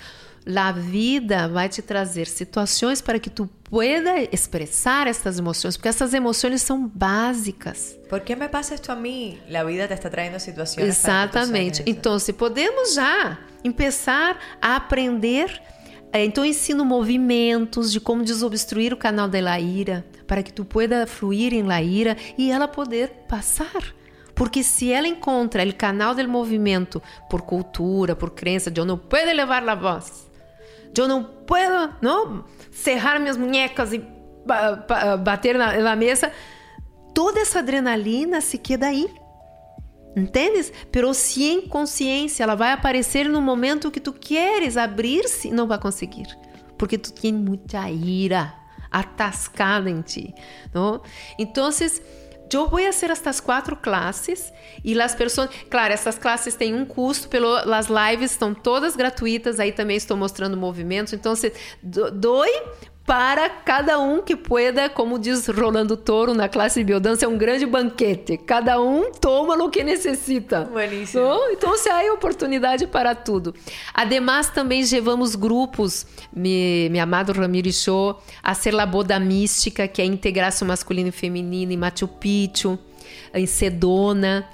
a 0.54 0.72
vida 0.72 1.48
vai 1.48 1.68
te 1.68 1.82
trazer 1.82 2.28
situações 2.28 3.02
para 3.02 3.20
que 3.20 3.30
tu 3.30 3.50
pueda 3.64 4.22
expressar 4.32 5.08
estas 5.08 5.40
emoções, 5.40 5.76
porque 5.76 5.90
essas 5.90 6.14
emoções 6.14 6.62
são 6.62 6.88
básicas. 6.88 7.98
Por 8.08 8.20
que 8.20 8.36
me 8.36 8.48
passa 8.48 8.76
isto 8.76 8.92
a 8.92 8.96
mim? 8.96 9.40
A 9.54 9.64
vida 9.64 9.88
te 9.88 9.94
está 9.94 10.10
trazendo 10.10 10.40
situações. 10.40 10.86
Exatamente. 10.88 11.82
Então, 11.86 12.20
se 12.20 12.32
podemos 12.32 12.94
já 12.94 13.40
começar 13.64 14.38
a 14.62 14.76
aprender, 14.76 15.62
eh, 16.14 16.24
então 16.24 16.46
ensino 16.46 16.86
movimentos 16.86 17.92
de 17.92 18.00
como 18.00 18.24
desobstruir 18.24 18.94
o 18.94 18.98
canal 18.98 19.28
da 19.28 19.60
ira, 19.60 20.06
para 20.28 20.44
que 20.44 20.54
tu 20.54 20.64
pueda 20.64 21.08
fluir 21.08 21.54
em 21.54 21.64
la 21.64 21.82
ira 21.82 22.16
e 22.38 22.52
ela 22.52 22.68
poder 22.68 23.10
passar. 23.28 23.96
Porque 24.36 24.62
se 24.64 24.92
ela 24.92 25.08
encontra 25.08 25.64
o 25.64 25.74
canal 25.74 26.14
do 26.14 26.28
movimento 26.28 27.02
por 27.30 27.42
cultura, 27.42 28.16
por 28.16 28.32
crença, 28.32 28.70
de 28.70 28.80
eu 28.80 28.86
não 28.86 28.98
posso 28.98 29.26
levar 29.26 29.68
a 29.68 29.76
voz, 29.76 30.30
eu 31.02 31.08
não 31.08 31.24
posso 31.24 31.94
não, 32.02 32.46
cerrar 32.72 33.20
minhas 33.20 33.38
muñecas 33.38 33.94
e 33.94 34.04
bater 35.24 35.58
na, 35.58 35.78
na 35.78 35.96
mesa. 35.96 36.32
Toda 37.14 37.40
essa 37.40 37.60
adrenalina 37.60 38.42
se 38.42 38.58
queda 38.58 38.88
aí. 38.88 39.10
Entendes? 40.16 40.72
Pero 40.92 41.14
se 41.14 41.44
em 41.44 41.68
consciência 41.68 42.44
ela 42.44 42.56
vai 42.56 42.72
aparecer 42.72 43.28
no 43.28 43.42
momento 43.42 43.92
que 43.92 44.00
tu 44.00 44.14
queres 44.14 44.78
abrir-se, 44.78 45.52
não 45.52 45.68
vai 45.68 45.78
conseguir. 45.78 46.28
Porque 46.78 46.98
tu 46.98 47.12
tem 47.12 47.34
muita 47.34 47.90
ira 47.90 48.54
atascada 48.92 49.90
em 49.90 50.02
ti. 50.02 50.34
Não? 50.74 51.02
Então, 51.38 51.66
eu 52.54 52.68
vou 52.68 52.80
fazer 52.80 53.10
estas 53.10 53.40
quatro 53.40 53.76
classes 53.76 54.52
e 54.84 55.00
as 55.02 55.16
pessoas, 55.16 55.50
claro, 55.70 55.94
essas 55.94 56.18
classes 56.18 56.56
têm 56.56 56.74
um 56.74 56.86
custo, 56.86 57.28
pelo, 57.28 57.56
as 57.56 57.88
lives 57.88 58.32
estão 58.32 58.54
todas 58.54 58.96
gratuitas, 58.96 59.60
aí 59.60 59.72
também 59.72 59.98
estou 59.98 60.16
mostrando 60.16 60.56
movimentos, 60.56 61.14
então 61.14 61.36
se 61.36 61.52
doe 61.82 62.52
para 63.06 63.50
cada 63.50 64.00
um 64.00 64.22
que 64.22 64.36
pueda, 64.36 64.90
como 64.90 65.20
diz 65.20 65.48
Rolando 65.48 65.96
Toro 65.96 66.34
na 66.34 66.50
classe 66.50 66.80
de 66.80 66.86
biodança, 66.86 67.26
é 67.26 67.28
um 67.28 67.38
grande 67.38 67.66
banquete. 67.66 68.36
Cada 68.36 68.82
um 68.82 69.12
toma 69.12 69.56
o 69.64 69.70
que 69.70 69.84
necessita. 69.84 70.64
Bueníssimo. 70.66 71.24
Então, 71.24 71.52
então 71.52 71.78
se 71.78 71.88
há 71.88 72.12
oportunidade 72.12 72.88
para 72.88 73.14
tudo. 73.14 73.54
Ademais, 73.94 74.50
também 74.50 74.84
levamos 74.84 75.36
grupos, 75.36 76.08
me, 76.34 76.90
me 76.90 77.00
amado 77.00 77.32
Ramiro 77.32 77.72
Show, 77.72 78.20
a 78.42 78.56
ser 78.56 78.72
la 78.72 78.88
boda 78.88 79.20
mística, 79.20 79.88
que 79.88 80.02
é 80.02 80.06
integração 80.06 80.68
masculino 80.68 81.10
e 81.10 81.12
feminino 81.12 81.72
em 81.72 81.78
Machu 81.78 82.08
Picchu 82.08 82.80
em 83.34 83.46
Sedona. 83.46 84.48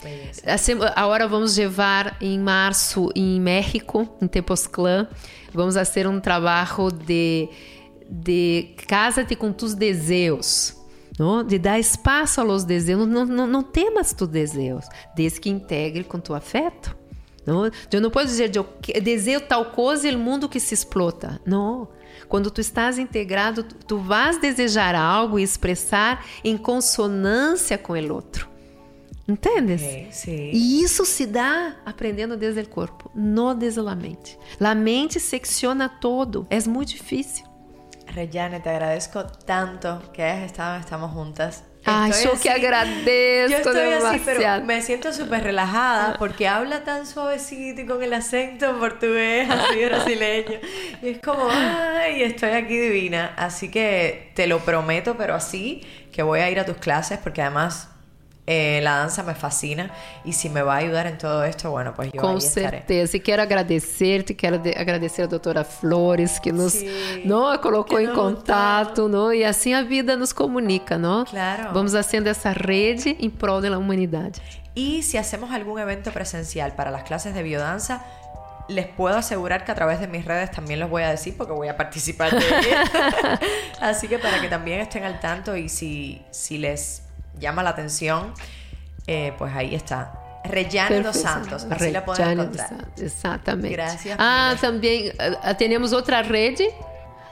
A 0.95 1.07
hora 1.07 1.27
vamos 1.27 1.55
levar 1.55 2.17
em 2.19 2.37
março 2.39 3.09
em 3.15 3.39
México, 3.39 4.09
em 4.21 4.27
Tepoztlán. 4.27 5.07
Vamos 5.53 5.75
fazer 5.75 6.07
um 6.07 6.19
trabalho 6.19 6.91
de 6.91 7.49
de 8.11 8.75
casa-te 8.87 9.35
com 9.35 9.53
tus 9.53 9.73
desejos. 9.73 10.75
não? 11.17 11.43
de 11.43 11.57
dar 11.57 11.79
espaço 11.79 12.41
aos 12.41 12.65
desejos, 12.65 13.07
não, 13.07 13.25
não, 13.25 13.47
não 13.47 13.63
temas 13.63 14.11
tus 14.11 14.27
desejos, 14.27 14.85
desde 15.15 15.39
que 15.39 15.49
integre 15.49 16.03
com 16.03 16.19
tu 16.19 16.33
afeto. 16.33 16.95
Não? 17.45 17.71
Eu 17.91 18.01
não 18.01 18.11
posso 18.11 18.27
dizer, 18.27 18.51
eu 18.55 19.01
desejo 19.01 19.41
tal 19.41 19.65
coisa 19.65 20.07
e 20.07 20.15
o 20.15 20.19
mundo 20.19 20.49
que 20.49 20.59
se 20.59 20.73
explota. 20.73 21.41
Não. 21.45 21.87
Quando 22.27 22.51
tu 22.51 22.61
estás 22.61 22.99
integrado, 22.99 23.63
tu, 23.63 23.97
vais 23.97 24.37
desejar 24.37 24.93
algo 24.93 25.39
e 25.39 25.43
expressar 25.43 26.25
em 26.43 26.55
consonância 26.55 27.77
com 27.77 27.93
o 27.93 28.13
outro. 28.13 28.49
Entendes? 29.27 29.81
Okay, 29.81 30.07
sim. 30.11 30.51
E 30.53 30.83
isso 30.83 31.05
se 31.05 31.25
dá 31.25 31.77
aprendendo 31.85 32.37
desde 32.37 32.61
o 32.61 32.67
corpo, 32.67 33.09
não 33.15 33.55
desde 33.55 33.79
a 33.79 33.95
mente. 33.95 34.37
A 34.59 34.75
mente 34.75 35.19
secciona 35.19 35.89
todo, 35.89 36.45
é 36.49 36.59
muito 36.67 36.89
difícil. 36.89 37.50
Reyane, 38.13 38.59
te 38.59 38.69
agradezco 38.69 39.25
tanto 39.25 40.01
que 40.13 40.23
hayas 40.23 40.43
estado, 40.43 40.79
estamos 40.79 41.11
juntas. 41.11 41.63
Ay, 41.83 42.11
yo 42.23 42.39
que 42.39 42.49
agradezco 42.49 43.49
yo 43.49 43.57
estoy 43.57 43.93
así, 43.93 44.21
pero 44.23 44.63
me 44.63 44.81
siento 44.81 45.11
súper 45.13 45.43
relajada 45.43 46.15
porque 46.19 46.47
habla 46.47 46.83
tan 46.83 47.07
suavecito 47.07 47.81
y 47.81 47.85
con 47.87 48.03
el 48.03 48.13
acento 48.13 48.77
portugués, 48.77 49.49
así 49.49 49.85
brasileño. 49.85 50.59
Y 51.01 51.09
es 51.09 51.19
como, 51.19 51.47
ay, 51.49 52.21
estoy 52.21 52.51
aquí 52.51 52.77
divina. 52.77 53.33
Así 53.35 53.71
que 53.71 54.31
te 54.35 54.45
lo 54.45 54.59
prometo, 54.59 55.17
pero 55.17 55.33
así, 55.33 55.81
que 56.11 56.21
voy 56.21 56.41
a 56.41 56.51
ir 56.51 56.59
a 56.59 56.65
tus 56.65 56.77
clases 56.77 57.17
porque 57.17 57.41
además 57.41 57.89
eh, 58.51 58.81
la 58.81 59.01
dança 59.01 59.23
me 59.23 59.33
fascina 59.33 59.89
e 60.25 60.33
se 60.33 60.49
me 60.49 60.61
vai 60.61 60.83
ajudar 60.83 61.05
em 61.05 61.15
todo 61.15 61.41
esto, 61.43 61.71
bueno, 61.71 61.93
pues 61.93 62.11
eu 62.13 62.21
Com 62.21 62.37
certeza. 62.39 63.15
E 63.15 63.19
quero 63.19 63.41
agradecer-te, 63.41 64.33
quero 64.33 64.61
agradecer 64.75 65.21
a 65.21 65.25
doutora 65.25 65.63
Flores 65.63 66.37
que 66.37 66.51
nos 66.51 66.73
Sim, 66.73 67.23
não, 67.23 67.57
colocou 67.59 67.99
em 67.99 68.13
contato, 68.13 69.07
não? 69.07 69.33
e 69.33 69.45
assim 69.45 69.73
a 69.73 69.83
vida 69.83 70.17
nos 70.17 70.33
comunica, 70.33 70.97
não? 70.97 71.23
Claro. 71.23 71.73
Vamos 71.73 71.93
fazendo 71.93 72.27
essa 72.27 72.51
rede 72.51 73.15
em 73.19 73.29
prol 73.29 73.61
da 73.61 73.77
humanidade. 73.77 74.41
E 74.75 75.01
se 75.01 75.17
hacemos 75.17 75.49
algum 75.49 75.79
evento 75.79 76.11
presencial 76.11 76.71
para 76.71 76.89
as 76.95 77.03
classes 77.03 77.33
de 77.33 77.43
biodança, 77.43 78.01
les 78.67 78.87
puedo 78.87 79.15
asegurar 79.15 79.63
que 79.63 79.71
a 79.71 79.75
través 79.75 79.99
de 79.99 80.07
mis 80.07 80.25
redes 80.25 80.51
también 80.51 80.79
los 80.79 80.89
voy 80.89 81.03
a 81.03 81.09
decir 81.09 81.35
porque 81.37 81.53
voy 81.53 81.67
a 81.69 81.77
participar 81.77 82.31
de 82.31 82.41
Así 83.81 84.07
que 84.07 84.17
para 84.19 84.41
que 84.41 84.47
también 84.49 84.81
estén 84.81 85.03
al 85.03 85.19
tanto 85.19 85.55
y 85.55 85.69
si, 85.69 86.21
si 86.31 86.57
les 86.57 87.03
llama 87.41 87.63
la 87.63 87.71
atención, 87.71 88.33
eh, 89.07 89.33
pues 89.37 89.53
ahí 89.53 89.75
está. 89.75 90.13
Rejane 90.43 91.01
dos 91.01 91.17
Santos, 91.17 91.63
así 91.63 91.69
Rejane 91.69 91.91
la 91.91 92.05
pueden 92.05 92.29
encontrar. 92.31 92.87
Exactamente. 92.97 93.69
Gracias. 93.69 94.17
Ah, 94.19 94.55
também 94.59 95.09
uh, 95.09 95.53
temos 95.55 95.93
outra 95.93 96.21
rede, 96.21 96.73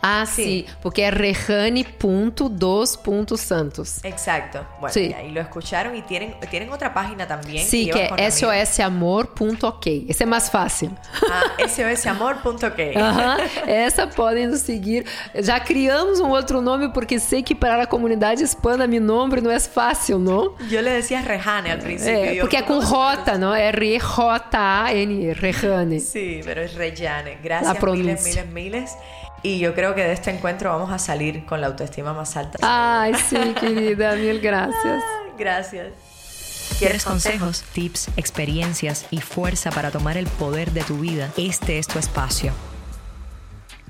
Ah, 0.02 0.26
sí, 0.26 0.66
porque 0.82 1.08
es 1.08 1.14
rejane.dos.santos. 1.14 4.00
Exacto. 4.04 4.66
Bueno, 4.80 4.94
Sí. 4.94 5.08
y 5.10 5.14
ahí 5.14 5.32
lo 5.32 5.42
escucharon 5.42 5.96
y 5.96 6.02
tienen, 6.04 6.36
tienen 6.50 6.72
otra 6.72 6.94
página 6.94 7.28
también. 7.28 7.66
Sí, 7.66 7.90
que 7.90 8.04
es 8.06 8.10
Ramiro. 8.10 8.32
sosamor.ok. 8.32 9.86
Esse 10.08 10.24
é 10.24 10.26
mais 10.26 10.50
fácil. 10.50 10.92
Ah, 11.30 11.44
sosamor.ok. 11.68 12.80
Aham, 12.96 13.38
Essa 13.68 14.08
podem 14.08 14.48
nos 14.48 14.62
seguir. 14.62 15.06
Já 15.36 15.60
criamos 15.60 16.20
um 16.20 16.30
outro 16.30 16.62
nome 16.62 16.90
porque 16.94 17.20
sei 17.20 17.44
que 17.44 17.54
para 17.56 17.84
a 17.84 17.88
comunidade 17.88 18.44
hispana 18.44 18.88
meu 18.88 19.02
nome 19.02 19.42
não 19.42 19.52
é 19.52 19.60
fácil, 19.60 20.18
não? 20.20 20.56
Yo 20.70 20.82
le 20.82 20.92
decía 20.92 21.22
Rejane 21.22 21.72
al 21.72 21.80
principio. 21.80 22.14
É, 22.14 22.40
porque 22.40 22.58
é 22.58 22.62
com 22.62 22.80
¿cómo 22.80 22.82
se 22.82 22.88
J, 22.88 23.38
não? 23.38 23.54
É 23.54 23.68
R-J-A-N, 23.70 25.34
Rejane. 25.34 26.00
Sí, 26.00 26.42
pero 26.44 26.62
es 26.62 26.74
Reyane. 26.74 27.32
La 27.32 27.38
Gracias 27.44 27.84
miles, 27.84 28.24
miles, 28.24 28.46
miles. 28.48 28.98
Y 29.42 29.60
yo 29.60 29.74
creo 29.74 29.96
que 29.96 30.04
de 30.04 30.14
este 30.14 30.32
encuentro 30.32 30.70
vamos 30.70 30.92
a 30.92 31.00
salir 31.00 31.46
con 31.46 31.62
la 31.62 31.68
autoestima 31.68 32.14
más 32.14 32.36
alta. 32.36 32.58
Ai, 32.62 33.14
sim, 33.16 33.54
querida, 33.54 34.16
mil 34.16 34.40
gracias. 34.40 35.04
Gracias. 35.38 35.88
¿Quieres 36.80 37.06
consejos, 37.06 37.64
tips, 37.74 38.10
experiencias 38.18 39.06
y 39.10 39.22
fuerza 39.22 39.72
para 39.72 39.90
tomar 39.90 40.18
el 40.18 40.28
poder 40.28 40.72
de 40.72 40.82
tu 40.82 41.00
vida? 41.00 41.30
Este 41.38 41.80
es 41.80 41.88
tu 41.88 41.98
espacio. 41.98 42.54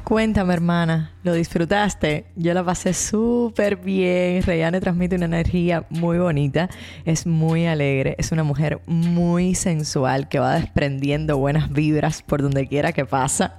Cuéntame, 0.04 0.54
hermana, 0.54 1.12
¿lo 1.24 1.34
disfrutaste? 1.34 2.26
Yo 2.36 2.54
la 2.56 2.64
pasé 2.64 2.94
súper 2.94 3.76
bien. 3.78 4.42
Reyane 4.42 4.82
transmite 4.82 5.16
una 5.16 5.26
energía 5.26 5.86
muy 5.90 6.18
bonita, 6.18 6.68
es 7.06 7.28
muy 7.28 7.68
alegre, 7.68 8.16
es 8.18 8.32
una 8.32 8.44
mujer 8.44 8.82
muy 8.88 9.54
sensual 9.54 10.28
que 10.28 10.40
va 10.40 10.56
desprendiendo 10.56 11.38
buenas 11.38 11.72
vibras 11.72 12.24
por 12.24 12.42
donde 12.42 12.68
quiera 12.68 12.92
que 12.92 13.06
pasa. 13.06 13.56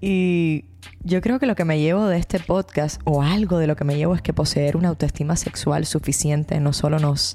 Y 0.00 0.66
yo 1.02 1.20
creo 1.20 1.40
que 1.40 1.46
lo 1.46 1.56
que 1.56 1.64
me 1.64 1.80
llevo 1.80 2.06
de 2.06 2.18
este 2.18 2.38
podcast, 2.38 3.00
o 3.04 3.22
algo 3.22 3.58
de 3.58 3.66
lo 3.66 3.74
que 3.74 3.84
me 3.84 3.96
llevo, 3.96 4.14
es 4.14 4.22
que 4.22 4.32
poseer 4.32 4.76
una 4.76 4.90
autoestima 4.90 5.34
sexual 5.34 5.86
suficiente 5.86 6.60
no 6.60 6.72
solo 6.72 6.98
nos 6.98 7.34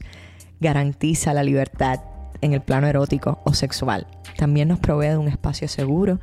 garantiza 0.59 1.33
la 1.33 1.43
libertad 1.43 1.99
en 2.41 2.53
el 2.53 2.61
plano 2.61 2.87
erótico 2.87 3.41
o 3.43 3.53
sexual, 3.53 4.07
también 4.37 4.69
nos 4.69 4.79
provee 4.79 5.09
de 5.09 5.17
un 5.17 5.27
espacio 5.27 5.67
seguro 5.67 6.19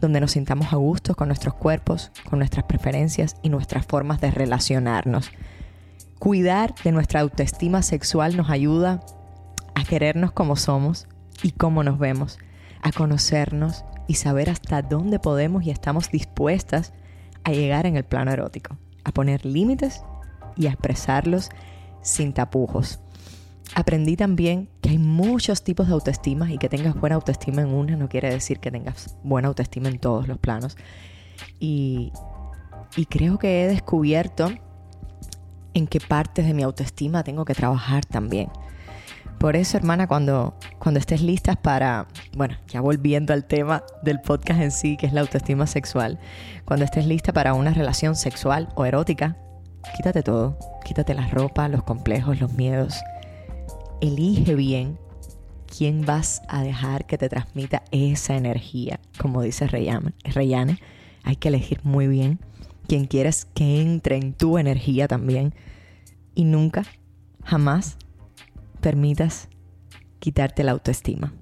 donde 0.00 0.20
nos 0.20 0.32
sintamos 0.32 0.72
a 0.72 0.76
gusto 0.76 1.14
con 1.14 1.28
nuestros 1.28 1.54
cuerpos, 1.54 2.12
con 2.28 2.38
nuestras 2.38 2.64
preferencias 2.64 3.36
y 3.42 3.48
nuestras 3.48 3.86
formas 3.86 4.20
de 4.20 4.30
relacionarnos. 4.30 5.30
Cuidar 6.18 6.74
de 6.84 6.92
nuestra 6.92 7.20
autoestima 7.20 7.82
sexual 7.82 8.36
nos 8.36 8.50
ayuda 8.50 9.00
a 9.74 9.84
querernos 9.84 10.32
como 10.32 10.56
somos 10.56 11.06
y 11.42 11.52
cómo 11.52 11.84
nos 11.84 11.98
vemos, 11.98 12.38
a 12.82 12.92
conocernos 12.92 13.84
y 14.06 14.14
saber 14.14 14.50
hasta 14.50 14.82
dónde 14.82 15.18
podemos 15.18 15.64
y 15.64 15.70
estamos 15.70 16.10
dispuestas 16.10 16.92
a 17.44 17.52
llegar 17.52 17.86
en 17.86 17.96
el 17.96 18.04
plano 18.04 18.32
erótico, 18.32 18.76
a 19.04 19.12
poner 19.12 19.44
límites 19.44 20.02
y 20.56 20.66
a 20.66 20.70
expresarlos 20.70 21.50
sin 22.02 22.32
tapujos. 22.32 23.00
Aprendí 23.74 24.16
también 24.16 24.68
que 24.80 24.90
hay 24.90 24.98
muchos 24.98 25.62
tipos 25.62 25.86
de 25.86 25.92
autoestima 25.92 26.50
y 26.50 26.58
que 26.58 26.68
tengas 26.68 26.94
buena 26.94 27.16
autoestima 27.16 27.62
en 27.62 27.68
una 27.68 27.96
no 27.96 28.08
quiere 28.08 28.30
decir 28.30 28.60
que 28.60 28.70
tengas 28.70 29.16
buena 29.22 29.48
autoestima 29.48 29.88
en 29.88 29.98
todos 29.98 30.26
los 30.26 30.38
planos. 30.38 30.76
Y, 31.60 32.12
y 32.96 33.06
creo 33.06 33.38
que 33.38 33.64
he 33.64 33.68
descubierto 33.68 34.50
en 35.74 35.86
qué 35.86 36.00
partes 36.00 36.46
de 36.46 36.54
mi 36.54 36.62
autoestima 36.62 37.22
tengo 37.22 37.44
que 37.44 37.54
trabajar 37.54 38.04
también. 38.04 38.48
Por 39.38 39.54
eso, 39.54 39.76
hermana, 39.76 40.08
cuando, 40.08 40.56
cuando 40.80 40.98
estés 40.98 41.22
listas 41.22 41.56
para, 41.56 42.08
bueno, 42.36 42.56
ya 42.66 42.80
volviendo 42.80 43.32
al 43.32 43.44
tema 43.44 43.84
del 44.02 44.20
podcast 44.20 44.60
en 44.60 44.72
sí, 44.72 44.96
que 44.96 45.06
es 45.06 45.12
la 45.12 45.20
autoestima 45.20 45.68
sexual, 45.68 46.18
cuando 46.64 46.84
estés 46.84 47.06
lista 47.06 47.32
para 47.32 47.54
una 47.54 47.72
relación 47.72 48.16
sexual 48.16 48.68
o 48.74 48.84
erótica, 48.84 49.36
quítate 49.96 50.24
todo, 50.24 50.58
quítate 50.84 51.14
la 51.14 51.28
ropa, 51.28 51.68
los 51.68 51.84
complejos, 51.84 52.40
los 52.40 52.52
miedos. 52.54 53.00
Elige 54.00 54.54
bien 54.54 54.98
quién 55.66 56.06
vas 56.06 56.42
a 56.48 56.62
dejar 56.62 57.06
que 57.06 57.18
te 57.18 57.28
transmita 57.28 57.82
esa 57.90 58.36
energía. 58.36 59.00
Como 59.18 59.42
dice 59.42 59.66
Reyane, 59.66 60.78
hay 61.24 61.36
que 61.36 61.48
elegir 61.48 61.80
muy 61.82 62.06
bien 62.06 62.38
quién 62.86 63.06
quieres 63.06 63.44
que 63.54 63.80
entre 63.80 64.16
en 64.16 64.34
tu 64.34 64.58
energía 64.58 65.08
también. 65.08 65.54
Y 66.34 66.44
nunca, 66.44 66.84
jamás 67.44 67.96
permitas 68.80 69.48
quitarte 70.20 70.62
la 70.62 70.72
autoestima. 70.72 71.32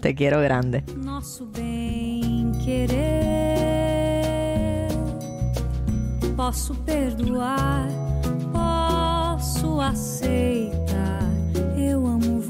Te 0.00 0.14
quiero 0.14 0.40
grande. 0.40 0.84
nosso 0.96 1.50
querer. 2.64 3.24
Posso 6.36 6.74
perdoar, 6.84 7.88
aceitar. 9.84 11.13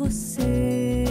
Você. 0.05 1.07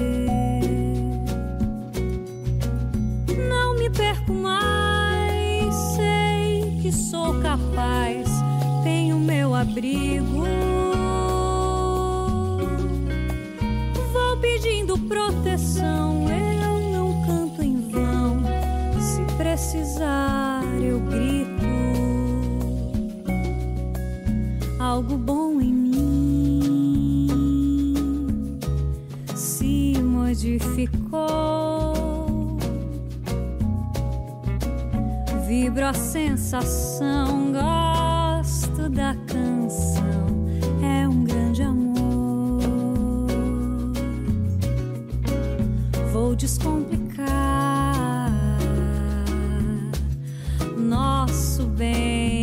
Não 3.49 3.75
me 3.75 3.89
perco 3.89 4.31
mais, 4.31 5.73
sei 5.95 6.79
que 6.79 6.91
sou 6.91 7.41
capaz. 7.41 8.29
Tenho 8.83 9.17
meu 9.17 9.55
abrigo. 9.55 10.43
Vou 14.13 14.37
pedindo 14.37 14.95
proteção, 14.99 16.27
eu 16.29 16.91
não 16.91 17.25
canto 17.25 17.63
em 17.63 17.89
vão. 17.89 18.43
Se 18.99 19.23
precisar, 19.37 20.63
eu 20.79 20.99
grito. 20.99 21.63
Algo 24.79 25.17
bom 25.17 25.59
em 25.59 25.72
modificou. 30.33 31.93
Vibro 35.47 35.85
a 35.85 35.93
sensação, 35.93 37.51
gosto 37.51 38.89
da 38.89 39.15
canção. 39.27 40.01
É 40.81 41.07
um 41.07 41.23
grande 41.23 41.61
amor. 41.61 42.63
Vou 46.11 46.35
descomplicar 46.35 48.31
nosso 50.75 51.67
bem 51.67 52.42